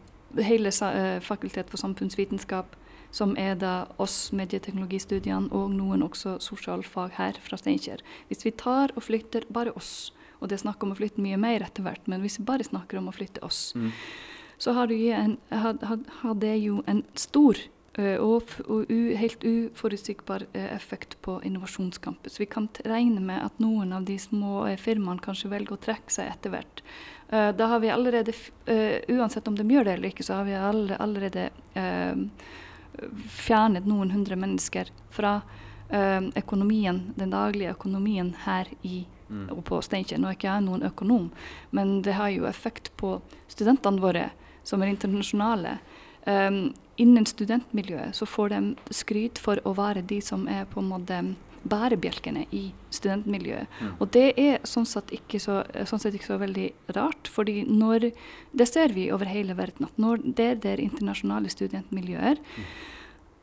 hele 0.48 0.72
uh, 0.72 1.20
Fakultet 1.20 1.68
for 1.68 1.84
samfunnsvitenskap, 1.84 2.80
som 3.14 3.36
er 3.38 3.52
da 3.60 3.76
oss 4.00 4.32
medieteknologistudiene 4.34 5.52
og 5.54 5.76
noen 5.76 6.08
også 6.08 6.38
sosialfag 6.42 7.12
her 7.20 7.36
fra 7.44 7.60
Steinkjer. 7.60 8.00
Hvis 8.32 8.46
vi 8.48 8.56
tar 8.56 8.96
og 8.96 9.04
flytter 9.04 9.44
bare 9.52 9.76
oss, 9.76 10.14
og 10.40 10.48
det 10.48 10.56
er 10.56 10.64
snakk 10.64 10.82
om 10.82 10.96
å 10.96 10.98
flytte 10.98 11.22
mye 11.22 11.36
mer 11.38 11.62
etter 11.62 11.84
hvert, 11.84 12.08
men 12.08 12.24
hvis 12.24 12.40
vi 12.40 12.48
bare 12.48 12.64
snakker 12.64 12.98
om 12.98 13.12
å 13.12 13.14
flytte 13.14 13.44
oss, 13.44 13.74
mm 13.76 13.90
så 14.58 14.72
har 14.72 14.86
det, 14.90 14.98
en, 15.12 15.36
har 15.50 16.34
det 16.34 16.56
jo 16.62 16.82
en 16.86 17.02
stor 17.14 17.58
og, 17.94 18.50
og 18.66 18.90
u, 18.90 19.14
helt 19.14 19.44
uforutsigbar 19.46 20.48
effekt 20.52 21.14
på 21.22 21.36
innovasjonscampus. 21.46 22.40
Vi 22.40 22.48
kan 22.50 22.66
regne 22.82 23.22
med 23.22 23.44
at 23.46 23.60
noen 23.62 23.92
av 23.94 24.06
de 24.08 24.16
små 24.18 24.64
firmaene 24.82 25.22
kanskje 25.22 25.52
velger 25.52 25.76
å 25.76 25.82
trekke 25.84 26.10
seg 26.10 26.32
etter 26.32 26.56
hvert. 26.56 26.82
da 27.30 27.66
har 27.70 27.80
vi 27.80 27.90
allerede, 27.94 28.34
uansett 29.08 29.48
om 29.48 29.54
de 29.54 29.68
gjør 29.70 29.86
det 29.86 29.94
eller 29.94 30.10
ikke, 30.10 30.26
så 30.26 30.40
har 30.40 30.44
vi 30.48 30.58
allerede 30.98 31.48
fjernet 33.30 33.86
noen 33.86 34.10
hundre 34.10 34.36
mennesker 34.42 34.90
fra 35.14 35.38
økonomien, 36.34 37.12
den 37.14 37.30
daglige 37.30 37.74
økonomien 37.74 38.34
her 38.44 38.70
i 38.82 39.04
mm. 39.28 39.50
på 39.66 39.80
Steinkjer. 39.82 40.18
Nå 40.18 40.30
er 40.30 40.38
ikke 40.38 40.50
jeg 40.50 40.66
noen 40.66 40.86
økonom, 40.90 41.28
men 41.70 42.00
det 42.02 42.18
har 42.18 42.34
jo 42.34 42.48
effekt 42.50 42.90
på 42.98 43.20
studentene 43.46 44.02
våre 44.02 44.32
som 44.64 44.82
er 44.82 44.92
internasjonale. 44.92 45.78
Um, 46.24 46.74
innen 46.96 47.26
studentmiljøet 47.28 48.16
så 48.16 48.26
får 48.28 48.54
de 48.54 48.60
skryt 48.94 49.40
for 49.42 49.60
å 49.66 49.74
være 49.76 50.04
de 50.08 50.20
som 50.24 50.46
er 50.48 50.64
på 50.70 50.80
en 50.80 50.88
måte 50.92 51.18
bærebjelkene 51.64 52.44
i 52.52 52.64
studentmiljøet. 52.92 53.68
Mm. 53.80 53.92
Og 53.98 54.10
det 54.12 54.26
er 54.40 54.58
sånn 54.68 54.86
sett, 54.88 55.12
så, 55.40 55.62
sånn 55.88 56.02
sett, 56.02 56.16
ikke 56.16 56.28
så, 56.28 56.36
veldig 56.40 56.66
rart, 56.96 57.28
fordi 57.32 57.62
når 57.68 58.10
Det 58.52 58.66
ser 58.68 58.92
vi 58.92 59.10
over 59.12 59.26
hele 59.26 59.56
verden, 59.56 59.88
at 59.88 59.96
når 59.98 60.20
det 60.36 60.44
er 60.44 60.60
der 60.62 60.80
internasjonale 60.84 61.50
studentmiljøer, 61.50 62.36
mm 62.38 62.92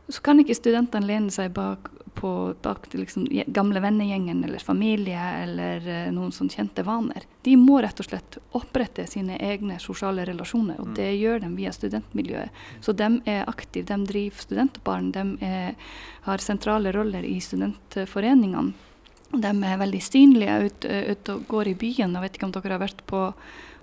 så 0.08 0.22
kan 0.22 0.40
ikke 0.42 0.56
studentene 0.58 1.08
lene 1.08 1.32
seg 1.34 1.54
bak, 1.56 1.90
på, 2.18 2.32
bak 2.62 2.88
liksom, 2.94 3.28
gamle 3.48 3.80
vennegjengen 3.84 4.44
eller 4.44 4.60
familie 4.60 5.22
eller 5.44 5.88
uh, 5.88 6.12
noen 6.14 6.34
sånn 6.36 6.52
kjente 6.52 6.84
vaner. 6.88 7.26
De 7.46 7.56
må 7.60 7.80
rett 7.82 8.00
og 8.02 8.10
slett 8.10 8.38
opprette 8.58 9.06
sine 9.10 9.38
egne 9.40 9.80
sosiale 9.80 10.26
relasjoner, 10.28 10.82
og 10.82 10.92
mm. 10.92 10.96
det 11.00 11.10
gjør 11.16 11.44
de 11.46 11.52
via 11.56 11.74
studentmiljøet. 11.76 12.62
Så 12.84 12.96
de 12.98 13.10
er 13.30 13.50
aktive, 13.50 13.88
de 13.92 14.12
driver 14.12 14.46
studentbarn, 14.48 15.12
de 15.16 15.26
er, 15.48 15.92
har 16.28 16.44
sentrale 16.44 16.94
roller 16.96 17.26
i 17.28 17.38
studentforeningene. 17.42 18.90
De 19.32 19.52
er 19.64 19.78
veldig 19.80 20.00
synlige 20.04 20.56
ute 20.68 20.96
ut 21.08 21.30
og 21.32 21.44
går 21.48 21.70
i 21.72 21.76
byen. 21.80 22.18
Jeg 22.18 22.24
vet 22.26 22.34
ikke 22.36 22.48
om 22.50 22.56
dere 22.58 22.76
har 22.76 22.82
vært 22.82 23.06
på 23.08 23.22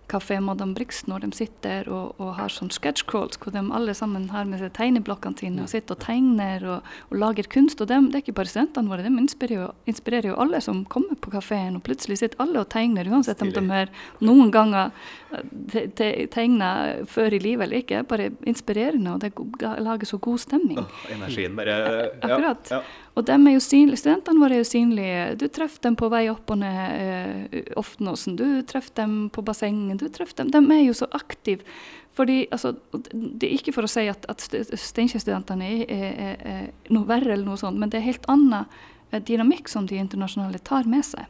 Kafé 0.09 0.39
Madame 0.41 0.75
Brix 0.77 1.03
når 1.09 1.27
de 1.27 1.31
sitter 1.37 1.89
og, 1.93 2.17
og 2.23 2.35
har 2.39 2.53
sånn 2.53 2.71
sketch 2.73 3.05
crawls, 3.09 3.37
hvor 3.43 3.53
de 3.55 3.61
alle 3.61 3.95
sammen 3.97 4.29
har 4.33 4.49
med 4.49 4.63
seg 4.63 4.73
tegneblokkene 4.79 5.41
sine 5.41 5.65
og 5.67 5.73
sitter 5.73 5.97
og 5.97 6.03
tegner 6.05 6.65
og, 6.65 6.93
og 7.11 7.21
lager 7.21 7.49
kunst. 7.53 7.83
Og 7.85 7.91
dem, 7.91 8.09
det 8.09 8.21
er 8.21 8.25
ikke 8.25 8.37
bare 8.41 8.53
studentene 8.53 8.93
våre, 8.93 9.05
de 9.05 9.13
inspirerer 9.21 9.67
jo, 9.67 9.69
inspirerer 9.91 10.31
jo, 10.31 10.39
alle 10.41 10.63
som 10.65 10.85
kommer 10.89 11.19
på 11.21 11.33
kafeen. 11.35 11.77
Og 11.79 11.85
plutselig 11.87 12.21
sitter 12.23 12.41
alle 12.45 12.63
og 12.63 12.71
tegner, 12.73 13.11
uansett 13.13 13.43
om 13.45 13.53
de 13.53 13.65
har 13.69 13.93
noen 14.25 14.53
ganger 14.55 14.95
eh, 15.37 15.45
te, 15.73 15.85
te, 15.99 16.11
tegna 16.33 16.71
før 17.09 17.37
i 17.37 17.43
livet 17.45 17.69
eller 17.69 17.85
ikke. 17.85 18.05
Bare 18.09 18.31
inspirerende, 18.49 19.17
og 19.17 19.25
det 19.25 19.77
lager 19.85 20.09
så 20.09 20.21
god 20.25 20.41
stemning. 20.45 20.81
Oh, 20.81 21.05
energien 21.13 21.59
bare 21.59 21.77
ja, 21.79 22.09
Akkurat. 22.25 22.73
Ja. 22.73 22.83
Og 23.19 23.27
er 23.35 23.51
jo 23.51 23.63
synlige, 23.63 23.99
studentene 23.99 24.39
våre 24.39 24.55
er 24.55 24.63
jo 24.63 24.69
synlige. 24.69 25.23
Du 25.41 25.49
treffer 25.51 25.83
dem 25.89 25.97
på 25.99 26.07
vei 26.13 26.29
opp 26.31 26.53
og 26.55 26.61
ned 26.61 27.49
eh, 27.51 27.73
Oftenåsen. 27.81 28.37
Du 28.39 28.45
treffer 28.63 28.95
dem 29.01 29.17
på 29.35 29.43
bassenget. 29.43 29.99
Du 29.99 30.07
treffer 30.15 30.45
dem. 30.45 30.53
De 30.55 30.77
er 30.77 30.85
jo 30.85 30.95
så 30.95 31.09
aktive. 31.19 31.67
Fordi, 32.15 32.45
altså, 32.55 32.77
det 32.93 33.49
er 33.49 33.57
ikke 33.57 33.75
for 33.75 33.87
å 33.87 33.91
si 33.91 34.07
at, 34.11 34.27
at 34.31 34.43
Steinkjer-studentene 34.43 35.67
er, 35.67 35.83
er, 35.89 36.47
er, 36.53 36.63
noe 36.95 37.07
verre, 37.11 37.35
eller 37.35 37.47
noe 37.47 37.59
sånt, 37.59 37.79
men 37.79 37.91
det 37.91 38.01
er 38.01 38.09
helt 38.09 38.27
annen 38.31 38.65
eh, 39.11 39.21
dynamikk 39.23 39.71
som 39.71 39.87
de 39.87 39.99
internasjonale 39.99 40.63
tar 40.67 40.87
med 40.91 41.07
seg. 41.07 41.27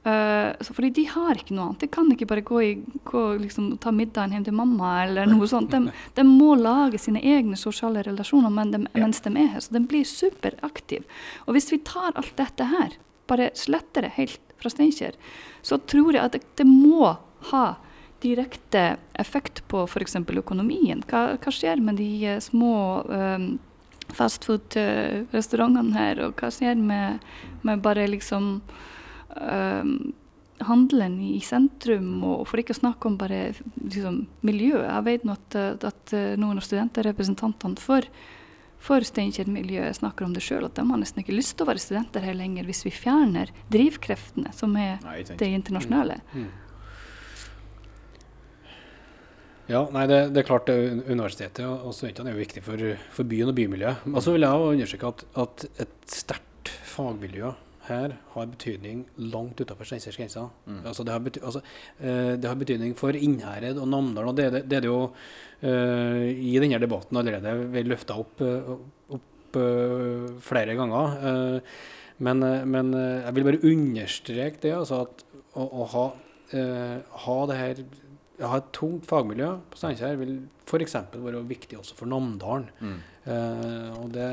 Uh, 0.00 0.56
fordi 0.72 0.88
de 0.96 1.02
har 1.12 1.36
ikke 1.36 1.52
noe 1.52 1.66
annet. 1.66 1.82
De 1.82 1.88
kan 1.92 2.08
ikke 2.12 2.28
bare 2.30 2.44
gå, 2.46 2.60
i, 2.64 2.70
gå 3.04 3.24
liksom, 3.42 3.74
ta 3.82 3.92
middagen 3.92 4.32
hjem 4.32 4.46
til 4.46 4.56
mamma 4.56 4.94
eller 5.02 5.28
noe 5.28 5.48
sånt. 5.50 5.74
De, 5.74 5.92
de 6.16 6.24
må 6.24 6.54
lage 6.56 7.00
sine 7.02 7.20
egne 7.20 7.58
sosiale 7.60 8.04
relasjoner 8.06 8.54
men 8.54 8.72
de, 8.72 8.80
mens 8.96 9.20
de 9.26 9.34
er 9.34 9.52
her. 9.52 9.60
Så 9.60 9.76
de 9.76 9.84
blir 9.84 10.08
superaktive. 10.08 11.04
Og 11.44 11.56
hvis 11.56 11.68
vi 11.74 11.82
tar 11.84 12.14
alt 12.14 12.32
dette 12.40 12.70
her, 12.72 12.96
bare 13.28 13.50
sletter 13.58 14.08
det 14.08 14.14
helt 14.16 14.40
fra 14.60 14.72
Steinkjer, 14.72 15.16
så 15.62 15.76
tror 15.88 16.14
jeg 16.16 16.24
at 16.24 16.36
det, 16.36 16.42
det 16.56 16.68
må 16.68 17.14
ha 17.52 17.64
direkte 18.20 18.96
effekt 19.20 19.62
på 19.68 19.84
f.eks. 19.84 20.16
økonomien. 20.16 21.04
Hva, 21.08 21.36
hva, 21.36 21.52
skjer 21.52 21.80
med 21.84 22.00
de 22.00 22.08
uh, 22.24 22.38
små 22.40 22.74
um, 23.04 23.50
fastfood-restaurantene 24.16 25.92
her, 25.96 26.24
og 26.24 26.40
hva 26.40 26.50
skjer 26.52 26.80
med, 26.80 27.20
med 27.68 27.84
bare 27.84 28.08
liksom 28.10 28.56
um, 29.36 29.94
handelen 30.66 31.20
i 31.24 31.40
sentrum, 31.44 32.20
og 32.26 32.44
for 32.48 32.60
ikke 32.60 32.74
å 32.76 32.80
snakke 32.80 33.08
om 33.08 33.16
bare 33.20 33.50
liksom, 33.80 34.24
miljøet. 34.46 34.86
Jeg 34.88 35.06
vet 35.08 35.26
nå 35.26 35.36
at, 35.38 35.58
at, 35.88 36.14
noen 36.40 36.60
av 36.60 36.66
studentrepresentantene 36.66 37.80
for, 37.80 38.06
for 38.80 39.04
Steinkjer-miljøet 39.06 40.00
snakker 40.00 40.26
om 40.26 40.34
det 40.36 40.44
sjøl, 40.44 40.66
at 40.68 40.76
de 40.76 40.84
har 40.88 41.00
nesten 41.00 41.24
ikke 41.24 41.36
lyst 41.36 41.56
til 41.56 41.66
å 41.66 41.70
være 41.72 41.82
studenter 41.82 42.24
her 42.24 42.36
lenger 42.36 42.68
hvis 42.68 42.84
vi 42.86 42.94
fjerner 42.94 43.52
drivkreftene, 43.72 44.52
som 44.56 44.76
er 44.80 44.98
Nei, 45.06 45.22
det 45.30 45.48
internasjonale. 45.60 46.20
Mm. 46.34 46.50
Ja, 49.70 49.84
nei, 49.94 50.02
det, 50.10 50.18
det 50.34 50.42
er 50.42 50.48
klart 50.48 50.70
er 50.72 50.96
Universitetet 51.06 51.62
og 51.62 51.92
studentene 51.94 52.32
er 52.32 52.34
jo 52.34 52.42
viktig 52.42 52.62
for, 52.66 52.86
for 53.14 53.28
byen 53.30 53.52
og 53.52 53.56
bymiljøet. 53.56 54.06
Men 54.10 54.24
så 54.24 54.34
vil 54.34 54.42
jeg 54.42 54.70
understreke 54.74 55.12
at, 55.14 55.26
at 55.38 55.66
et 55.84 55.98
sterkt 56.10 56.72
fagmiljø 56.90 57.52
her 57.90 58.14
har 58.34 58.50
betydning 58.52 59.04
langt 59.32 59.60
utenfor 59.60 59.88
Steinkjers 59.88 60.18
grenser. 60.18 60.48
Mm. 60.66 60.80
Altså, 60.86 61.04
det, 61.06 61.14
har 61.14 61.46
altså, 61.50 61.62
eh, 61.98 62.32
det 62.40 62.48
har 62.48 62.58
betydning 62.60 62.96
for 62.98 63.16
Innherred 63.16 63.80
og 63.80 63.88
Namdalen. 63.90 64.30
og 64.32 64.36
Det, 64.38 64.48
det, 64.54 64.64
det 64.70 64.78
er 64.78 64.86
det 64.86 64.90
jo 64.90 65.00
eh, 65.66 66.26
i 66.30 66.56
denne 66.62 66.80
debatten 66.82 67.20
allerede 67.20 67.84
løfta 67.86 68.18
opp, 68.22 68.42
eh, 68.44 68.74
opp 69.16 69.60
eh, 69.60 70.28
flere 70.46 70.76
ganger. 70.78 71.16
Eh, 71.30 71.78
men, 72.26 72.44
eh, 72.46 72.66
men 72.68 72.92
jeg 72.96 73.36
vil 73.36 73.48
bare 73.50 73.64
understreke 73.72 74.62
det, 74.66 74.76
altså 74.76 75.04
at 75.06 75.24
å, 75.58 75.66
å 75.66 75.88
ha, 75.94 76.04
ha 77.24 77.40
det 77.50 77.58
her 77.58 77.82
ha 78.40 78.56
et 78.56 78.68
tungt 78.72 79.04
fagmiljø 79.04 79.50
på 79.68 79.76
Steinkjer 79.76 80.14
vil 80.16 80.36
f.eks. 80.64 80.94
være 81.12 81.42
viktig 81.48 81.76
også 81.76 81.96
for 81.98 82.08
Namdalen. 82.08 82.70
Mm. 82.80 83.00
Og 84.00 84.06
det 84.14 84.28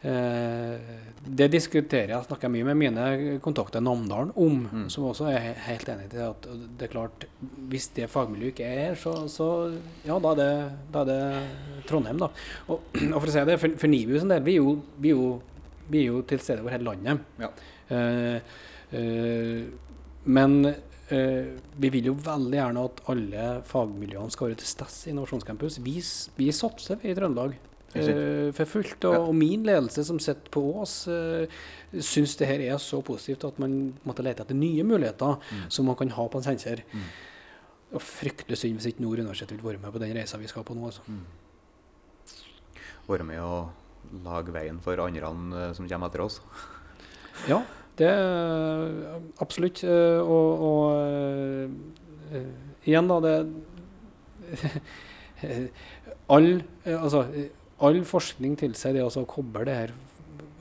Det 0.00 1.48
diskuterer 1.50 2.12
jeg, 2.12 2.26
snakker 2.28 2.50
mye 2.52 2.66
med 2.68 2.78
mine 2.78 3.06
kontakter 3.42 3.80
i 3.80 3.84
Namdalen 3.84 4.30
om, 4.38 4.60
Mm. 4.70 4.84
som 4.90 5.08
også 5.08 5.26
er 5.26 5.56
helt 5.66 5.88
enig 5.90 6.14
i 6.14 6.22
at 6.22 6.46
det 6.78 6.86
er 6.86 6.92
klart, 6.92 7.26
hvis 7.68 7.88
det 7.96 8.06
fagmiljøet 8.10 8.52
ikke 8.54 8.64
er 8.68 8.78
her, 8.84 8.94
så, 8.94 9.26
så 9.26 9.48
ja, 10.06 10.18
da 10.22 10.30
er, 10.30 10.38
det, 10.38 10.78
da 10.94 11.02
er 11.02 11.10
det 11.10 11.84
Trondheim, 11.90 12.18
da. 12.22 12.30
Og, 12.68 12.80
og 13.14 13.18
for 13.18 13.26
å 13.26 13.34
si 13.34 13.44
det, 13.50 13.58
for, 13.58 13.74
for 13.80 13.90
NIBU 13.90 14.18
sin 14.20 14.30
del, 14.30 14.42
vi 14.46 14.54
er 14.54 14.62
jo, 14.62 14.76
vi 15.02 15.10
er 15.10 15.18
jo, 15.18 15.28
vi 15.88 16.04
er 16.04 16.10
jo 16.12 16.22
til 16.30 16.40
stede 16.46 16.62
over 16.62 16.76
hele 16.76 16.92
landet. 16.92 17.26
Ja. 17.42 17.50
Eh, 17.90 18.40
eh, 18.94 19.62
men 20.28 20.58
eh, 20.68 21.54
vi 21.80 21.90
vil 21.90 22.10
jo 22.12 22.18
veldig 22.22 22.58
gjerne 22.60 22.84
at 22.86 23.00
alle 23.10 23.46
fagmiljøene 23.66 24.30
skal 24.34 24.50
være 24.50 24.60
til 24.62 24.70
stede 24.76 25.08
i 25.08 25.14
Innovasjonscampus. 25.14 25.80
Vi, 25.82 25.98
vi 26.38 26.52
satser 26.54 27.02
i 27.02 27.14
Trøndelag 27.18 27.56
eh, 27.94 28.50
for 28.52 28.64
fullt. 28.66 29.04
Og, 29.04 29.14
Ja. 29.14 29.20
og 29.20 29.34
min 29.34 29.64
ledelse 29.64 30.04
som 30.04 30.18
sitter 30.18 30.50
på 30.50 30.60
Ås, 30.82 31.06
uh, 31.08 31.46
syns 32.00 32.36
det 32.36 32.46
her 32.48 32.60
er 32.60 32.76
så 32.78 33.02
positivt 33.02 33.44
at 33.44 33.58
man 33.58 33.94
måtte 34.06 34.22
lete 34.22 34.42
etter 34.44 34.54
nye 34.54 34.82
muligheter 34.84 35.38
Mm. 35.40 35.70
som 35.70 35.86
man 35.86 35.96
kan 35.96 36.10
ha 36.10 36.28
på 36.28 36.36
en 36.38 36.42
Steinkjer. 36.42 36.82
Mm. 36.92 37.00
Og 37.94 38.00
fryktelig 38.02 38.58
synd 38.58 38.74
hvis 38.76 38.86
ikke 38.92 39.00
Nord 39.00 39.18
universitet 39.18 39.50
vil 39.50 39.72
være 39.72 39.80
med 39.80 39.92
på 39.92 39.98
den 39.98 40.14
reisa 40.16 40.36
vi 40.38 40.46
skal 40.46 40.64
på 40.64 40.74
nå. 40.74 40.84
Altså. 40.86 41.00
Mm. 41.08 41.24
Være 43.08 43.24
med 43.24 43.40
og 43.40 43.70
lage 44.24 44.52
veien 44.52 44.80
for 44.80 44.96
andre 45.00 45.68
eh, 45.68 45.72
som 45.74 45.88
kommer 45.88 46.06
etter 46.08 46.20
oss. 46.20 46.40
Ja, 47.48 47.62
det 47.96 48.10
absolutt. 49.40 49.82
Og, 49.84 50.60
og 50.60 50.92
uh, 52.34 52.44
igjen, 52.84 53.08
da 53.08 53.20
det 53.20 53.36
all, 56.28 56.62
eh, 56.84 57.02
altså, 57.02 57.24
all 57.80 58.00
forskning 58.04 58.56
tilsier 58.58 58.96
det 58.96 59.04
altså, 59.04 59.22
å 59.22 59.30
koble 59.30 59.64
de 59.68 59.74
her 59.76 59.92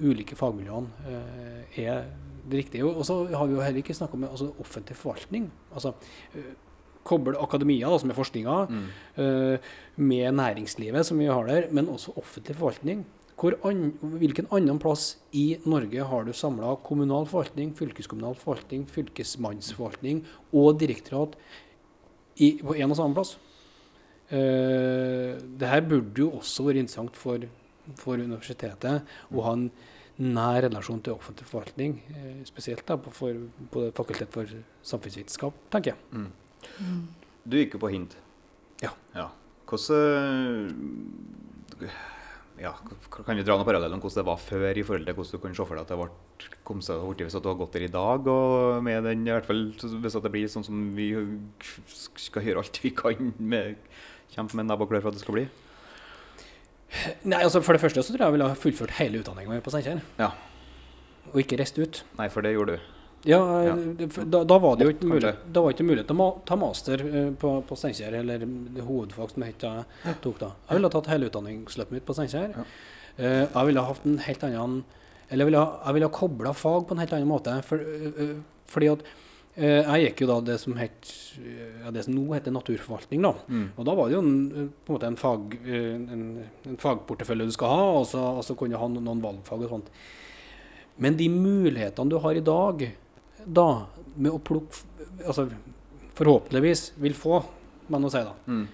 ulike 0.01 0.35
fagmiljøene 0.37 1.09
eh, 1.09 1.81
er 1.87 2.05
det 2.47 2.61
riktige. 2.61 2.85
Og 2.85 3.03
så 3.07 3.23
har 3.33 3.47
vi 3.49 3.57
jo 3.57 3.63
heller 3.65 3.81
ikke 3.81 3.95
snakka 3.97 4.13
om 4.19 4.23
altså, 4.29 4.51
offentlig 4.61 4.95
forvaltning. 4.99 5.49
Altså, 5.73 5.93
eh, 6.37 6.53
koble 7.07 7.39
akademia, 7.39 7.87
da, 7.89 7.97
som 7.97 8.11
er 8.11 8.17
forskninga, 8.17 8.55
Mm. 8.69 8.87
eh, 9.17 9.59
med 9.97 10.33
næringslivet 10.35 11.05
som 11.05 11.17
vi 11.17 11.25
har 11.25 11.47
der, 11.47 11.69
men 11.71 11.87
også 11.87 12.13
offentlig 12.17 12.55
forvaltning. 12.57 13.05
Hvor 13.37 13.53
an, 13.69 13.91
hvilken 14.01 14.47
annen 14.51 14.79
plass 14.79 15.17
i 15.31 15.57
Norge 15.65 16.03
har 16.09 16.23
du 16.25 16.33
samla 16.33 16.75
kommunal 16.83 17.25
forvaltning, 17.29 17.73
fylkeskommunal 17.77 18.35
forvaltning, 18.35 18.87
fylkesmannsforvaltning 18.89 20.23
og 20.53 20.79
direktorat 20.79 21.35
i, 22.37 22.57
på 22.61 22.75
en 22.75 22.91
og 22.91 22.97
samme 22.97 23.13
plass? 23.17 23.37
Eh, 24.27 25.37
det 25.59 25.69
her 25.71 25.85
burde 25.87 26.19
jo 26.19 26.31
også 26.39 26.65
være 26.67 26.83
interessant 26.83 27.15
for, 27.15 27.45
for 27.95 28.19
universitetet 28.19 29.07
å 29.31 29.45
ha 29.45 29.53
en 29.55 29.69
nær 30.17 30.63
relasjon 30.65 30.99
til 31.05 31.13
offentlig 31.13 31.47
forvaltning, 31.47 31.99
eh, 32.11 32.43
spesielt 32.49 32.85
da 32.87 32.97
på, 32.99 33.13
for, 33.13 33.47
på 33.71 33.87
fakultet 33.95 34.33
for 34.33 34.51
samfunnsvitenskap, 34.91 35.59
tenker 35.73 35.93
jeg. 35.93 35.99
Mm. 36.11 36.31
Mm. 36.81 37.03
Du 37.47 37.59
gikk 37.59 37.77
jo 37.77 37.83
på 37.85 37.93
hint. 37.93 38.17
Ja. 38.83 38.91
ja. 39.15 39.29
Hvordan 39.67 40.73
ja, 42.57 42.71
Kan 43.13 43.37
vi 43.37 43.43
dra 43.45 43.53
noen 43.57 43.67
paralleller 43.67 43.97
om 43.97 44.01
hvordan 44.01 44.23
det 44.23 44.27
var 44.27 44.39
før, 44.41 44.71
i 44.73 44.83
forhold 44.85 45.05
til 45.05 45.17
hvordan 45.17 45.37
du 45.37 45.43
kunne 45.43 45.57
se 45.57 45.65
for 45.69 45.77
deg 45.77 45.85
at 45.85 45.91
det 45.93 45.97
ble, 45.99 46.51
kom 46.67 46.81
seg 46.83 47.03
borti 47.03 47.27
hvis 47.27 47.37
du 47.37 47.49
har 47.49 47.59
gått 47.59 47.77
der 47.77 47.85
i 47.85 47.93
dag? 47.93 48.29
Og 48.33 48.83
med 48.85 49.05
den, 49.05 49.25
i 49.27 49.33
hvert 49.35 49.47
fall 49.47 49.67
hvis 49.77 50.17
det 50.17 50.33
blir 50.33 50.49
sånn 50.51 50.65
som 50.65 50.83
vi 50.97 51.11
skal 51.93 52.47
gjøre 52.47 52.63
alt 52.63 52.81
vi 52.81 52.93
kan 52.97 53.33
med 53.37 53.77
kjempe 54.33 54.57
med 54.59 54.67
nebb 54.69 54.83
og 54.85 54.91
klør 54.91 55.05
for 55.05 55.13
at 55.13 55.17
det 55.19 55.23
skal 55.23 55.37
bli? 55.37 55.47
Nei, 57.27 57.41
altså 57.43 57.59
For 57.65 57.75
det 57.75 57.83
første 57.83 58.03
så 58.03 58.13
tror 58.13 58.21
jeg 58.23 58.27
jeg 58.29 58.35
ville 58.37 58.47
ha 58.47 58.59
fullført 58.59 58.93
hele 59.01 59.19
utdanninga 59.21 59.57
på 59.63 59.73
Steinkjer. 59.73 59.99
Ja. 60.19 60.29
Og 61.33 61.41
ikke 61.43 61.57
reist 61.59 61.79
ut. 61.79 62.03
Nei, 62.19 62.29
for 62.31 62.45
det 62.45 62.53
gjorde 62.55 62.77
du. 62.77 62.93
Ja, 63.27 63.39
Ja. 63.65 63.73
Da, 64.29 64.43
da 64.47 64.57
var 64.61 64.77
det 64.77 64.85
jo 64.85 64.91
ikke 64.93 65.07
mulig 65.09 65.31
Da 65.51 65.59
var 65.59 65.71
det 65.71 65.75
ikke 65.75 65.87
mulig 65.89 66.03
til 66.07 66.19
å 66.21 66.27
ta 66.47 66.55
master 66.55 67.01
eh, 67.03 67.31
på, 67.35 67.49
på 67.67 67.75
Steinkjer, 67.75 68.13
eller 68.21 68.45
hovedfag 68.85 69.33
som 69.33 69.43
det 69.43 69.49
het 69.49 69.65
da 69.65 70.13
tok 70.23 70.37
da. 70.43 70.51
Jeg 70.69 70.77
ville 70.77 70.87
ha 70.91 70.93
tatt 70.95 71.09
hele 71.11 71.27
utdanningsløpet 71.31 71.97
mitt 71.97 72.05
på 72.07 72.15
Steinkjer. 72.15 72.53
Ja. 72.55 72.65
Eh, 73.17 73.43
jeg 73.49 73.69
ville 73.71 73.83
ha 73.83 73.91
hatt 73.91 74.05
en 74.07 74.19
helt 74.21 74.45
annen 74.45 74.83
Eller 75.27 75.43
jeg 75.43 75.49
ville 75.51 75.63
ha, 75.63 75.79
jeg 75.89 75.97
ville 75.97 76.07
ha 76.07 76.13
kobla 76.15 76.53
fag 76.55 76.85
på 76.87 76.95
en 76.95 77.01
helt 77.03 77.15
annen 77.17 77.27
måte. 77.33 77.57
For, 77.67 77.81
eh, 77.81 78.37
fordi 78.71 78.93
at 78.93 79.03
jeg 79.57 80.03
gikk 80.03 80.21
jo 80.21 80.27
da 80.29 80.37
det 80.51 80.59
som 80.61 80.75
het 80.77 81.11
ja, 81.37 81.91
det 81.93 82.03
som 82.05 82.15
nå 82.15 82.25
heter 82.33 82.53
naturforvaltning, 82.53 83.23
da. 83.25 83.33
Mm. 83.47 83.65
Og 83.75 83.87
da 83.87 83.95
var 83.97 84.09
det 84.09 84.17
jo 84.17 84.21
en, 84.23 84.35
eh, 84.51 84.69
på 84.85 84.93
en 84.93 84.97
måte 84.97 85.09
en, 85.09 85.19
fag, 85.19 85.57
eh, 85.63 85.95
en, 85.95 86.23
en 86.67 86.79
fagportefølje 86.81 87.49
du 87.49 87.55
skal 87.55 87.73
ha, 87.73 87.85
og 87.99 88.07
så, 88.09 88.23
og 88.37 88.45
så 88.45 88.55
kunne 88.57 88.75
du 88.75 88.81
ha 88.81 88.89
noen, 88.91 89.23
valgfag 89.23 89.65
og 89.65 89.73
sånt. 89.73 89.91
Men 91.01 91.17
de 91.17 91.29
mulighetene 91.31 92.13
du 92.13 92.17
har 92.23 92.37
i 92.37 92.45
dag, 92.45 92.87
da, 93.45 93.69
med 94.15 94.33
å 94.33 94.41
plukke 94.43 94.85
Altså 95.27 95.47
forhåpentligvis 96.17 96.81
vil 97.01 97.15
få, 97.17 97.39
men 97.89 98.05
å 98.05 98.09
si 98.13 98.19
da. 98.21 98.35
Mm. 98.45 98.65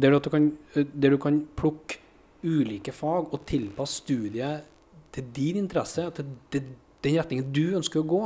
Der, 0.00 0.14
du 0.16 0.30
kan, 0.32 0.46
eh, 0.74 0.86
der 0.88 1.12
du 1.12 1.18
kan 1.20 1.42
plukke 1.58 2.00
ulike 2.40 2.92
fag 2.96 3.34
og 3.34 3.44
tilpasse 3.48 4.00
studiet 4.00 4.64
til 5.12 5.26
din 5.36 5.58
interesse, 5.60 6.06
til 6.16 6.64
den 7.04 7.18
retningen 7.18 7.52
du 7.52 7.76
ønsker 7.76 8.00
å 8.00 8.08
gå, 8.08 8.22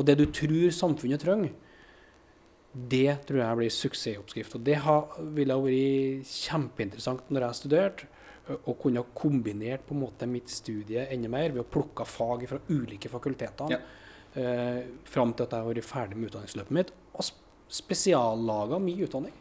og 0.00 0.06
det 0.08 0.16
du 0.16 0.24
tror 0.32 0.72
samfunnet 0.72 1.20
trenger. 1.20 1.52
Det 2.70 3.18
tror 3.26 3.42
jeg 3.42 3.58
blir 3.58 3.74
suksessoppskrift. 3.74 4.56
Og 4.56 4.64
det 4.64 4.78
har, 4.84 5.18
ville 5.36 5.54
ha 5.54 5.62
vært 5.62 6.30
kjempeinteressant 6.30 7.28
når 7.34 7.46
jeg 7.46 7.60
studerte, 7.60 8.06
studert, 8.06 8.16
å 8.66 8.74
kunne 8.78 9.02
ha 9.02 9.16
kombinert 9.16 9.84
på 9.86 9.94
en 9.94 10.04
måte 10.04 10.28
mitt 10.30 10.50
studie 10.50 11.04
enda 11.12 11.30
mer 11.30 11.52
ved 11.54 11.62
å 11.62 11.68
plukke 11.70 12.06
fag 12.08 12.46
fra 12.50 12.60
ulike 12.70 13.10
fakulteter. 13.12 13.74
Ja. 13.74 13.80
Eh, 14.40 14.80
fram 15.10 15.34
til 15.34 15.46
at 15.46 15.54
jeg 15.54 15.64
har 15.64 15.70
vært 15.70 15.86
ferdig 15.86 16.18
med 16.18 16.30
utdanningsløpet 16.30 16.74
mitt, 16.74 16.92
og 17.14 17.30
spesiallaga 17.70 18.80
min 18.82 19.04
utdanning. 19.06 19.36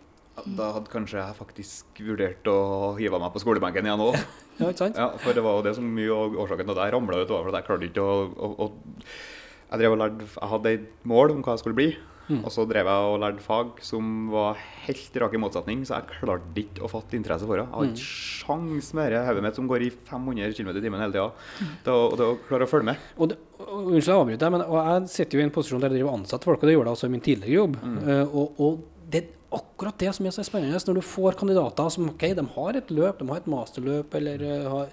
Da 0.55 0.69
hadde 0.75 0.91
kanskje 0.91 1.19
jeg 1.19 1.35
faktisk 1.35 1.99
vurdert 2.05 2.47
å 2.47 2.59
hive 2.99 3.19
meg 3.19 3.33
på 3.33 3.41
skolebenken 3.43 3.89
igjen 3.89 4.07
òg. 4.09 4.19
Ja? 4.59 4.73
Ja, 4.75 5.05
for 5.23 5.31
det 5.31 5.39
var 5.39 5.53
jo 5.55 5.61
det 5.63 5.71
som 5.77 5.85
mye 5.87 6.11
av 6.11 6.33
årsaken 6.43 6.67
til 6.67 6.73
at 6.73 6.81
jeg 6.83 6.91
ramla 6.91 7.21
ut, 7.21 7.29
var 7.31 7.45
at 7.47 7.55
jeg 7.61 7.63
klarte 7.69 7.85
ikke 7.87 8.03
å, 8.03 8.15
å, 8.27 8.49
å 8.65 8.65
Jeg 9.69 9.79
drev 9.79 9.91
og 9.93 9.99
lærte 10.01 10.25
Jeg 10.33 10.49
hadde 10.49 10.71
et 10.79 10.87
mål 11.05 11.31
om 11.35 11.43
hva 11.43 11.55
jeg 11.57 11.59
skulle 11.65 11.75
bli, 11.79 11.89
Mm. 12.29 12.43
og 12.45 12.51
så 12.53 12.61
drev 12.69 12.85
jeg 12.85 13.05
og 13.09 13.15
lærte 13.23 13.41
fag 13.41 13.79
som 13.81 14.29
var 14.29 14.53
helt 14.85 15.15
rak 15.17 15.33
i 15.33 15.37
motsetning, 15.41 15.79
så 15.81 15.95
jeg 15.97 16.11
klarte 16.19 16.61
ikke 16.61 16.83
å 16.85 16.89
fatte 16.91 17.17
interesse 17.17 17.41
for 17.49 17.57
det. 17.57 17.65
Jeg 17.65 17.73
Mm. 17.73 17.93
ikke 17.95 18.05
sjans 18.45 18.93
med 18.93 19.09
det 19.09 19.25
hodet 19.25 19.41
mitt 19.41 19.55
som 19.55 19.67
går 19.67 19.81
i 19.81 19.89
500 19.89 20.53
km 20.53 20.69
i 20.77 20.81
timen 20.81 20.99
hele 21.01 21.11
tida, 21.11 21.31
til, 21.83 21.91
å- 21.93 22.37
klare 22.47 22.67
å 22.67 22.69
følge 22.69 22.85
med. 22.85 22.97
Og, 23.17 23.29
det, 23.29 23.37
og 23.59 23.87
Unnskyld, 23.87 24.05
jeg 24.05 24.37
avbryter 24.37 24.51
men 24.51 24.61
og 24.61 24.77
jeg 25.01 25.09
sitter 25.09 25.37
jo 25.37 25.41
i 25.41 25.47
en 25.47 25.49
posisjon 25.57 25.81
der 25.81 25.89
jeg 25.89 25.97
driver 26.03 26.13
og 26.13 26.19
ansetter 26.19 26.43
folk, 26.45 26.61
og 26.61 26.67
det 26.69 26.75
gjorde 26.77 26.85
jeg 26.85 26.97
også 26.99 27.05
i 27.09 27.09
min 27.09 27.21
tidligere 27.21 27.57
jobb. 27.57 27.75
Eh, 28.07 28.27
og, 28.29 28.59
og 28.59 28.83
det 29.09 29.23
er 29.23 29.27
akkurat 29.57 29.97
det 29.97 30.13
som 30.13 30.25
er 30.27 30.29
så 30.29 30.45
spennende, 30.45 30.77
når 30.85 30.93
du 30.93 31.01
får 31.01 31.33
kandidater 31.35 31.89
som 31.89 32.09
ok, 32.09 32.19
de 32.35 32.45
har 32.45 32.77
et 32.77 32.87
løp, 32.93 33.17
de 33.17 33.25
har 33.27 33.37
et 33.37 33.47
masterløp, 33.49 34.13
eller 34.13 34.37
uh, 34.45 34.69
har, 34.69 34.89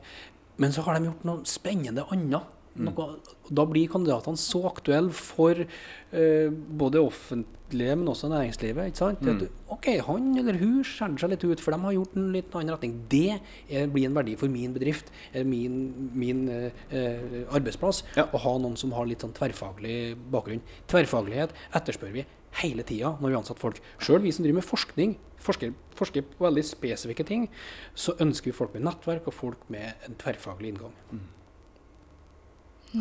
men 0.56 0.70
så 0.72 0.80
har 0.82 0.94
de 0.98 1.04
gjort 1.10 1.24
noe 1.28 1.44
spennende 1.44 2.06
annet 2.10 2.40
Noe, 2.76 3.04
da 3.50 3.64
blir 3.68 3.88
kandidatene 3.88 4.36
så 4.40 4.60
aktuelle 4.68 5.14
for 5.16 5.60
uh, 5.64 6.48
både 6.82 7.00
offentlige, 7.00 7.96
men 7.96 8.08
også 8.12 8.28
næringslivet. 8.30 8.90
ikke 8.92 9.00
sant? 9.00 9.22
Mm. 9.22 9.40
At, 9.42 9.60
ok, 9.76 9.88
han 10.06 10.30
eller 10.38 10.58
hun 10.60 10.80
skjærer 10.86 11.18
seg 11.22 11.32
litt 11.32 11.46
ut, 11.46 11.62
for 11.64 11.74
de 11.74 11.80
har 11.82 11.96
gjort 11.96 12.16
en 12.16 12.32
litt 12.34 12.54
annen 12.54 12.74
retning. 12.74 12.96
Det 13.12 13.24
er, 13.36 13.86
blir 13.92 14.08
en 14.10 14.16
verdi 14.18 14.36
for 14.38 14.52
min 14.52 14.74
bedrift, 14.76 15.12
min, 15.34 15.78
min 16.14 16.48
eh, 16.52 16.82
eh, 16.90 17.38
arbeidsplass, 17.50 18.04
Ja. 18.16 18.28
å 18.30 18.38
ha 18.44 18.56
noen 18.62 18.76
som 18.78 18.92
har 18.96 19.06
litt 19.08 19.24
sånn 19.24 19.34
tverrfaglig 19.36 20.16
bakgrunn. 20.32 20.62
Tverrfaglighet 20.90 21.54
etterspør 21.74 22.12
vi 22.14 22.26
hele 22.62 22.84
tida 22.88 23.16
når 23.20 23.32
vi 23.32 23.38
ansetter 23.40 23.60
folk. 23.60 23.80
Sjøl 24.00 24.22
vi 24.24 24.32
som 24.32 24.46
driver 24.46 24.60
med 24.62 24.68
forskning, 24.68 25.16
forsker, 25.46 25.74
forsker 25.98 26.24
på 26.30 26.46
veldig 26.46 26.64
spesifikke 26.64 27.26
ting, 27.28 27.48
så 27.94 28.14
ønsker 28.22 28.50
vi 28.50 28.56
folk 28.56 28.72
med 28.76 28.86
nettverk 28.86 29.26
og 29.28 29.34
folk 29.36 29.66
med 29.72 30.06
en 30.08 30.16
tverrfaglig 30.22 30.72
inngang. 30.74 30.94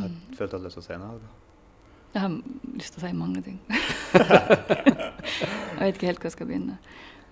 Jeg 0.03 0.37
følte 0.37 0.43
jeg 0.43 0.53
hadde 0.53 0.67
lyst 0.67 0.79
til 0.79 0.83
å 0.83 0.87
si 0.87 0.99
noe. 1.01 1.33
Jeg 2.15 2.23
har 2.23 2.35
lyst 2.75 2.95
til 2.95 3.01
å 3.01 3.05
si 3.05 3.13
mange 3.17 3.41
ting. 3.43 3.59
jeg 5.75 5.81
vet 5.81 5.97
ikke 5.97 6.09
helt 6.09 6.21
hvor 6.21 6.29
jeg 6.29 6.37
skal 6.37 6.49
begynne. 6.51 6.77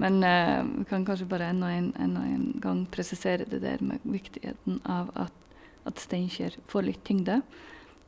Men 0.01 0.24
eh, 0.26 0.64
vi 0.80 0.88
kan 0.89 1.05
kanskje 1.05 1.30
bare 1.30 1.51
enda 1.53 1.70
en, 1.72 1.91
enda 2.01 2.24
en 2.28 2.49
gang 2.64 2.82
presisere 2.91 3.45
det 3.49 3.61
der 3.64 3.84
med 3.86 4.03
viktigheten 4.03 4.82
av 4.89 5.14
at, 5.16 5.36
at 5.88 6.01
Steinkjer 6.01 6.57
får 6.72 6.88
litt 6.89 7.03
tyngde. 7.07 7.41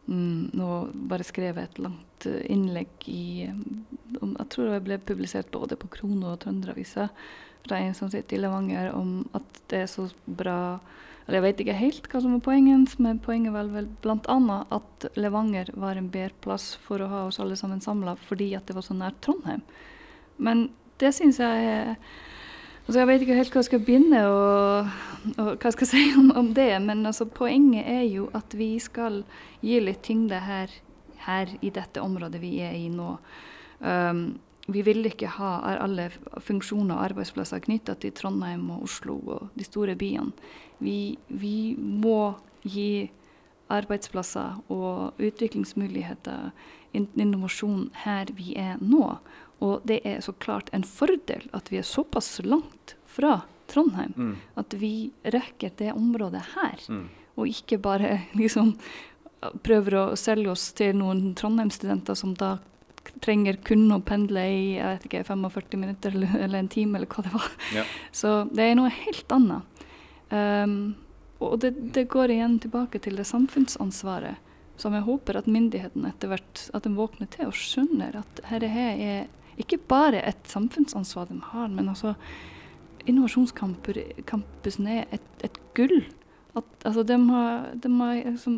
Mm, 0.06 0.52
nå 0.54 0.70
bare 1.10 1.26
skrev 1.26 1.58
jeg 1.58 1.70
et 1.70 1.82
langt 1.82 2.28
eh, 2.30 2.44
innlegg 2.54 3.08
i 3.10 3.48
om, 4.22 4.36
Jeg 4.38 4.50
tror 4.54 4.70
det 4.74 4.84
ble 4.86 5.00
publisert 5.02 5.50
både 5.54 5.78
på 5.80 5.90
Krono 5.96 6.34
og 6.34 6.44
Trønderavisa 6.44 7.08
fra 7.66 7.80
en 7.82 7.96
som 7.98 8.12
sitter 8.14 8.38
i 8.38 8.44
Levanger, 8.44 8.92
om 8.94 9.24
at 9.34 9.62
det 9.72 9.86
er 9.86 9.90
så 9.90 10.06
bra 10.26 10.78
eller 11.26 11.40
Jeg 11.40 11.46
vet 11.46 11.62
ikke 11.64 11.78
helt 11.80 12.08
hva 12.12 12.22
som 12.22 12.36
er 12.36 12.44
poenget, 12.46 13.00
men 13.02 13.20
poenget 13.24 13.56
var 13.56 13.70
vel 13.74 13.88
bl.a. 14.04 14.60
at 14.78 15.08
Levanger 15.18 15.72
var 15.74 15.98
en 15.98 16.12
bedre 16.14 16.38
plass 16.46 16.76
for 16.86 17.02
å 17.02 17.10
ha 17.10 17.24
oss 17.26 17.40
alle 17.42 17.58
sammen 17.58 17.82
samla 17.82 18.14
fordi 18.28 18.52
at 18.54 18.68
det 18.70 18.76
var 18.78 18.86
så 18.86 18.94
nært 18.94 19.18
Trondheim. 19.26 19.64
Men 20.38 20.70
det 21.02 21.16
syns 21.18 21.42
jeg 21.42 21.70
er 21.72 21.96
Altså 22.86 23.00
Jeg 23.00 23.08
vet 23.10 23.24
ikke 23.26 23.36
helt 23.40 23.50
hvor 23.50 23.64
jeg 23.64 23.66
skal 23.66 23.82
begynne 23.82 24.20
og, 24.30 24.90
og 25.42 25.48
hva 25.58 25.70
jeg 25.72 25.74
skal 25.74 25.88
si 25.96 26.02
om, 26.20 26.28
om 26.38 26.52
det, 26.54 26.70
men 26.86 27.02
altså 27.10 27.26
poenget 27.26 27.88
er 27.90 28.04
jo 28.06 28.28
at 28.38 28.54
vi 28.54 28.76
skal 28.78 29.24
gi 29.66 29.80
litt 29.82 30.04
tyngde 30.06 30.38
her, 30.38 30.70
her 31.26 31.50
i 31.66 31.72
dette 31.74 32.04
området 32.06 32.44
vi 32.44 32.60
er 32.62 32.78
i 32.78 32.86
nå. 32.94 33.16
Um, 33.82 34.28
vi 34.70 34.82
vil 34.86 35.06
ikke 35.06 35.32
ha 35.40 35.56
alle 35.74 36.12
funksjoner 36.42 36.94
og 36.96 37.08
arbeidsplasser 37.08 37.62
knytta 37.66 37.98
til 38.02 38.14
Trondheim 38.18 38.70
og 38.74 38.86
Oslo 38.86 39.18
og 39.34 39.50
de 39.58 39.66
store 39.66 39.98
byene. 39.98 40.34
Vi, 40.80 41.18
vi 41.28 41.76
må 41.80 42.36
gi 42.64 43.10
arbeidsplasser 43.72 44.60
og 44.72 45.14
utviklingsmuligheter, 45.22 46.52
in 46.96 47.08
innovasjon 47.20 47.90
her 48.06 48.30
vi 48.38 48.54
er 48.60 48.78
nå. 48.80 49.18
Og 49.64 49.82
det 49.88 50.02
er 50.06 50.22
så 50.24 50.32
klart 50.40 50.70
en 50.76 50.84
fordel 50.88 51.48
at 51.56 51.72
vi 51.72 51.80
er 51.82 51.88
såpass 51.88 52.38
langt 52.46 52.96
fra 53.08 53.42
Trondheim 53.68 54.14
Mm. 54.16 54.36
at 54.58 54.74
vi 54.78 55.12
rekker 55.24 55.72
det 55.78 55.92
området 55.94 56.42
her. 56.56 56.80
Mm. 56.90 57.10
Og 57.38 57.48
ikke 57.48 57.78
bare 57.82 58.22
liksom 58.34 58.76
prøver 59.64 59.94
å 59.98 60.16
selge 60.16 60.52
oss 60.52 60.72
til 60.74 60.96
noen 60.96 61.34
Trondheim-studenter 61.36 62.16
som 62.16 62.34
da 62.34 62.58
trenger 63.22 63.58
kun 63.64 63.92
å 63.92 64.00
pendle 64.02 64.42
i 64.42 64.76
jeg 64.78 64.86
vet 64.86 65.06
ikke, 65.06 65.24
45 65.28 65.78
minutter 65.80 66.16
eller, 66.16 66.38
eller 66.40 66.60
en 66.60 66.68
time, 66.72 66.98
eller 66.98 67.08
hva 67.08 67.24
det 67.24 67.34
var. 67.34 67.52
Ja. 67.76 67.84
Så 68.12 68.32
det 68.54 68.64
er 68.72 68.76
noe 68.80 68.90
helt 68.90 69.32
annet. 69.32 69.75
Um, 70.32 70.96
og 71.44 71.60
det, 71.62 71.76
det 71.94 72.08
går 72.10 72.34
igjen 72.34 72.58
tilbake 72.64 73.00
til 73.04 73.20
det 73.20 73.28
samfunnsansvaret 73.30 74.42
som 74.78 74.96
jeg 74.96 75.06
håper 75.06 75.40
at 75.40 75.48
myndighetene 75.48 76.12
etter 76.12 76.32
hvert 76.32 76.66
at 76.76 76.84
de 76.84 76.92
våkner 76.98 77.30
til 77.32 77.50
og 77.50 77.56
skjønner 77.56 78.18
at 78.20 78.42
dette 78.42 78.72
er 78.76 79.28
ikke 79.62 79.80
bare 79.88 80.20
et 80.28 80.50
samfunnsansvar 80.52 81.30
de 81.30 81.40
har, 81.52 81.70
men 81.72 81.88
altså 81.92 82.16
innovasjonscampusen 83.08 84.90
er 84.92 85.06
et, 85.16 85.30
et 85.46 85.60
gull. 85.78 86.02
At, 86.56 86.68
altså, 86.84 87.04
de 87.08 87.16
har, 87.30 87.70
de 87.80 87.92
har 88.00 88.18
liksom, 88.26 88.58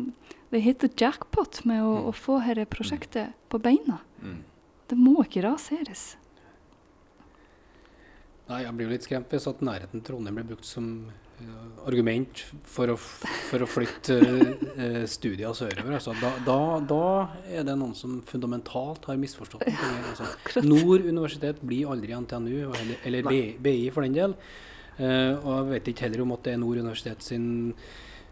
det 0.50 0.78
the 0.82 0.90
jackpot 0.98 1.60
med 1.68 1.84
å, 1.84 1.92
å 2.10 2.14
få 2.14 2.40
dette 2.46 2.66
prosjektet 2.72 3.36
på 3.50 3.60
beina. 3.62 4.00
Mm. 4.22 4.40
Det 4.88 4.98
må 4.98 5.20
ikke 5.22 5.44
raseres. 5.46 6.16
Nei, 8.48 8.62
Jeg 8.64 8.74
blir 8.74 8.88
jo 8.88 8.94
litt 8.94 9.06
skremt 9.06 9.34
hvis 9.34 9.46
at 9.50 9.62
nærheten 9.62 10.00
til 10.00 10.14
Trondheim 10.14 10.40
blir 10.40 10.54
brukt 10.54 10.66
som 10.66 11.10
argument 11.88 12.42
for 12.68 12.92
å, 12.92 12.96
for 12.98 13.64
å 13.64 13.68
flytte 13.68 14.16
eh, 14.18 15.04
studier 15.08 15.54
sørover. 15.56 15.94
Altså, 15.98 16.14
da, 16.20 16.32
da, 16.46 16.58
da 16.90 17.04
er 17.48 17.66
det 17.66 17.76
noen 17.78 17.94
som 17.96 18.18
fundamentalt 18.28 19.08
har 19.08 19.20
misforstått 19.20 19.64
noe. 19.64 19.76
her, 19.78 20.08
Altså. 20.12 20.64
Nord 20.66 21.06
universitet 21.06 21.62
blir 21.64 21.90
aldri 21.92 22.16
NTNU, 22.18 22.56
eller, 22.66 22.98
eller 23.08 23.30
BI, 23.30 23.42
BI 23.62 23.88
for 23.94 24.06
den 24.06 24.16
del. 24.18 24.36
Eh, 24.98 25.32
og 25.38 25.52
jeg 25.54 25.70
vet 25.72 25.92
ikke 25.92 26.08
heller 26.08 26.24
om 26.26 26.34
at 26.36 26.46
det 26.46 26.56
er 26.56 26.62
Nord 26.62 26.80
universitet 26.82 27.24
sin, 27.24 27.48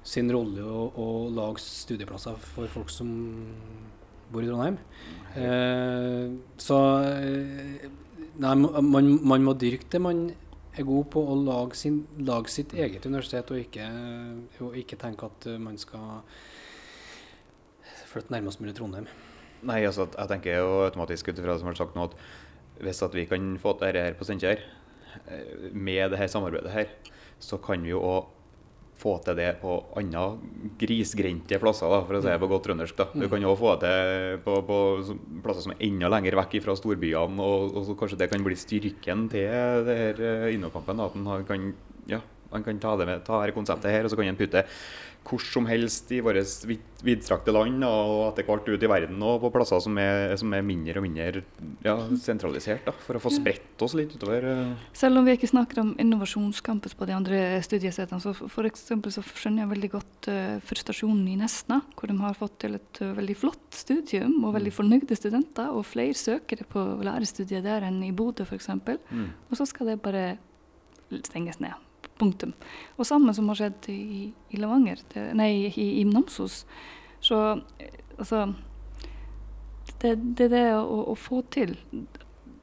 sin 0.07 0.33
rolle 0.35 0.65
å, 0.67 0.89
å 0.99 1.11
lage 1.33 1.63
studieplasser 1.63 2.41
for 2.43 2.73
folk 2.73 2.91
som 2.93 3.13
bor 4.33 4.43
i 4.43 4.51
Trondheim. 4.51 4.81
Eh, 5.39 6.35
så 6.61 6.81
eh, 7.07 7.87
Nei, 8.37 8.51
man, 8.53 9.07
man 9.25 9.45
må 9.47 9.55
dyrke 9.57 9.89
det 9.95 9.99
man 10.05 10.19
er 10.77 10.89
god 10.89 11.09
på, 11.13 11.23
å 11.23 11.37
lage, 11.41 11.79
sin, 11.79 12.03
lage 12.21 12.53
sitt 12.53 12.75
eget 12.77 13.07
universitet, 13.09 13.51
og 13.51 13.61
ikke, 13.61 13.87
og 14.65 14.77
ikke 14.77 14.99
tenke 15.01 15.29
at 15.31 15.49
man 15.63 15.79
skal 15.81 16.23
flytte 18.07 18.33
nærmest 18.35 18.61
mulig 18.63 18.77
Trondheim. 18.77 19.09
Nei, 19.67 19.83
altså, 19.89 20.07
jeg 20.13 20.31
tenker 20.31 20.61
jo 20.61 20.83
automatisk 20.85 21.31
ut 21.31 21.39
ifra 21.41 21.55
det 21.55 21.63
som 21.63 21.71
har 21.71 21.79
sagt 21.79 21.97
nå, 21.97 22.07
at 22.07 22.85
hvis 22.85 23.03
at 23.03 23.15
vi 23.17 23.25
kan 23.29 23.55
få 23.61 23.75
til 23.77 23.89
dette 23.89 24.05
her 24.05 24.17
på 24.19 24.27
Steinkjer, 24.29 24.65
eh, 25.27 25.69
med 25.73 26.13
det 26.13 26.21
her 26.21 26.31
samarbeidet 26.31 26.73
her, 26.75 26.93
så 27.41 27.59
kan 27.63 27.83
vi 27.85 27.95
jo 27.95 28.03
òg 28.05 28.33
få 28.97 29.17
til 29.25 29.37
det 29.39 29.51
på 29.61 29.73
andre 29.99 30.25
grisgrendte 30.81 31.59
plasser, 31.61 31.91
da, 31.93 32.01
for 32.07 32.19
å 32.19 32.23
si 32.23 32.31
det 32.31 32.41
på 32.41 32.49
godt 32.51 32.67
trøndersk. 32.69 32.97
da. 32.99 33.09
Du 33.13 33.27
kan 33.33 33.45
òg 33.45 33.59
få 33.61 33.75
det 33.77 33.91
til 33.91 34.39
på, 34.47 34.55
på 34.69 34.79
plasser 35.45 35.67
som 35.67 35.75
er 35.75 35.83
enda 35.89 36.11
lenger 36.13 36.39
vekk 36.41 36.59
fra 36.65 36.77
storbyene, 36.79 37.45
og, 37.45 37.77
og 37.77 37.89
så 37.89 37.99
kanskje 37.99 38.21
det 38.23 38.31
kan 38.33 38.47
bli 38.47 38.57
styrken 38.59 39.27
til 39.33 39.85
det 39.89 39.99
her 40.01 40.25
eh, 40.31 40.49
Innokampen. 40.57 41.05
At 41.05 41.19
en 41.19 41.47
kan, 41.49 41.69
ja, 42.11 42.23
man 42.53 42.65
kan 42.65 42.81
ta 42.83 42.97
det 42.97 43.09
med, 43.09 43.25
ta 43.27 43.43
her 43.43 43.55
konseptet 43.57 43.93
her, 43.93 44.07
og 44.07 44.13
så 44.13 44.19
kan 44.19 44.31
en 44.31 44.39
putte 44.39 44.65
hvor 45.27 45.43
som 45.43 45.67
helst 45.69 46.11
i 46.15 46.21
våre 46.25 46.43
vidstrakte 47.07 47.53
land 47.55 47.85
og 47.87 48.31
etter 48.31 48.47
hvert 48.47 48.69
ut 48.71 48.83
i 48.83 48.91
verden 48.91 49.23
og 49.27 49.41
på 49.43 49.51
plasser 49.55 49.83
som 49.83 49.99
er, 50.01 50.35
som 50.39 50.53
er 50.57 50.65
mindre 50.67 51.01
og 51.01 51.07
mindre 51.07 51.43
ja, 51.85 51.97
sentralisert, 52.23 52.87
da, 52.87 52.95
for 53.07 53.19
å 53.19 53.23
få 53.23 53.33
spredt 53.35 53.83
oss 53.85 53.97
litt 53.99 54.15
utover. 54.17 54.47
eh. 54.53 54.89
Selv 54.97 55.21
om 55.21 55.27
vi 55.27 55.37
ikke 55.37 55.51
snakker 55.51 55.83
om 55.83 55.95
innovasjonscampus 56.03 56.97
på 56.99 57.09
de 57.09 57.17
andre 57.17 57.43
studiesetene, 57.67 58.23
så 58.23 58.35
for 58.37 58.67
så 58.67 59.23
skjønner 59.27 59.65
jeg 59.65 59.73
veldig 59.73 59.91
godt 59.93 60.29
uh, 60.33 60.57
frustrasjonen 60.67 61.27
i 61.31 61.37
Nesna, 61.41 61.81
hvor 61.97 62.11
de 62.11 62.19
har 62.21 62.39
fått 62.39 62.59
til 62.65 62.79
et 62.79 63.03
eh, 63.03 63.15
veldig 63.17 63.37
flott 63.39 63.77
studium 63.77 64.39
og 64.47 64.57
veldig 64.57 64.75
fornøyde 64.75 65.19
studenter, 65.19 65.73
og 65.73 65.87
flere 65.89 66.17
søkere 66.17 66.67
på 66.69 66.83
lærerstudiet 67.07 67.65
der 67.67 67.87
enn 67.87 68.03
i 68.07 68.13
Bodø 68.17 68.47
f.eks. 68.47 68.71
Mm. 68.77 69.29
Og 69.51 69.59
så 69.59 69.69
skal 69.69 69.93
det 69.93 70.01
bare 70.05 70.29
stenges 71.27 71.61
ned. 71.63 71.86
Punktum. 72.17 72.55
Og 72.97 73.09
samme 73.09 73.35
som 73.37 73.49
har 73.53 73.61
skjedd 73.61 73.89
i, 73.93 74.31
i 74.51 74.61
Levanger, 74.61 75.03
det, 75.13 75.27
nei, 75.39 75.51
i, 75.69 75.89
i 76.01 76.05
Namsos. 76.09 76.63
Så 77.25 77.41
eh, 77.79 77.99
altså 78.17 78.47
Det 80.01 80.15
er 80.15 80.23
det, 80.23 80.49
det 80.53 80.67
å, 80.77 81.03
å 81.13 81.17
få 81.19 81.43
til 81.53 81.77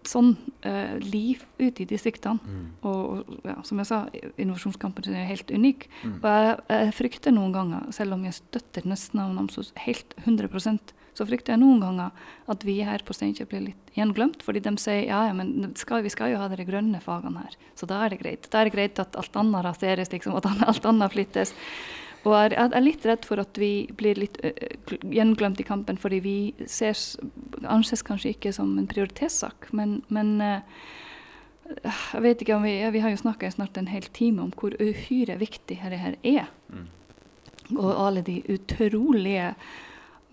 sånn 0.08 0.34
eh, 0.68 0.98
liv 1.00 1.44
ute 1.60 1.84
i 1.84 1.88
distriktene. 1.88 2.40
Mm. 2.44 2.66
Og, 2.88 3.00
og 3.24 3.48
ja, 3.48 3.56
som 3.66 3.80
jeg 3.80 3.90
sa, 3.90 4.02
innovasjonskampen 4.36 5.16
er 5.16 5.30
helt 5.30 5.52
unik. 5.52 5.88
Mm. 6.04 6.18
Og 6.18 6.28
jeg, 6.30 6.58
jeg 6.76 6.98
frykter 7.00 7.36
noen 7.36 7.56
ganger, 7.56 7.88
selv 7.96 8.18
om 8.18 8.26
jeg 8.28 8.38
støtter 8.42 8.88
nesten 8.90 9.24
av 9.24 9.32
Namsos 9.38 9.72
helt 9.86 10.16
100 10.26 10.52
så 11.14 11.26
frykter 11.30 11.54
jeg 11.54 11.62
noen 11.62 11.82
ganger 11.84 12.30
at 12.52 12.66
vi 12.66 12.80
her 12.86 13.04
på 13.06 13.16
Steinkjer 13.16 13.50
blir 13.50 13.68
litt 13.68 13.98
gjenglemt. 13.98 14.42
Fordi 14.46 14.64
de 14.66 14.76
sier 14.82 15.06
ja, 15.08 15.24
ja, 15.30 15.34
men 15.38 15.74
skal, 15.80 16.04
vi 16.06 16.14
skal 16.14 16.34
jo 16.34 16.40
ha 16.42 16.50
de 16.52 16.66
grønne 16.68 17.02
fagene 17.04 17.46
her, 17.46 17.58
så 17.80 17.90
da 17.90 18.04
er 18.04 18.14
det 18.14 18.22
greit. 18.24 18.48
Da 18.50 18.62
er 18.62 18.70
det 18.70 18.76
greit 18.78 19.02
at 19.04 19.20
alt 19.20 19.38
annet 19.40 19.68
raseres, 19.68 20.14
liksom, 20.14 20.38
at 20.40 20.50
alt 20.70 20.90
annet 20.90 21.14
flyttes. 21.14 21.54
Og 22.24 22.38
jeg 22.54 22.56
er 22.56 22.84
litt 22.84 23.04
redd 23.04 23.26
for 23.28 23.42
at 23.42 23.58
vi 23.60 23.86
blir 24.00 24.16
litt 24.16 24.38
gjenglemt 25.12 25.60
i 25.60 25.66
kampen, 25.68 25.98
fordi 26.00 26.22
vi 26.24 26.38
ser, 26.72 26.96
anses 27.68 28.04
kanskje 28.08 28.32
ikke 28.32 28.54
som 28.56 28.78
en 28.80 28.88
prioritetssak. 28.88 29.68
Men, 29.76 29.98
men 30.08 30.38
jeg 31.84 32.24
vet 32.24 32.44
ikke 32.44 32.56
om 32.56 32.64
vi, 32.64 32.78
vi 32.96 33.02
har 33.04 33.12
jo 33.12 33.20
snakka 33.20 33.48
i 33.48 33.56
snart 33.56 33.80
en 33.80 33.92
hel 33.92 34.08
time 34.16 34.44
om 34.46 34.54
hvor 34.56 34.76
uhyre 34.80 35.36
viktig 35.42 35.80
dette 35.82 36.00
her 36.00 36.16
er. 36.24 36.48
Mm. 36.72 36.88
Og 37.76 37.92
alle 37.92 38.24
de 38.24 38.40
utrolige 38.52 39.54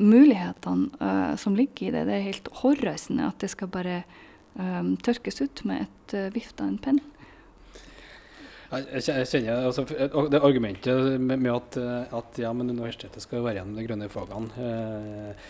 mulighetene 0.01 0.91
uh, 1.01 1.37
som 1.41 1.57
ligger 1.57 1.89
i 1.89 1.95
det. 1.95 2.05
Det 2.09 2.17
er 2.17 2.27
helt 2.27 2.51
hårreisende 2.63 3.29
at 3.29 3.41
det 3.43 3.53
skal 3.53 3.71
bare 3.73 4.03
um, 4.57 4.97
tørkes 5.01 5.41
ut 5.45 5.65
med 5.69 5.87
et 5.87 6.17
uh, 6.17 6.29
vift 6.35 6.61
av 6.61 6.73
en 6.73 6.79
penn. 6.83 7.03
Jeg 8.71 9.27
kjenner 9.27 9.67
altså, 9.67 9.83
det 10.31 10.39
argumentet 10.47 11.17
med, 11.19 11.41
med 11.43 11.51
at, 11.51 11.79
at 12.15 12.37
ja, 12.39 12.53
men 12.55 12.71
universitetet 12.71 13.25
skal 13.25 13.43
være 13.43 13.59
gjennom 13.59 13.75
de 13.75 13.87
grønne 13.89 14.07
fagene. 14.13 14.51
Eh, 14.63 15.49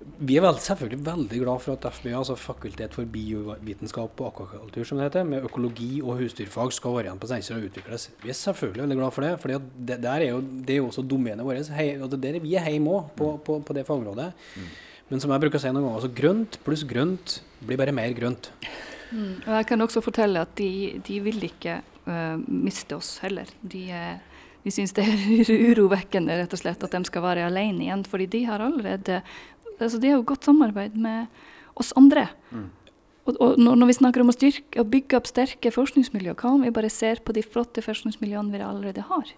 vi 0.00 0.36
er 0.38 0.44
vel, 0.44 0.56
selvfølgelig 0.60 1.04
veldig 1.04 1.38
glad 1.42 1.60
for 1.60 1.74
at 1.74 1.86
FBA, 1.96 2.12
altså 2.16 2.36
Fakultet 2.40 2.94
for 2.96 3.08
biovitenskap 3.08 4.20
og 4.20 4.28
akvakultur, 4.30 4.84
som 4.88 5.00
det 5.00 5.10
heter, 5.10 5.26
med 5.28 5.44
økologi 5.44 6.00
og 6.00 6.16
husdyrfag 6.22 6.72
skal 6.72 6.94
være 6.96 7.08
igjen 7.08 7.20
på 7.20 7.28
Steinkjer 7.28 7.58
og 7.58 7.66
utvikles. 7.68 8.06
Vi 8.22 8.32
er 8.32 8.38
selvfølgelig 8.38 8.84
veldig 8.86 8.98
glad 9.00 9.16
for 9.16 9.26
det, 9.26 9.32
for 9.42 9.52
det, 9.90 9.98
er 9.98 10.24
jo, 10.30 10.40
det 10.40 10.76
er 10.76 10.80
jo 10.80 10.86
også 10.88 11.04
domenet 11.04 11.44
vårt. 11.44 11.72
Hei, 11.76 11.90
og 12.00 12.08
det 12.14 12.22
der 12.24 12.40
vi 12.40 12.56
er 12.56 12.70
hjemme 12.72 12.96
òg, 12.96 13.10
på, 13.16 13.34
på, 13.44 13.58
på, 13.60 13.76
det 13.76 13.84
fagområdet. 13.88 14.30
Mm. 14.56 14.70
Men 15.10 15.24
som 15.24 15.34
jeg 15.34 15.44
bruker 15.44 15.60
å 15.60 15.64
si 15.64 15.74
noen 15.74 15.84
ganger, 15.84 16.00
altså 16.00 16.12
grønt 16.22 16.60
pluss 16.64 16.86
grønt 16.88 17.36
blir 17.60 17.80
bare 17.80 17.96
mer 17.96 18.16
grønt. 18.16 18.52
Mm. 19.10 19.36
Og 19.44 19.52
jeg 19.58 19.68
kan 19.68 19.84
også 19.84 20.04
fortelle 20.04 20.46
at 20.46 20.56
de, 20.56 21.00
de 21.04 21.20
vil 21.24 21.44
ikke 21.50 21.80
uh, 22.06 22.36
miste 22.48 22.96
oss 22.96 23.18
heller. 23.24 23.50
De, 23.60 23.84
uh, 23.90 24.30
de 24.64 24.72
syns 24.74 24.92
det 24.96 25.06
er 25.08 25.50
urovekkende 25.72 26.36
rett 26.42 26.54
og 26.54 26.60
slett 26.60 26.84
at 26.84 26.94
de 26.94 27.00
skal 27.08 27.24
være 27.24 27.46
alene 27.48 27.86
igjen, 27.86 28.04
fordi 28.08 28.28
de 28.34 28.44
har 28.48 28.64
allerede 28.64 29.20
altså 29.86 30.00
De 30.02 30.10
har 30.10 30.20
jo 30.20 30.26
godt 30.28 30.46
samarbeid 30.48 30.98
med 31.00 31.26
oss 31.80 31.92
andre. 31.98 32.28
Mm. 32.50 32.68
Og, 33.28 33.36
og 33.36 33.58
når, 33.60 33.78
når, 33.78 33.90
vi 33.90 33.96
snakker 33.98 34.24
om 34.24 34.32
å, 34.32 34.36
styrke, 34.36 34.80
og 34.80 34.90
bygge 34.92 35.18
opp 35.18 35.28
sterke 35.28 35.72
forskningsmiljøer, 35.74 36.36
hva 36.40 36.54
om 36.56 36.64
vi 36.66 36.74
bare 36.74 36.90
ser 36.92 37.22
på 37.24 37.34
de 37.36 37.44
flotte 37.44 37.84
forskningsmiljøene 37.84 38.54
vi 38.54 38.62
allerede 38.64 39.04
har? 39.10 39.34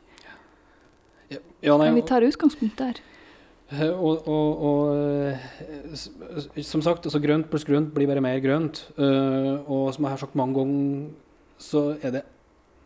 Ja, 1.32 1.40
ja, 1.64 1.78
nei, 1.80 1.90
vi 1.96 2.04
tar 2.06 2.24
utgangspunkt 2.26 2.78
der. 2.80 3.00
Eh, 3.72 3.88
og, 3.88 4.28
og, 4.28 4.64
og, 4.68 5.32
eh, 5.32 6.62
som 6.66 6.84
sagt, 6.84 7.08
altså 7.08 7.20
grønt 7.22 7.48
pluss 7.50 7.64
grønt 7.68 7.92
blir 7.94 8.10
bare 8.10 8.24
mer 8.24 8.40
grønt. 8.44 8.84
Uh, 8.98 9.64
og 9.64 9.86
som 9.96 10.06
jeg 10.06 10.12
har 10.12 10.20
sagt 10.20 10.36
mange 10.38 10.58
ganger, 10.58 11.06
så 11.62 11.86
er 12.02 12.18
det 12.18 12.26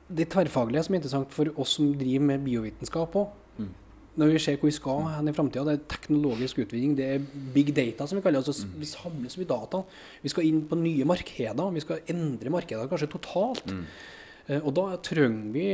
det 0.06 0.28
tverrfaglige 0.30 0.86
som 0.86 0.94
er 0.94 1.00
interessant 1.00 1.32
for 1.34 1.50
oss 1.58 1.72
som 1.78 1.90
driver 1.98 2.28
med 2.28 2.44
biovitenskap 2.46 3.16
òg 3.18 3.32
når 4.16 4.32
vi 4.32 4.40
ser 4.40 4.56
hvor 4.56 4.70
vi 4.70 4.76
skal 4.76 5.02
hen 5.12 5.28
i 5.28 5.34
framtida, 5.36 5.64
det 5.66 5.74
er 5.76 5.88
teknologisk 5.92 6.62
utvinning, 6.64 6.94
det 6.96 7.06
er 7.06 7.26
big 7.54 7.72
data, 7.76 8.06
som 8.06 8.18
vi 8.18 8.24
kaller 8.24 8.40
det. 8.40 8.52
Altså. 8.52 8.68
Vi 8.80 8.88
samler 8.88 9.32
så 9.32 9.42
mye 9.42 9.50
data. 9.50 9.82
Vi 10.22 10.32
skal 10.32 10.48
inn 10.48 10.62
på 10.70 10.78
nye 10.80 11.06
markeder. 11.08 11.74
Vi 11.74 11.84
skal 11.84 12.12
endre 12.12 12.52
markeder 12.54 12.88
kanskje 12.90 13.10
totalt. 13.12 13.68
Mm. 13.68 13.84
Uh, 14.48 14.60
og 14.62 14.72
da 14.78 14.86
trenger 15.04 15.52
vi, 15.52 15.66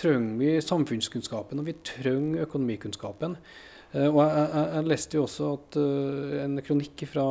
trenger 0.00 0.40
vi 0.40 0.54
samfunnskunnskapen, 0.64 1.60
og 1.60 1.68
vi 1.68 1.76
trenger 1.84 2.46
økonomikunnskapen. 2.46 3.36
Uh, 3.94 4.08
og 4.08 4.16
jeg, 4.24 4.30
jeg, 4.42 4.64
jeg, 4.74 4.86
leste 4.90 5.18
jo 5.18 5.24
også 5.28 5.48
at 5.54 5.76
uh, 5.78 6.32
en 6.42 6.58
kronikk 6.66 7.04
fra, 7.06 7.26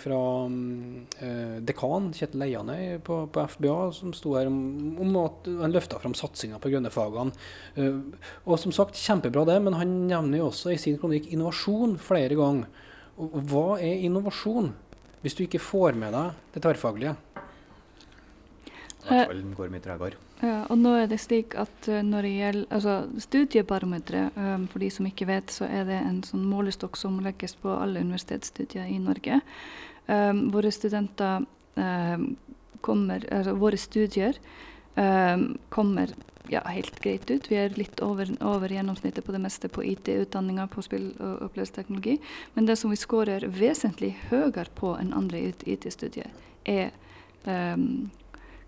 fra 0.00 0.18
uh, 0.50 1.52
dekan 1.62 2.08
Kjetil 2.16 2.42
Eianøy 2.48 2.98
på, 3.06 3.20
på, 3.30 3.44
FBA 3.54 3.76
som 3.94 4.14
sto 4.16 4.34
her 4.34 4.50
om, 4.50 4.58
om 4.98 5.20
at 5.22 5.46
han 5.60 5.76
løfta 5.76 6.00
fram 6.02 6.16
satsinga 6.18 6.58
på 6.58 6.72
grønne 6.74 6.90
fagene. 6.90 7.30
og 8.44 8.58
som 8.58 8.74
sagt, 8.74 8.98
kjempebra 8.98 9.46
det, 9.46 9.60
men 9.62 9.78
han 9.78 9.94
nevner 10.10 10.42
jo 10.42 10.50
også 10.50 10.74
i 10.74 10.80
sin 10.82 10.98
kronikk 10.98 11.30
innovasjon 11.30 11.94
flere 12.02 12.34
ganger. 12.38 12.86
Og, 13.18 13.38
hva 13.50 13.66
er 13.78 14.02
innovasjon, 14.08 14.72
hvis 15.22 15.38
du 15.38 15.44
ikke 15.46 15.62
får 15.62 15.98
med 15.98 16.14
deg 16.18 16.54
det 16.54 16.64
tverrfaglige? 16.66 17.14
I 19.06 19.12
hvert 19.12 19.30
fall 19.30 19.46
går 19.54 19.70
mye 19.70 19.86
tregere. 19.86 20.27
Ja, 20.38 20.60
og 20.70 20.78
nå 20.78 20.92
er 20.94 21.08
det 21.10 21.18
slik 21.18 21.56
at 21.58 21.88
uh, 21.90 21.98
når 22.06 22.26
det 22.26 22.34
gjelder 22.36 22.76
altså 22.76 23.22
Studiebarometeret, 23.24 24.36
um, 24.38 24.68
for 24.70 24.82
de 24.82 24.90
som 24.94 25.08
ikke 25.08 25.26
vet, 25.26 25.50
så 25.50 25.66
er 25.66 25.88
det 25.88 25.98
en 25.98 26.20
sånn 26.26 26.44
målestokk 26.46 26.98
som 27.00 27.18
legges 27.24 27.56
på 27.58 27.72
alle 27.74 28.04
universitetsstudier 28.06 28.86
i 28.86 29.00
Norge. 29.02 29.40
Um, 30.06 30.46
våre 30.54 30.70
studenter 30.72 31.42
um, 31.74 32.30
kommer 32.80 33.24
Altså 33.34 33.56
våre 33.58 33.76
studier 33.76 34.36
kommer 35.74 36.12
ja, 36.50 36.60
helt 36.68 37.00
greit 37.00 37.30
ut. 37.30 37.50
Vi 37.50 37.56
er 37.58 37.74
litt 37.78 38.00
over, 38.02 38.30
over 38.42 38.72
gjennomsnittet 38.72 39.26
på 39.26 39.34
det 39.34 39.40
meste 39.42 39.68
på 39.70 39.84
IT-utdanninga 39.84 40.66
på 40.72 40.82
spill- 40.82 41.12
og 41.18 41.42
opplevelsesteknologi. 41.48 42.16
Men 42.54 42.66
det 42.66 42.78
som 42.78 42.90
vi 42.90 42.98
skårer 42.98 43.46
vesentlig 43.50 44.14
høyere 44.30 44.70
på 44.78 44.94
enn 44.98 45.12
andre 45.14 45.42
IT-studier, 45.66 46.30
er 46.66 46.90
um, 47.44 48.08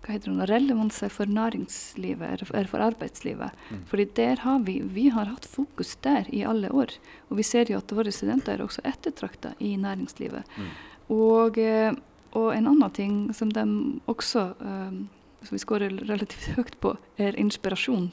hva 0.01 0.15
heter 0.15 0.33
det, 0.33 0.47
relevanse 0.49 1.09
for 1.13 1.29
næringslivet, 1.29 2.41
eller 2.41 2.69
for 2.69 2.81
arbeidslivet. 2.81 3.57
Mm. 3.69 3.81
Fordi 3.89 4.05
der 4.17 4.41
har 4.41 4.59
vi, 4.65 4.79
vi 4.81 5.09
har 5.13 5.29
hatt 5.29 5.45
fokus 5.45 5.95
der 6.01 6.25
i 6.33 6.41
alle 6.47 6.71
år. 6.73 6.95
Og 7.29 7.37
vi 7.37 7.45
ser 7.45 7.69
jo 7.69 7.77
at 7.77 7.93
våre 7.93 8.11
studenter 8.11 8.57
er 8.57 8.65
også 8.65 8.81
ettertrakta 8.87 9.53
i 9.59 9.75
næringslivet. 9.77 10.47
Mm. 10.57 10.71
Og, 11.13 11.57
eh, 11.57 11.93
og, 12.31 12.49
en 12.55 12.67
annen 12.67 12.95
ting 12.97 13.17
som 13.35 13.51
de 13.51 13.65
også 14.07 14.53
um, 14.59 15.09
som 15.41 15.55
vi 15.55 15.61
skårer 15.61 15.93
relativt 16.05 16.55
høyt 16.55 16.77
på, 16.81 16.95
er 17.17 17.37
inspirasjon. 17.39 18.11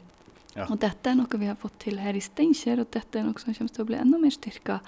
Ja. 0.57 0.67
Og 0.69 0.79
dette 0.81 1.11
er 1.11 1.19
noe 1.19 1.41
vi 1.41 1.49
har 1.49 1.59
fått 1.61 1.77
til 1.85 2.01
her 2.01 2.17
i 2.17 2.23
Steinkjer, 2.25 2.81
og 2.83 2.91
dette 2.95 3.21
er 3.21 3.27
noe 3.27 3.41
som 3.41 3.55
kommer 3.55 3.73
til 3.75 3.85
å 3.85 3.89
bli 3.91 4.01
enda 4.01 4.21
mer 4.21 4.35
styrka 4.35 4.81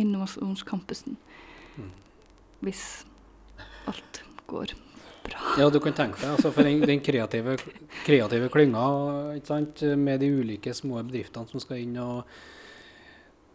innovasjonscampusen. 0.00 1.18
Mm. 1.76 1.90
Hvis 2.64 2.84
alt 3.88 4.22
går 4.48 4.74
bra. 5.30 5.56
Ja, 5.60 5.70
du 5.72 5.78
kan 5.84 5.96
tenke 5.96 6.20
deg. 6.20 6.30
Altså, 6.36 6.52
for 6.54 6.66
den, 6.66 6.82
den 6.88 7.02
kreative, 7.04 7.56
kreative 8.06 8.48
klynga 8.52 8.86
med 9.96 10.22
de 10.24 10.30
ulike 10.40 10.74
små 10.76 11.02
bedriftene 11.02 11.50
som 11.50 11.62
skal 11.62 11.84
inn 11.84 11.98
og 12.02 12.24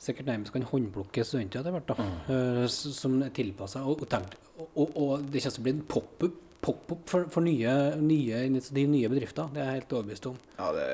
sikkert 0.04 0.28
nærmest 0.28 0.54
kan 0.54 0.66
håndplukke 0.68 1.24
studenter 1.24 1.62
etter 1.62 1.76
hvert. 1.76 1.92
da, 1.92 1.96
mm. 2.00 2.16
uh, 2.30 2.64
Som 2.72 3.22
er 3.24 3.34
tilpassa. 3.36 3.84
Og, 3.88 4.04
og, 4.04 4.66
og, 4.76 4.98
og, 4.98 5.28
det 5.32 5.44
kommer 5.44 5.56
til 5.56 5.64
å 5.64 5.68
bli 5.68 5.76
en 5.78 5.86
pop-up 5.96 6.40
pop 6.64 6.92
for, 7.12 7.26
for 7.28 7.44
nye, 7.44 7.72
nye, 8.00 8.44
de 8.72 8.84
nye 8.88 9.10
bedrifter. 9.12 9.50
Det 9.52 9.60
er 9.62 9.66
jeg 9.68 9.82
helt 9.82 9.96
overbevist 9.98 10.30
om. 10.30 10.38
Ja, 10.56 10.70
det, 10.76 10.86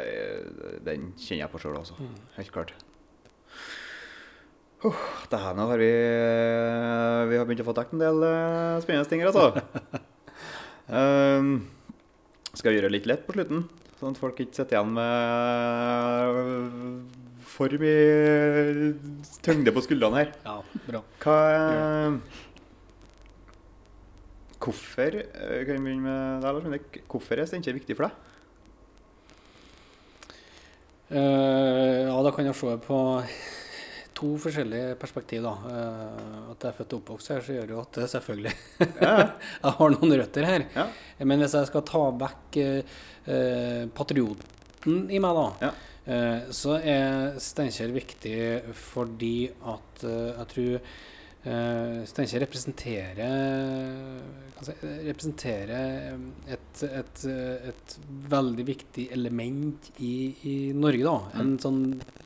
den 0.88 1.12
kjenner 1.14 1.44
jeg 1.44 1.52
på 1.54 1.62
sjøl 1.62 1.78
også. 1.78 1.98
Mm. 2.02 2.16
Helt 2.40 2.54
klart. 2.56 2.74
Oh, 4.88 5.00
det 5.30 5.42
her 5.44 5.58
nå 5.58 5.66
har 5.68 5.82
vi, 5.82 5.92
vi 7.30 7.38
har 7.38 7.48
begynt 7.48 7.62
å 7.66 7.68
få 7.68 7.76
dekket 7.78 7.98
en 7.98 8.06
del 8.06 8.24
uh, 8.24 8.80
spennende 8.82 9.12
ting. 9.12 9.26
altså. 9.28 10.00
Um, 10.90 11.70
skal 12.58 12.74
gjøre 12.74 12.90
det 12.90 12.96
litt 12.98 13.10
lett 13.10 13.26
på 13.28 13.36
slutten, 13.36 13.68
sånn 14.00 14.16
at 14.16 14.22
folk 14.22 14.40
ikke 14.42 14.58
sitter 14.58 14.80
igjen 14.80 14.94
med 14.98 15.10
for 17.50 17.74
mye 17.82 18.94
tyngde 19.46 19.74
på 19.76 19.84
skuldrene 19.86 20.22
her. 20.22 20.32
Ja, 20.46 20.56
bra. 20.88 21.02
Hva, 21.22 21.38
hvorfor 24.60 25.20
eh, 25.22 25.62
kan 25.68 25.78
vi 25.78 25.84
begynne 25.84 26.06
med 26.06 26.46
deg, 26.46 26.58
Lars? 26.58 27.04
Hvorfor 27.12 27.38
er 27.38 27.50
Steinkjer 27.50 27.78
viktig 27.78 27.98
for 28.00 28.08
deg? 28.08 28.26
Uh, 31.10 32.06
ja, 32.06 32.18
da 32.22 32.34
kan 32.34 32.46
jeg 32.46 32.58
se 32.58 32.76
på 32.86 32.98
to 34.20 34.30
forskjellige 34.44 34.96
perspektiv. 35.02 35.44
da. 35.46 35.54
Uh, 35.64 36.52
at 36.54 36.64
jeg 36.66 36.72
er 36.72 36.78
født 36.78 36.96
og 36.96 37.02
oppvokst 37.02 37.34
her, 37.34 37.44
så 37.46 37.58
gjør 37.58 37.76
jo 37.76 37.82
at 37.84 38.00
selvfølgelig 38.14 38.56
jeg 39.08 39.76
har 39.80 39.94
noen 39.96 40.16
røtter 40.22 40.50
her. 40.50 40.66
Ja. 40.76 40.88
Men 41.24 41.44
hvis 41.44 41.56
jeg 41.60 41.70
skal 41.72 41.86
ta 41.88 42.04
vekk 42.26 42.60
uh, 42.64 43.86
patrioten 43.96 45.08
i 45.12 45.22
meg, 45.22 45.40
da, 45.40 45.70
ja. 45.70 45.72
så 46.56 46.78
er 46.80 47.36
Steinkjer 47.44 47.92
viktig 47.92 48.38
fordi 48.80 49.50
at 49.68 50.06
jeg 50.06 50.48
tror 50.54 50.94
Uh, 51.40 52.04
Steinkjer 52.04 52.42
representerer, 52.44 53.20
si, 54.60 54.74
representere 55.06 55.78
et, 56.52 56.82
et, 56.84 57.22
et, 57.70 57.94
veldig 58.34 58.66
viktig 58.68 59.06
element 59.16 59.88
i, 60.04 60.12
i 60.44 60.56
Norge. 60.76 61.06
da. 61.06 61.14
Mm. 61.30 61.40
En 61.40 61.54
sånn 61.64 61.80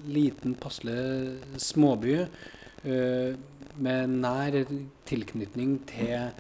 liten, 0.10 0.56
passelig 0.58 1.62
småby 1.62 2.24
uh, 2.24 3.38
med 3.86 4.18
nær 4.26 4.58
tilknytning 5.06 5.78
til 5.94 6.34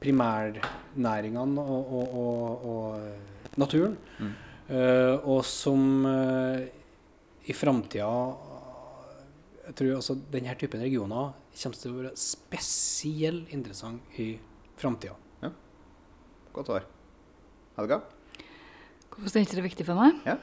primærnæringene 0.00 1.60
og, 1.60 1.94
og, 2.00 2.18
og, 2.24 2.66
og 2.72 3.60
naturen. 3.60 4.00
Mm. 4.16 4.34
Uh, 4.72 5.14
og 5.28 5.44
som 5.44 6.08
i 7.44 7.52
framtida 7.52 8.08
jeg 9.64 9.76
tror 9.76 9.96
altså 9.98 10.16
denne 10.32 10.54
typen 10.56 10.80
regioner 10.80 11.34
kommer 11.54 11.78
til 11.78 11.92
å 11.92 12.00
være 12.00 12.16
spesielt 12.18 13.52
interessant 13.54 14.18
i 14.20 14.34
framtida. 14.80 15.14
Ja. 15.42 15.52
Godt 16.54 16.70
svar. 16.70 16.88
Helga? 17.78 18.00
Hvorfor 19.14 19.30
Steinkjer 19.30 19.60
er 19.60 19.68
viktig 19.68 19.86
for 19.86 19.98
meg? 19.98 20.18
Ja. 20.26 20.38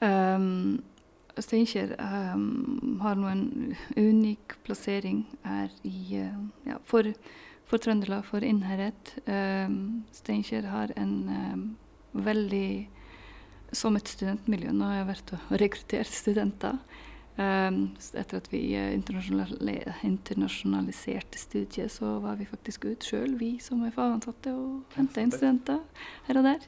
Um, 0.00 0.80
Steinkjer 1.40 1.92
um, 2.00 2.98
har 3.02 3.18
nå 3.20 3.28
en 3.28 3.44
unik 3.96 4.56
plassering 4.64 5.22
her 5.44 5.68
i, 5.84 6.22
uh, 6.24 6.38
ja, 6.68 6.78
for, 6.88 7.08
for, 7.68 7.80
Trøndelag, 7.80 8.24
for 8.28 8.44
Innherred. 8.44 9.12
Um, 9.26 10.06
Steinkjer 10.16 10.70
har 10.72 10.94
en 11.00 11.14
um, 11.28 11.68
veldig 12.12 12.88
Som 13.72 13.94
et 13.94 14.08
studentmiljø. 14.10 14.72
Nå 14.74 14.82
har 14.82 14.96
jeg 14.96 15.06
vært 15.12 15.28
og 15.36 15.52
rekruttert 15.60 16.10
studenter. 16.10 16.80
Um, 17.40 17.94
etter 18.20 18.36
at 18.36 18.50
vi 18.52 18.76
uh, 18.76 18.90
internasjonaliserte 20.04 21.38
studiet, 21.40 21.88
så 21.94 22.18
var 22.20 22.36
vi 22.36 22.44
faktisk 22.44 22.84
ut 22.90 23.06
sjøl, 23.06 23.38
vi 23.40 23.54
som 23.64 23.80
er 23.86 23.94
fagansatte, 23.94 24.52
og 24.52 24.98
henta 24.98 25.24
inn 25.24 25.32
studenter 25.32 25.80
her 26.26 26.40
og 26.42 26.44
der. 26.50 26.60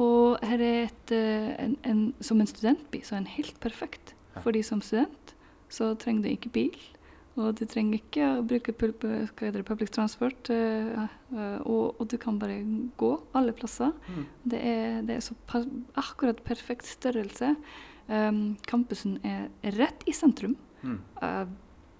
Og 0.00 0.38
her 0.46 0.62
er 0.64 0.86
et, 0.86 1.12
eh, 1.12 1.50
en, 1.60 1.76
en, 1.84 2.14
som 2.24 2.40
en 2.40 2.48
studentby, 2.48 3.02
så 3.04 3.16
er 3.16 3.20
den 3.20 3.34
helt 3.34 3.60
perfekt. 3.60 4.14
Fordi 4.40 4.62
som 4.64 4.80
student 4.80 5.34
så 5.68 5.94
trenger 6.00 6.22
du 6.22 6.28
ikke 6.30 6.52
bil. 6.54 6.78
Og 7.36 7.54
du 7.58 7.64
trenger 7.68 8.00
ikke 8.00 8.26
å 8.38 8.42
bruke 8.46 8.72
public 8.74 9.92
transport. 9.94 10.50
eh, 10.50 11.04
eh, 11.34 11.60
og, 11.60 12.00
og 12.00 12.08
du 12.08 12.16
kan 12.16 12.38
bare 12.40 12.62
gå 12.96 13.12
alle 13.34 13.52
plasser. 13.52 13.92
Mm. 14.08 14.24
Det 14.44 14.60
er, 14.60 15.02
det 15.02 15.16
er 15.16 15.20
så 15.20 15.36
per, 15.46 15.68
akkurat 16.00 16.42
perfekt 16.46 16.86
størrelse. 16.86 17.54
Um, 18.10 18.56
campusen 18.66 19.18
er 19.22 19.48
rett 19.78 20.02
i 20.10 20.14
sentrum. 20.16 20.56
Mm. 20.82 20.96
Uh, 21.22 21.44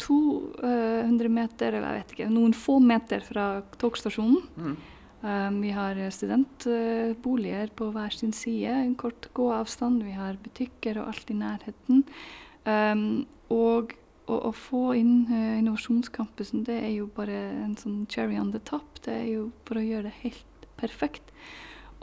200 0.01 1.29
meter, 1.29 1.75
eller 1.77 1.99
jeg 1.99 2.01
vet 2.01 2.15
ikke, 2.15 2.31
noen 2.33 2.55
få 2.57 2.79
meter 2.83 3.23
fra 3.25 3.47
togstasjonen. 3.81 4.41
Mm. 4.57 4.77
Um, 5.21 5.59
vi 5.61 5.73
har 5.77 5.99
studentboliger 6.17 7.73
på 7.77 7.91
hver 7.93 8.15
sin 8.17 8.33
side, 8.33 8.73
en 8.73 8.95
kort 8.97 9.29
gåavstand. 9.37 10.03
Vi 10.07 10.17
har 10.17 10.41
butikker 10.41 11.03
og 11.03 11.13
alt 11.13 11.33
i 11.33 11.37
nærheten. 11.37 12.05
Um, 12.65 13.27
og 13.53 13.93
å, 14.25 14.39
å 14.49 14.53
få 14.57 14.95
inn 14.97 15.27
uh, 15.29 15.59
innovasjonscampusen, 15.59 16.65
det 16.69 16.79
er 16.87 16.95
jo 16.95 17.11
bare 17.17 17.37
en 17.67 17.77
sånn 17.77 18.07
cherry 18.09 18.41
on 18.41 18.55
the 18.55 18.63
top. 18.65 19.03
Det 19.05 19.19
er 19.19 19.29
jo 19.35 19.51
for 19.69 19.81
å 19.81 19.85
gjøre 19.85 20.09
det 20.09 20.17
helt 20.25 20.71
perfekt. 20.81 21.35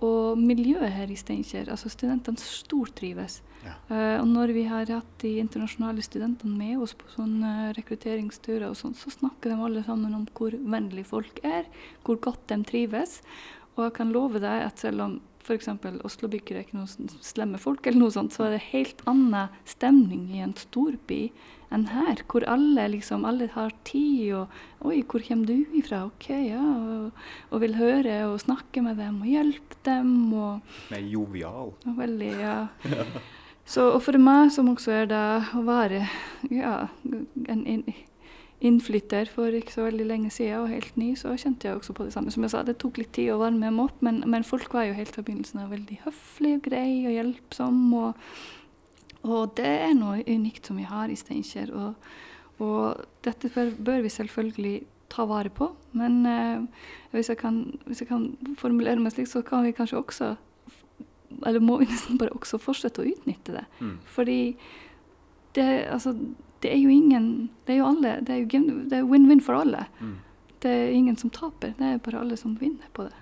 Og 0.06 0.38
miljøet 0.38 0.94
her 0.94 1.10
i 1.10 1.18
Steinkjer, 1.18 1.72
altså 1.74 1.90
studentene 1.90 2.38
stortrives. 2.38 3.40
Ja. 3.64 3.74
Uh, 3.90 4.18
og 4.22 4.28
når 4.30 4.54
vi 4.54 4.66
har 4.70 4.92
hatt 4.94 5.16
de 5.24 5.32
internasjonale 5.42 6.04
studentene 6.06 6.54
med 6.54 6.84
oss 6.86 6.94
på 6.98 7.10
sånne 7.16 7.72
rekrutteringsturer, 7.78 8.68
og 8.70 8.78
sånt, 8.78 9.00
så 9.02 9.14
snakker 9.16 9.54
de 9.54 9.58
alle 9.58 9.82
sammen 9.88 10.14
om 10.14 10.28
hvor 10.38 10.54
vennlige 10.54 11.10
folk 11.10 11.42
er, 11.42 11.66
hvor 12.06 12.22
godt 12.22 12.46
de 12.52 12.62
trives. 12.70 13.22
Og 13.76 13.88
jeg 13.88 13.98
kan 13.98 14.14
love 14.14 14.42
deg 14.44 14.68
at 14.68 14.86
selv 14.86 15.06
om 15.08 15.18
f.eks. 15.48 15.70
Oslo-bygger 16.06 16.58
er 16.58 16.66
ikke 16.66 16.78
noen 16.78 17.12
slemme 17.24 17.60
folk, 17.62 17.86
eller 17.88 18.04
noe 18.04 18.14
sånt, 18.14 18.36
så 18.36 18.48
er 18.48 18.58
det 18.58 18.66
helt 18.72 19.02
annen 19.10 19.54
stemning 19.70 20.28
i 20.36 20.44
en 20.44 20.56
storby 20.60 21.28
enn 21.74 21.88
her, 21.92 22.22
hvor 22.32 22.46
alle 22.48 22.88
liksom, 22.94 23.26
alle 23.28 23.50
har 23.54 23.74
tid 23.88 24.34
og 24.38 24.58
Oi, 24.88 25.02
hvor 25.10 25.24
kommer 25.26 25.50
du 25.50 25.66
ifra? 25.76 26.04
OK, 26.06 26.30
ja. 26.30 26.62
Og, 26.62 27.24
og 27.50 27.64
vil 27.64 27.74
høre 27.80 28.20
og 28.30 28.38
snakke 28.44 28.84
med 28.86 29.00
dem 29.02 29.24
og 29.24 29.32
hjelpe 29.32 29.80
dem. 29.88 30.12
og 30.34 30.60
Men 30.94 31.08
jovial. 31.10 31.74
ja, 31.86 31.96
Veldig, 31.98 32.34
ja. 32.46 32.58
Så, 33.68 33.90
og 33.92 34.04
for 34.06 34.16
meg 34.22 34.54
som 34.56 34.70
også 34.72 34.94
er 35.02 35.10
det 35.12 35.24
å 35.58 35.64
være 35.68 36.06
ja, 36.54 36.76
en 37.50 37.66
inn, 37.68 37.82
innflytter 38.64 39.28
for 39.30 39.54
ikke 39.54 39.74
så 39.74 39.86
veldig 39.86 40.06
lenge 40.08 40.32
siden 40.34 40.64
og 40.64 40.72
helt 40.72 40.96
ny, 40.98 41.12
så 41.20 41.36
kjente 41.38 41.68
jeg 41.68 41.78
også 41.78 41.94
på 41.98 42.08
det 42.08 42.14
samme. 42.16 42.32
Som 42.34 42.46
jeg 42.46 42.54
sa, 42.54 42.64
det 42.66 42.78
tok 42.82 43.02
litt 43.02 43.12
tid 43.18 43.34
å 43.34 43.42
varme 43.42 43.68
dem 43.68 43.82
opp, 43.84 43.98
men, 44.06 44.22
men 44.30 44.46
folk 44.48 44.74
var 44.74 44.88
jo 44.88 44.96
helt 44.98 45.14
fra 45.14 45.26
begynnelsen 45.26 45.62
av 45.66 45.74
veldig 45.76 46.00
høflige 46.06 46.62
og 46.62 46.70
greie 46.70 47.04
og 47.04 47.18
hjelpsomme. 47.18 48.06
Og, 48.08 48.40
og 49.24 49.56
det 49.58 49.70
er 49.88 49.96
noe 49.98 50.24
unikt 50.28 50.68
som 50.68 50.78
vi 50.78 50.86
har 50.88 51.10
i 51.10 51.18
Steinkjer. 51.18 51.72
Og, 51.76 52.10
og 52.64 53.06
dette 53.26 53.50
bør, 53.54 53.72
bør 53.78 54.04
vi 54.06 54.14
selvfølgelig 54.14 54.76
ta 55.10 55.26
vare 55.28 55.50
på. 55.54 55.72
Men 55.98 56.26
eh, 56.26 56.84
hvis, 57.12 57.32
jeg 57.32 57.40
kan, 57.42 57.64
hvis 57.86 58.04
jeg 58.04 58.12
kan 58.12 58.30
formulere 58.60 59.00
meg 59.02 59.16
slik, 59.16 59.30
så 59.32 59.42
kan 59.46 59.66
vi 59.66 59.76
kanskje 59.76 60.02
også 60.02 60.36
eller 61.46 61.60
må 61.60 61.78
vi 61.82 61.88
nesten 61.90 62.18
bare 62.20 62.34
også 62.36 62.60
fortsette 62.62 63.04
å 63.04 63.08
utnytte 63.10 63.56
det. 63.58 63.66
Mm. 63.84 63.96
Fordi 64.16 64.40
det, 65.58 65.68
altså, 65.92 66.14
det 66.64 66.72
er 66.72 66.80
jo 66.80 66.90
ingen 66.90 67.50
Det 67.66 67.76
er 67.76 67.82
jo 67.82 67.90
alle. 67.92 68.14
Det 68.26 68.38
er 68.96 69.06
win-win 69.06 69.42
for 69.44 69.60
alle. 69.60 69.86
Mm. 70.00 70.16
Det 70.64 70.72
er 70.72 70.92
ingen 70.96 71.18
som 71.18 71.30
taper. 71.30 71.74
Det 71.78 71.86
er 71.86 72.04
bare 72.04 72.22
alle 72.24 72.38
som 72.38 72.56
vinner 72.60 72.88
på 72.94 73.04
det. 73.04 73.16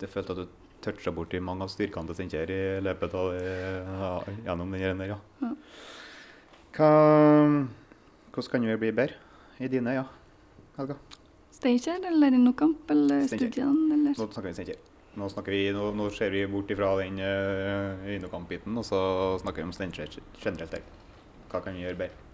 Det 0.00 0.10
følte 0.12 0.32
at 0.32 0.38
du 0.42 0.65
toucha 0.86 1.12
borti 1.14 1.40
mange 1.42 1.66
av 1.66 1.72
styrkene 1.72 2.08
til 2.08 2.18
Steinkjer 2.18 2.52
i 2.54 2.62
løpet 2.86 3.14
av 3.18 3.30
det, 3.34 3.52
ja, 4.00 4.10
gjennom 4.48 4.72
den 4.72 4.82
greien 4.82 5.04
ja. 5.10 5.18
Ja. 5.42 5.52
Hva, 6.76 6.90
hvordan 8.32 8.50
kan 8.52 8.66
vi 8.70 8.80
bli 8.82 8.92
bedre 8.96 9.62
i 9.62 9.70
dine 9.72 9.96
øyne, 9.96 10.08
Helga? 10.76 10.98
Steinkjer 11.56 12.04
eller 12.10 12.36
Nokamp 12.36 12.90
eller 12.92 13.24
Studiene 13.30 13.94
eller 13.96 14.12
Nå 14.12 14.28
snakker 14.28 14.50
vi 14.50 14.58
Steinkjer. 14.58 14.84
Nå, 15.16 15.30
vi, 15.46 15.62
nå, 15.72 15.88
nå 15.96 16.10
ser 16.12 16.34
vi 16.34 16.42
bort 16.52 16.70
ifra 16.70 16.90
den 17.00 17.16
uh, 17.24 18.04
Innokamp-biten, 18.12 18.76
og 18.76 18.84
så 18.84 19.00
snakker 19.40 19.62
vi 19.62 19.70
om 19.70 19.72
Steinkjer 19.72 20.18
generelt. 20.42 20.76
Hva 21.48 21.62
kan 21.64 21.72
vi 21.72 21.86
gjøre 21.86 22.02
bedre? 22.02 22.25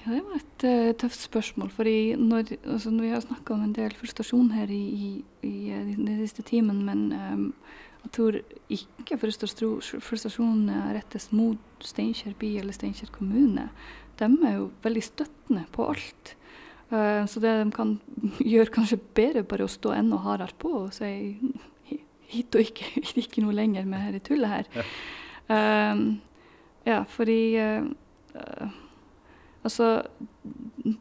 Ja, 0.00 0.14
det 0.14 0.22
var 0.24 0.38
et 0.38 0.64
uh, 0.64 0.92
tøft 0.96 1.20
spørsmål. 1.20 1.70
fordi 1.70 2.14
når, 2.16 2.56
altså, 2.64 2.90
når 2.90 3.02
Vi 3.02 3.10
har 3.10 3.20
snakka 3.20 3.54
om 3.54 3.62
en 3.62 3.74
del 3.76 3.94
frustrasjon 3.94 4.50
her 4.50 4.70
i, 4.72 4.80
i, 4.80 5.24
i 5.42 5.70
eh, 5.70 5.96
den 5.96 6.18
siste 6.22 6.42
timen, 6.42 6.84
men 6.84 7.12
um, 7.12 7.54
jeg 8.02 8.12
tror 8.12 8.38
ikke 8.70 9.18
frustratro- 9.20 10.00
frustrasjonen 10.00 10.70
rettes 10.96 11.32
mot 11.32 11.58
Steinkjer 11.84 12.34
by 12.38 12.56
eller 12.58 12.72
Steinkjer 12.72 13.12
kommune. 13.12 13.68
De 14.18 14.24
er 14.24 14.54
jo 14.56 14.70
veldig 14.82 15.02
støttende 15.04 15.66
på 15.72 15.88
alt. 15.92 16.36
Uh, 16.90 17.26
så 17.28 17.40
det 17.40 17.52
de 17.64 17.70
kan 17.70 17.98
gjøre 18.54 18.72
kanskje 18.72 19.02
bedre, 19.14 19.44
bare 19.44 19.68
å 19.68 19.70
stå 19.70 19.92
enda 19.92 20.16
hardere 20.24 20.56
på 20.58 20.72
og 20.86 20.94
si 20.96 21.12
hit 22.30 22.54
og 22.54 22.62
ikke, 22.64 22.88
ikke 23.22 23.44
noe 23.44 23.56
lenger 23.56 23.88
med 23.88 24.14
dette 24.14 24.30
tullet 24.30 24.54
her. 24.54 24.86
Ehm, 25.50 26.04
ja, 26.86 27.02
fordi 27.10 27.40
eh, 27.58 27.88
eh, 28.34 28.78
Altså, 29.64 30.02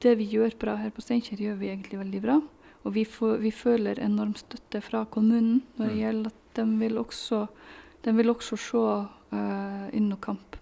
det 0.03 0.17
vi 0.19 0.25
gjør 0.33 0.55
bra 0.59 0.75
her 0.75 0.89
på 0.91 1.01
Steinkjer, 1.01 1.39
gjør 1.39 1.59
vi 1.61 1.69
egentlig 1.71 1.99
veldig 2.01 2.21
bra. 2.23 2.39
Og 2.83 2.93
vi, 2.95 3.05
får, 3.07 3.37
vi 3.43 3.51
føler 3.51 3.99
enorm 4.03 4.33
støtte 4.39 4.81
fra 4.83 5.05
kommunen 5.11 5.61
når 5.77 5.87
det 5.87 5.95
Mm. 5.95 5.99
gjelder 6.01 6.27
at 6.31 6.55
de 6.55 6.65
vil 6.79 6.97
også, 6.97 7.47
de 8.05 8.13
vil 8.15 8.29
også 8.29 8.57
se 8.57 8.77
uh, 8.77 9.89
Innokamp 9.95 10.55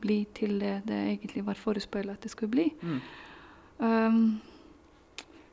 bli 0.00 0.26
til 0.34 0.58
det 0.60 0.82
det 0.86 0.96
egentlig 1.08 1.44
var 1.46 1.54
forespeila 1.54 2.12
at 2.12 2.22
det 2.22 2.30
skulle 2.30 2.50
bli. 2.50 2.66
Mm. 2.82 3.00
Um, 3.78 4.40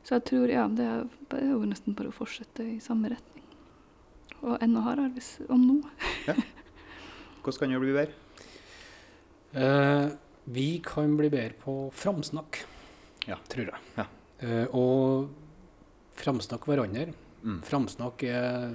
så 0.04 0.16
jeg 0.16 0.24
tror, 0.26 0.48
ja, 0.52 0.68
det 0.68 0.86
er, 0.86 1.06
det 1.32 1.40
er 1.44 1.52
jo 1.54 1.64
nesten 1.66 1.96
bare 1.96 2.10
å 2.12 2.16
fortsette 2.16 2.66
i 2.68 2.80
samme 2.84 3.10
retning. 3.14 3.46
Og 4.44 4.58
enda 4.62 4.82
hardere 4.84 5.14
hvis, 5.16 5.38
om 5.50 5.62
noe. 5.64 5.90
Hvordan 7.44 7.60
kan 7.60 7.72
det 7.72 7.80
bli 7.82 7.94
bedre? 7.96 8.12
Eh, 9.54 10.08
vi 10.46 10.82
kan 10.84 11.16
bli 11.18 11.30
bedre 11.32 11.54
på 11.64 11.92
framsnakk, 11.96 12.64
Ja. 13.28 13.38
tror 13.50 13.70
jeg. 13.72 13.80
Ja. 13.98 14.06
Eh, 14.44 14.66
og 14.76 15.30
framsnakke 16.20 16.68
hverandre. 16.68 17.14
Mm. 17.44 17.62
Framsnakk 17.64 18.24
er 18.28 18.74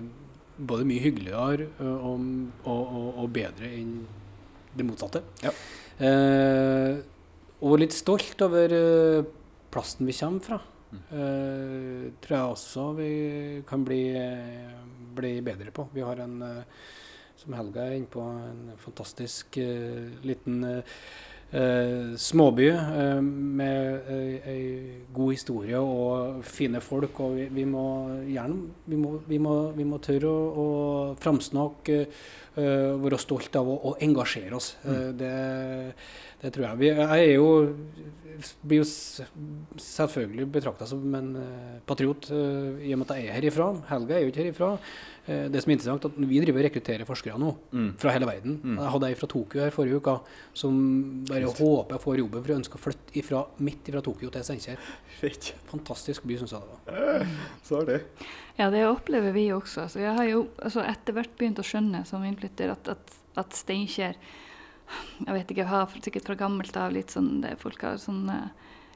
både 0.59 0.85
mye 0.89 1.01
hyggeligere 1.05 1.69
ø, 1.81 1.91
og, 2.09 2.25
og, 2.65 2.95
og, 2.99 3.19
og 3.23 3.29
bedre 3.33 3.69
enn 3.79 3.93
det 4.77 4.87
motsatte. 4.89 5.23
Ja. 5.45 5.53
Eh, 6.05 6.99
og 7.61 7.79
litt 7.83 7.95
stolt 7.97 8.41
over 8.45 8.73
ø, 8.75 9.23
plassen 9.73 10.07
vi 10.09 10.15
kommer 10.19 10.45
fra. 10.45 10.59
Mm. 10.89 11.01
Eh, 11.13 12.05
tror 12.25 12.35
jeg 12.37 12.53
også 12.55 12.85
vi 12.97 13.11
kan 13.69 13.85
bli, 13.85 14.03
bli 15.19 15.35
bedre 15.45 15.71
på. 15.75 15.89
Vi 15.93 16.01
har 16.05 16.23
en, 16.25 16.39
eh, 16.43 16.63
som 17.39 17.55
Helga 17.59 17.85
er 17.87 17.99
inne 17.99 18.11
på, 18.11 18.23
en 18.25 18.73
fantastisk 18.83 19.59
eh, 19.63 20.09
liten 20.25 20.63
eh, 21.53 22.15
småby 22.17 22.69
eh, 22.69 23.21
med 23.23 24.11
eh, 24.11 24.49
ei 24.53 24.65
god 25.15 25.33
historie 25.33 25.81
og 25.81 26.43
fine 26.45 26.81
folk. 26.85 27.21
Og 27.25 27.37
vi, 27.37 27.49
vi 27.61 27.65
må 27.69 27.87
gjerne 28.29 28.85
vi 28.89 29.01
må, 29.01 29.15
vi 29.29 29.41
må, 29.43 29.57
vi 29.77 29.87
må 29.89 30.01
tørre 30.05 30.31
å, 30.31 30.47
å 30.65 30.69
framsnakke, 31.21 32.01
eh, 32.57 32.91
være 33.05 33.21
stolt 33.23 33.57
av 33.61 33.69
å, 33.69 33.79
å 33.93 33.97
engasjere 34.05 34.59
oss. 34.59 34.75
Eh, 34.85 35.09
det, 35.19 35.35
det 36.43 36.55
tror 36.55 36.71
jeg. 36.71 36.83
Vi, 36.85 36.93
jeg 36.95 37.29
er 37.29 37.35
jo 37.37 37.51
blir 38.63 38.81
jo 38.83 38.87
selvfølgelig 39.81 40.47
betrakta 40.53 40.87
som 40.89 41.03
en 41.19 41.31
eh, 41.41 41.77
patriot 41.89 42.29
eh, 42.35 42.89
i 42.89 42.93
og 42.95 43.01
med 43.01 43.11
at 43.11 43.19
jeg 43.21 43.29
er 43.31 43.37
herifra. 43.39 43.69
Helga 43.91 44.17
er 44.19 44.25
jo 44.25 44.31
ikke 44.33 44.43
herifra. 44.45 44.69
Eh, 45.29 45.47
det 45.53 45.63
som 45.63 45.71
er 45.73 45.77
interessant, 45.77 46.07
er 46.07 46.13
at 46.13 46.29
vi 46.31 46.41
driver 46.45 46.61
og 46.63 46.67
rekrutterer 46.69 47.09
forskere 47.09 47.41
nå 47.43 47.51
Mm. 47.73 47.91
fra 48.01 48.13
hele 48.15 48.27
verden. 48.29 48.59
Mm. 48.63 48.79
Jeg 48.79 48.93
hadde 48.95 49.09
ei 49.11 49.15
fra 49.19 49.29
Tokyo 49.29 49.61
her 49.63 49.75
forrige 49.75 49.99
uke 50.01 50.15
som 50.57 50.79
bare 51.29 51.51
håper 51.51 51.95
jeg 51.97 52.05
får 52.05 52.19
jobben, 52.23 52.43
for 52.43 52.53
jeg 52.55 52.61
ønsker 52.63 52.79
å 52.81 52.85
flytte 52.87 53.19
ifra, 53.21 53.43
midt 53.59 53.91
fra 53.93 54.01
Tokyo 54.07 54.31
til 54.35 54.47
Steinkjer. 54.47 54.79
Fantastisk 55.69 56.25
by, 56.29 56.39
syns 56.41 56.53
jeg 56.55 56.63
det 56.63 56.97
var. 56.97 57.27
Så 57.69 57.81
er 57.83 57.89
det. 57.93 58.01
Ja, 58.59 58.71
det 58.75 58.85
opplever 58.89 59.33
vi 59.35 59.49
også. 59.55 59.85
Altså, 59.87 60.01
jeg 60.03 60.15
har 60.17 60.29
jo 60.31 60.47
altså, 60.63 60.83
etter 60.87 61.15
hvert 61.17 61.35
begynt 61.39 61.61
å 61.63 61.67
skjønne 61.67 62.05
som 62.09 62.25
innflytter 62.27 62.73
at, 62.75 62.89
at, 62.97 63.19
at 63.39 63.55
Steinkjer 63.59 64.17
Jeg 65.25 65.35
vet 65.35 65.51
ikke, 65.51 65.63
jeg 65.65 65.73
har 65.73 66.01
sikkert 66.03 66.31
fra 66.31 66.39
gammelt 66.47 66.77
av 66.81 66.93
litt 66.95 67.13
sånn 67.15 67.41
det 67.43 67.57
Folk 67.61 67.83
har 67.85 67.99
sånn 68.03 68.29
eh, 68.33 68.51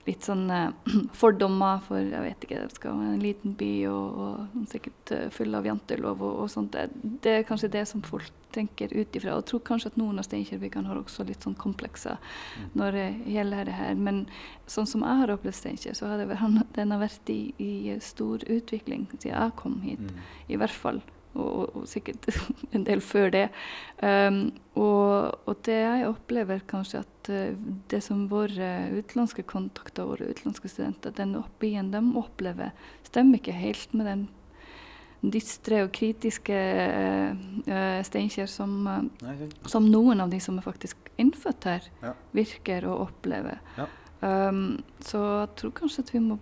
litt 0.06 0.26
sånn 0.26 0.50
eh, 0.50 0.70
fordommer 1.22 1.82
for 1.86 2.02
jeg 2.02 2.24
vet 2.24 2.46
ikke, 2.46 2.62
det 2.66 2.76
skal 2.78 2.98
være 2.98 3.16
en 3.16 3.22
liten 3.22 3.56
by 3.58 3.72
og, 3.90 4.22
og 4.24 4.68
sikkert 4.72 5.12
eh, 5.14 5.26
full 5.34 5.54
av 5.54 5.66
jantelov 5.68 6.22
og, 6.22 6.38
og 6.44 6.50
sånt. 6.50 6.74
Det, 6.74 7.18
det 7.22 7.36
er 7.38 7.46
kanskje 7.46 7.70
det 7.76 7.84
som 7.90 8.02
folk 8.06 8.30
tenker 8.52 8.92
ut 8.92 9.14
ifra. 9.16 9.32
Og 9.36 9.44
jeg 9.44 9.48
tror 9.52 9.62
kanskje 9.70 9.92
at 9.92 10.00
noen 10.00 10.20
av 10.20 10.26
Steinkjerbyggene 10.26 10.90
har 10.90 10.98
også 11.00 11.24
litt 11.28 11.44
sånn 11.46 11.56
komplekser 11.56 12.18
når 12.76 12.98
det 12.98 13.06
gjelder 13.32 13.70
det 13.70 13.78
her. 13.78 13.94
Men 13.96 14.26
sånn 14.68 14.90
som 14.90 15.06
jeg 15.06 15.22
har 15.22 15.32
opplevd 15.32 15.56
Steinkjer, 15.56 15.96
så 15.96 16.10
har 16.10 16.20
det, 16.20 16.36
den 16.76 16.92
har 16.92 17.00
vært 17.00 17.32
i, 17.32 17.40
i 17.62 17.96
stor 18.04 18.44
utvikling 18.44 19.06
siden 19.14 19.32
jeg 19.36 19.58
kom 19.62 19.80
hit 19.86 20.00
Mm. 20.02 20.16
i 20.50 20.56
hvert 20.58 20.74
fall. 20.74 20.98
Og, 21.34 21.76
og 21.76 21.86
sikkert 21.88 22.28
en 22.76 22.84
del 22.86 23.02
før 23.04 23.32
det. 23.34 23.46
Um, 24.02 24.44
og, 24.74 25.38
og, 25.46 25.56
det 25.66 25.78
jeg 25.78 26.08
opplever 26.08 26.62
kanskje 26.68 27.02
at 27.02 27.32
uh, 27.32 27.56
det 27.92 28.02
som 28.04 28.26
våre 28.30 28.72
utenlandske 28.92 29.44
kontakter, 29.48 30.08
våre 30.08 30.30
utenlandske 30.32 30.70
studenter, 30.72 31.14
den 31.16 31.36
oppbyen 31.40 31.92
de 31.94 32.04
opplever, 32.20 32.72
stemmer 33.06 33.40
ikke 33.40 33.56
helt 33.56 33.96
med 33.96 34.10
den 34.10 34.28
dystre 35.22 35.84
og 35.84 35.92
kritiske 35.94 36.58
uh, 36.58 38.00
Steinkjer 38.02 38.50
som, 38.50 38.78
uh, 38.88 39.42
som, 39.70 39.86
noen 39.86 40.24
av 40.24 40.32
de 40.32 40.40
som 40.42 40.58
er 40.58 40.66
faktisk 40.66 41.12
innfødt 41.20 41.68
her, 41.68 41.90
ja. 42.02 42.14
virker 42.34 42.88
og 42.90 43.06
opplever. 43.08 43.60
Ja. 43.78 43.86
Um, 44.22 44.78
så 45.02 45.18
jeg 45.18 45.48
tror 45.58 45.70
kanskje 45.74 46.02
at 46.04 46.10
vi 46.14 46.20
må 46.22 46.36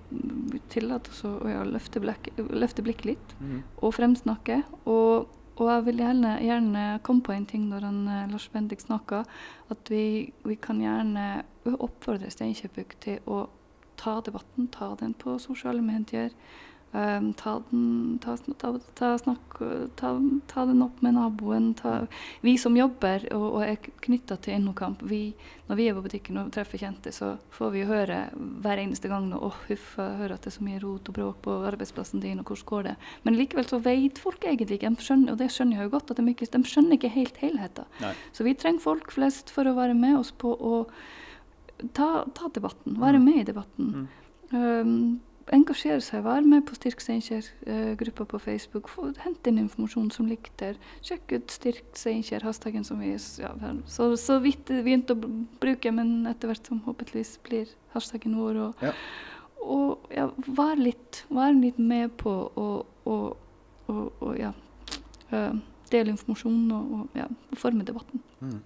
tillate 0.69 1.13
oss 1.15 1.23
å 1.25 1.31
ja, 1.49 1.63
løfte, 1.65 2.03
blikket 2.05 2.83
blikk 2.85 3.07
litt 3.09 3.33
mm. 3.41 3.63
og 3.81 3.95
fremsnakke. 3.97 4.59
Og, 4.85 5.31
og, 5.55 5.63
jeg 5.65 5.87
vil 5.87 6.03
gjerne, 6.05 6.35
gjerne 6.45 6.83
komme 7.07 7.25
på 7.25 7.33
en 7.33 7.47
ting 7.49 7.71
når 7.71 7.87
han, 7.89 8.03
eh, 8.09 8.27
Lars 8.33 8.51
Bendik 8.53 8.85
snakker, 8.85 9.25
at 9.73 9.93
vi, 9.93 10.29
vi, 10.45 10.59
kan 10.61 10.83
gjerne 10.85 11.43
oppfordre 11.73 12.29
Steinkjøpuk 12.33 12.99
til 13.01 13.25
å 13.25 13.47
ta 14.01 14.19
debatten, 14.25 14.69
ta 14.73 14.93
den 15.01 15.17
på 15.17 15.39
sosiale 15.41 15.81
medier. 15.85 16.37
Um, 16.93 17.29
ta, 17.39 17.63
den, 17.71 18.19
ta, 18.23 18.33
ta, 18.99 19.19
snakk, 19.19 19.61
ta, 19.97 20.65
den, 20.67 20.83
opp 20.83 21.03
med 21.03 21.15
naboen. 21.15 21.69
vi 22.43 22.57
som 22.59 22.75
jobber 22.77 23.29
og, 23.31 23.45
og 23.47 23.63
er 23.63 23.77
knytta 24.03 24.35
til 24.43 24.57
Innokamp, 24.57 25.05
vi, 25.07 25.29
når 25.69 25.79
vi 25.79 25.87
er 25.87 25.95
på 25.95 26.03
butikken 26.03 26.41
og 26.43 26.51
treffer 26.51 26.83
kjente, 26.83 27.13
så 27.15 27.37
får 27.55 27.71
vi 27.77 27.85
høre 27.87 28.19
hver 28.35 28.83
eneste 28.83 29.07
gang 29.13 29.29
nå, 29.31 29.39
oh, 29.39 29.61
huff, 29.69 29.95
jeg 30.03 30.19
hører 30.19 30.35
at 30.35 30.43
det 30.43 30.51
er 30.51 30.57
så 30.57 30.67
mye 30.67 30.83
rot 30.83 31.13
og 31.13 31.19
bråk 31.21 31.41
på 31.47 31.57
arbeidsplassen 31.71 32.27
din, 32.27 32.43
og 32.43 32.51
hvordan 32.51 32.69
går 32.73 32.91
det? 32.91 32.97
Men 33.23 33.39
likevel 33.39 33.71
så 33.71 33.83
vet 33.87 34.19
folk 34.19 34.51
egentlig 34.51 34.81
ikke, 34.81 34.95
skjønner, 34.99 35.37
og 35.37 35.39
det 35.39 35.53
skjønner 35.55 35.79
jeg 35.79 35.87
jo 35.87 35.95
godt, 35.95 36.11
at 36.11 36.19
de, 36.19 36.29
ikke, 36.35 36.51
de 36.51 36.65
skjønner 36.75 36.99
ikke 36.99 37.15
helt 37.21 37.43
helheten. 37.45 38.13
Så 38.35 38.43
vi 38.43 38.59
trenger 38.59 38.83
folk 38.83 39.15
flest 39.15 39.55
for 39.55 39.71
å 39.71 39.79
være 39.79 39.95
med 39.95 40.19
oss 40.25 40.35
på 40.35 40.59
å 40.59 40.85
ta, 41.95 42.27
ta 42.35 42.51
debatten, 42.51 42.99
være 42.99 43.23
mm. 43.23 43.31
med 43.31 43.43
i 43.45 43.51
debatten. 43.55 43.91
Mm. 43.95 44.07
Um, 44.51 45.21
engasjere 45.55 46.03
seg, 46.05 46.23
være 46.25 46.47
med 46.47 46.63
på 46.69 46.77
Styrk 46.77 47.03
Steinkjer-gruppa 47.03 48.27
på 48.31 48.41
Facebook. 48.43 48.91
Få, 48.93 49.09
hent 49.25 49.49
inn 49.51 49.59
informasjon 49.63 50.11
som 50.15 50.29
ligger 50.31 50.55
der. 50.61 50.79
Sjekk 51.07 51.35
ut 51.35 51.55
Styrk 51.55 51.99
Steinkjer, 51.99 52.45
hashtaggen 52.47 52.87
som 52.87 53.03
vi 53.03 53.13
ja, 53.15 53.53
så, 53.91 54.11
så 54.21 54.39
vidt 54.45 54.71
begynte 54.71 55.17
å 55.17 55.33
bruke, 55.63 55.93
men 55.95 56.29
etter 56.31 56.51
hvert 56.51 56.71
som 56.71 56.83
håpeligvis 56.87 57.37
blir 57.47 57.75
hashtaggen 57.95 58.39
vår. 58.39 58.63
Og, 58.69 58.87
ja. 58.87 58.95
og 59.65 60.15
ja, 60.15 60.29
vær 60.61 60.81
litt, 60.81 61.25
vær 61.33 61.55
litt 61.57 61.81
med 61.83 62.15
på 62.21 62.35
å 62.55 63.19
ja, 64.39 64.55
uh, 65.35 65.53
dele 65.91 66.15
informasjon 66.15 66.65
og 66.77 67.19
ja, 67.19 67.27
forme 67.59 67.87
debatten. 67.87 68.23
Mm. 68.39 68.61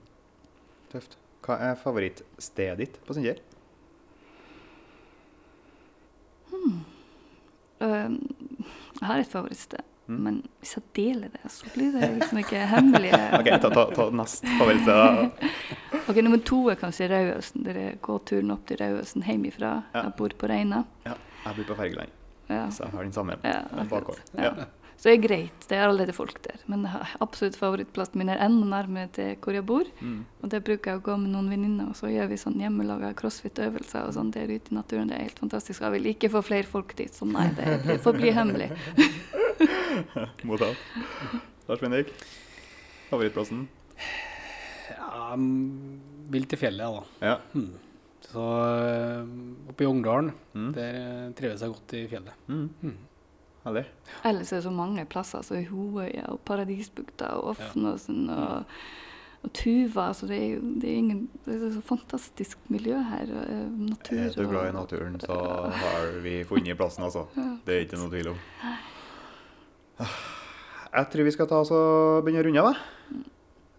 Tøft. 0.92 1.18
Hva 1.44 1.58
er 1.60 1.76
favorittstedet 1.80 2.80
ditt 2.80 3.02
på 3.04 3.16
Steinkjer? 3.16 3.40
Um, 7.84 8.14
jeg 9.00 9.08
har 9.08 9.20
et 9.20 9.30
favorittsted, 9.32 9.82
mm. 10.06 10.18
men 10.26 10.36
hvis 10.62 10.76
jeg 10.76 10.84
deler 10.96 11.32
det, 11.34 11.50
så 11.52 11.68
blir 11.74 11.94
det 11.96 12.10
liksom 12.18 12.40
ikke 12.40 12.66
hemmelig. 12.70 13.10
ok, 13.40 13.50
ta, 13.64 13.72
ta, 13.74 13.86
ta 13.96 14.08
nest 14.14 14.46
favorittsted. 14.58 15.50
ok, 16.08 16.22
Nummer 16.22 16.44
to 16.46 16.60
er 16.72 16.78
kanskje 16.80 17.10
Rauøsen. 17.12 17.66
Dere 17.66 17.88
går 18.04 18.22
turen 18.30 18.54
opp 18.54 18.68
til 18.70 18.80
Rauøsen 18.80 19.26
hjemmefra. 19.26 19.74
Ja. 19.92 20.06
Jeg 20.06 20.16
bor 20.20 20.38
på 20.38 20.50
Reina. 20.50 20.84
Ja, 21.08 21.18
jeg 21.44 21.58
bor 21.58 21.72
på 21.72 21.80
Fergeland. 21.82 22.16
Ja. 22.48 22.64
Så 22.70 22.84
jeg 22.84 22.92
har 22.92 23.06
den 23.06 23.12
samme 23.16 23.38
ja, 23.42 23.60
bakgård. 23.90 24.20
Ja. 24.36 24.54
Så 24.96 25.10
det 25.10 25.14
er 25.14 25.22
greit, 25.24 25.64
det 25.68 25.76
er 25.76 25.84
allerede 25.88 26.14
folk 26.16 26.38
der. 26.46 26.60
Men 26.70 26.86
absolutt 27.24 27.58
favorittplassen 27.58 28.20
min 28.20 28.30
er 28.32 28.40
enda 28.44 28.66
nærmere 28.70 29.10
til 29.16 29.34
hvor 29.42 29.56
jeg 29.56 29.66
bor. 29.68 29.88
Mm. 30.00 30.20
Og 30.40 30.52
det 30.52 30.62
bruker 30.64 30.92
jeg 30.92 31.02
å 31.02 31.04
gå 31.04 31.16
med 31.20 31.34
noen 31.34 31.50
venninner, 31.52 31.90
og 31.90 31.98
så 31.98 32.12
gjør 32.12 32.30
vi 32.30 32.40
sånn 32.40 32.60
hjemmelaga 32.62 33.12
crossfit-øvelser 33.18 34.08
og 34.08 34.14
sånn 34.16 34.32
der 34.34 34.52
ute 34.52 34.72
i 34.72 34.78
naturen. 34.78 35.10
Det 35.10 35.18
er 35.18 35.26
helt 35.26 35.42
fantastisk. 35.42 35.82
Jeg 35.82 35.96
vil 35.96 36.10
ikke 36.14 36.30
få 36.32 36.44
flere 36.46 36.70
folk 36.70 36.94
dit, 36.98 37.12
så 37.12 37.28
nei, 37.28 37.48
det 37.58 37.98
får 38.04 38.20
bli 38.20 38.34
hemmelig. 38.34 38.70
Mottatt. 40.48 40.78
Lars 41.68 41.80
Bendik, 41.80 42.12
favorittplassen? 43.08 43.66
Ja, 44.92 45.34
vil 46.34 46.46
til 46.50 46.60
fjellet, 46.60 47.00
da. 47.00 47.32
Ja. 47.32 47.40
Mm. 47.56 47.72
Så 48.24 48.44
eh, 48.74 49.34
oppe 49.70 49.84
i 49.84 49.88
Ungdalen, 49.88 50.30
mm. 50.54 50.70
der 50.76 50.96
eh, 51.00 51.26
trives 51.38 51.64
jeg 51.64 51.74
godt 51.74 51.94
i 51.96 52.04
fjellet. 52.10 52.46
Mm. 52.48 52.94
Mm. 53.64 53.70
Herlig. 53.70 53.86
Ellers 54.28 54.52
er 54.52 54.60
det 54.60 54.66
så 54.66 54.70
mange 54.74 55.06
plasser. 55.08 55.38
altså 55.40 55.62
Hoøya 55.70 56.28
og 56.28 56.40
Paradisbukta 56.44 57.32
og 57.38 57.54
Offnåsen 57.54 58.26
ja. 58.28 58.36
og, 58.36 58.64
og, 59.42 59.52
Tuva. 59.56 60.08
altså 60.10 60.28
det 60.28 60.38
er 60.38 60.60
det 60.60 60.90
er 60.90 60.96
ingen, 61.00 61.30
det 61.46 61.56
er 61.56 61.72
så 61.72 61.80
fantastisk 61.80 62.58
miljø 62.68 63.00
her. 63.08 63.26
Natur 63.72 64.20
er 64.20 64.36
du 64.36 64.48
glad 64.48 64.68
i 64.68 64.76
naturen, 64.76 65.20
så 65.20 65.40
har 65.80 66.20
vi 66.20 66.44
funnet 66.44 66.76
plassen, 66.76 67.04
altså. 67.04 67.26
Det 67.66 67.74
er 67.74 67.86
ikke 67.86 68.00
noe 68.00 68.12
tvil 68.12 68.34
om. 68.34 68.40
Jeg 70.94 71.06
tror 71.10 71.24
vi 71.24 71.34
skal 71.34 71.48
ta 71.48 71.60
oss 71.64 71.72
og 71.74 72.24
begynne 72.24 72.44
å 72.44 72.48
runde 72.48 72.64
av. 72.68 72.82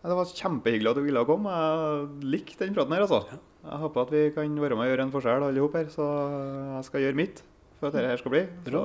Det 0.06 0.16
var 0.18 0.38
kjempehyggelig 0.38 0.90
at 0.92 0.98
du 0.98 1.06
ville 1.06 1.26
komme. 1.26 1.50
Jeg 1.50 2.32
likte 2.34 2.66
den 2.66 2.76
praten 2.76 2.94
her, 2.94 3.06
altså. 3.06 3.38
Jeg 3.66 3.82
håper 3.82 4.02
at 4.02 4.12
vi 4.14 4.30
kan 4.36 4.62
være 4.62 4.78
med 4.78 4.86
og 4.86 4.92
gjøre 4.92 5.06
en 5.08 5.14
forskjell, 5.14 5.46
alle 5.46 5.62
sammen 5.62 5.78
her. 5.80 5.88
Så 5.94 6.10
jeg 6.76 6.88
skal 6.90 7.06
gjøre 7.06 7.22
mitt 7.22 7.46
for 7.86 7.94
at 7.94 8.10
dette 8.10 8.20
skal 8.22 8.34
bli. 8.34 8.44
Så 8.66 8.84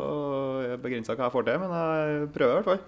jeg 0.67 0.81
begrenser 0.85 1.19
hva 1.19 1.27
jeg 1.29 1.35
får 1.35 1.49
til, 1.49 1.59
men 1.63 1.75
jeg 1.79 2.31
prøver 2.37 2.53
i 2.53 2.61
hvert 2.61 2.71
fall. 2.71 2.81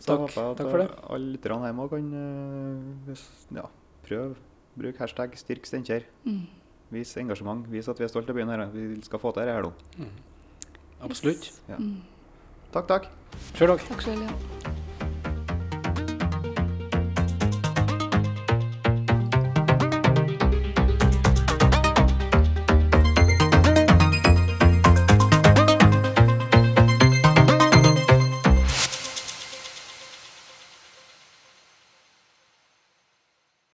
Så 0.00 0.16
takk, 0.16 0.32
jeg 0.32 0.44
at 0.44 0.56
takk 0.60 0.70
for 0.70 0.80
det. 0.80 0.88
alle 1.12 1.34
lytterne 1.34 1.68
hjemme 1.68 1.88
kan 1.92 2.06
uh, 3.10 3.26
ja, 3.58 3.66
prøve. 4.06 4.38
Bruk 4.80 4.96
hashtag 5.02 5.36
'styrk 5.36 5.68
Steinkjer'. 5.68 6.08
Mm. 6.24 6.46
Vis 6.90 7.16
engasjement. 7.16 7.66
Vis 7.70 7.88
at 7.88 7.98
vi 7.98 8.04
er 8.04 8.12
stolte 8.12 8.32
av 8.32 8.38
byen 8.38 8.48
her. 8.48 8.66
Vi 8.72 9.02
skal 9.02 9.18
få 9.18 9.32
til 9.32 9.44
dette 9.44 9.54
her 9.54 9.68
nå. 9.68 9.72
Mm. 9.98 10.12
Absolutt. 11.00 11.52
Ja. 11.68 11.76
Mm. 11.76 12.00
Takk, 12.72 12.86
takk. 12.88 13.10
Sjøl 13.54 13.76
takk. 13.76 13.88
Takk 13.92 14.06
selv, 14.08 14.22
ja. 14.24 14.79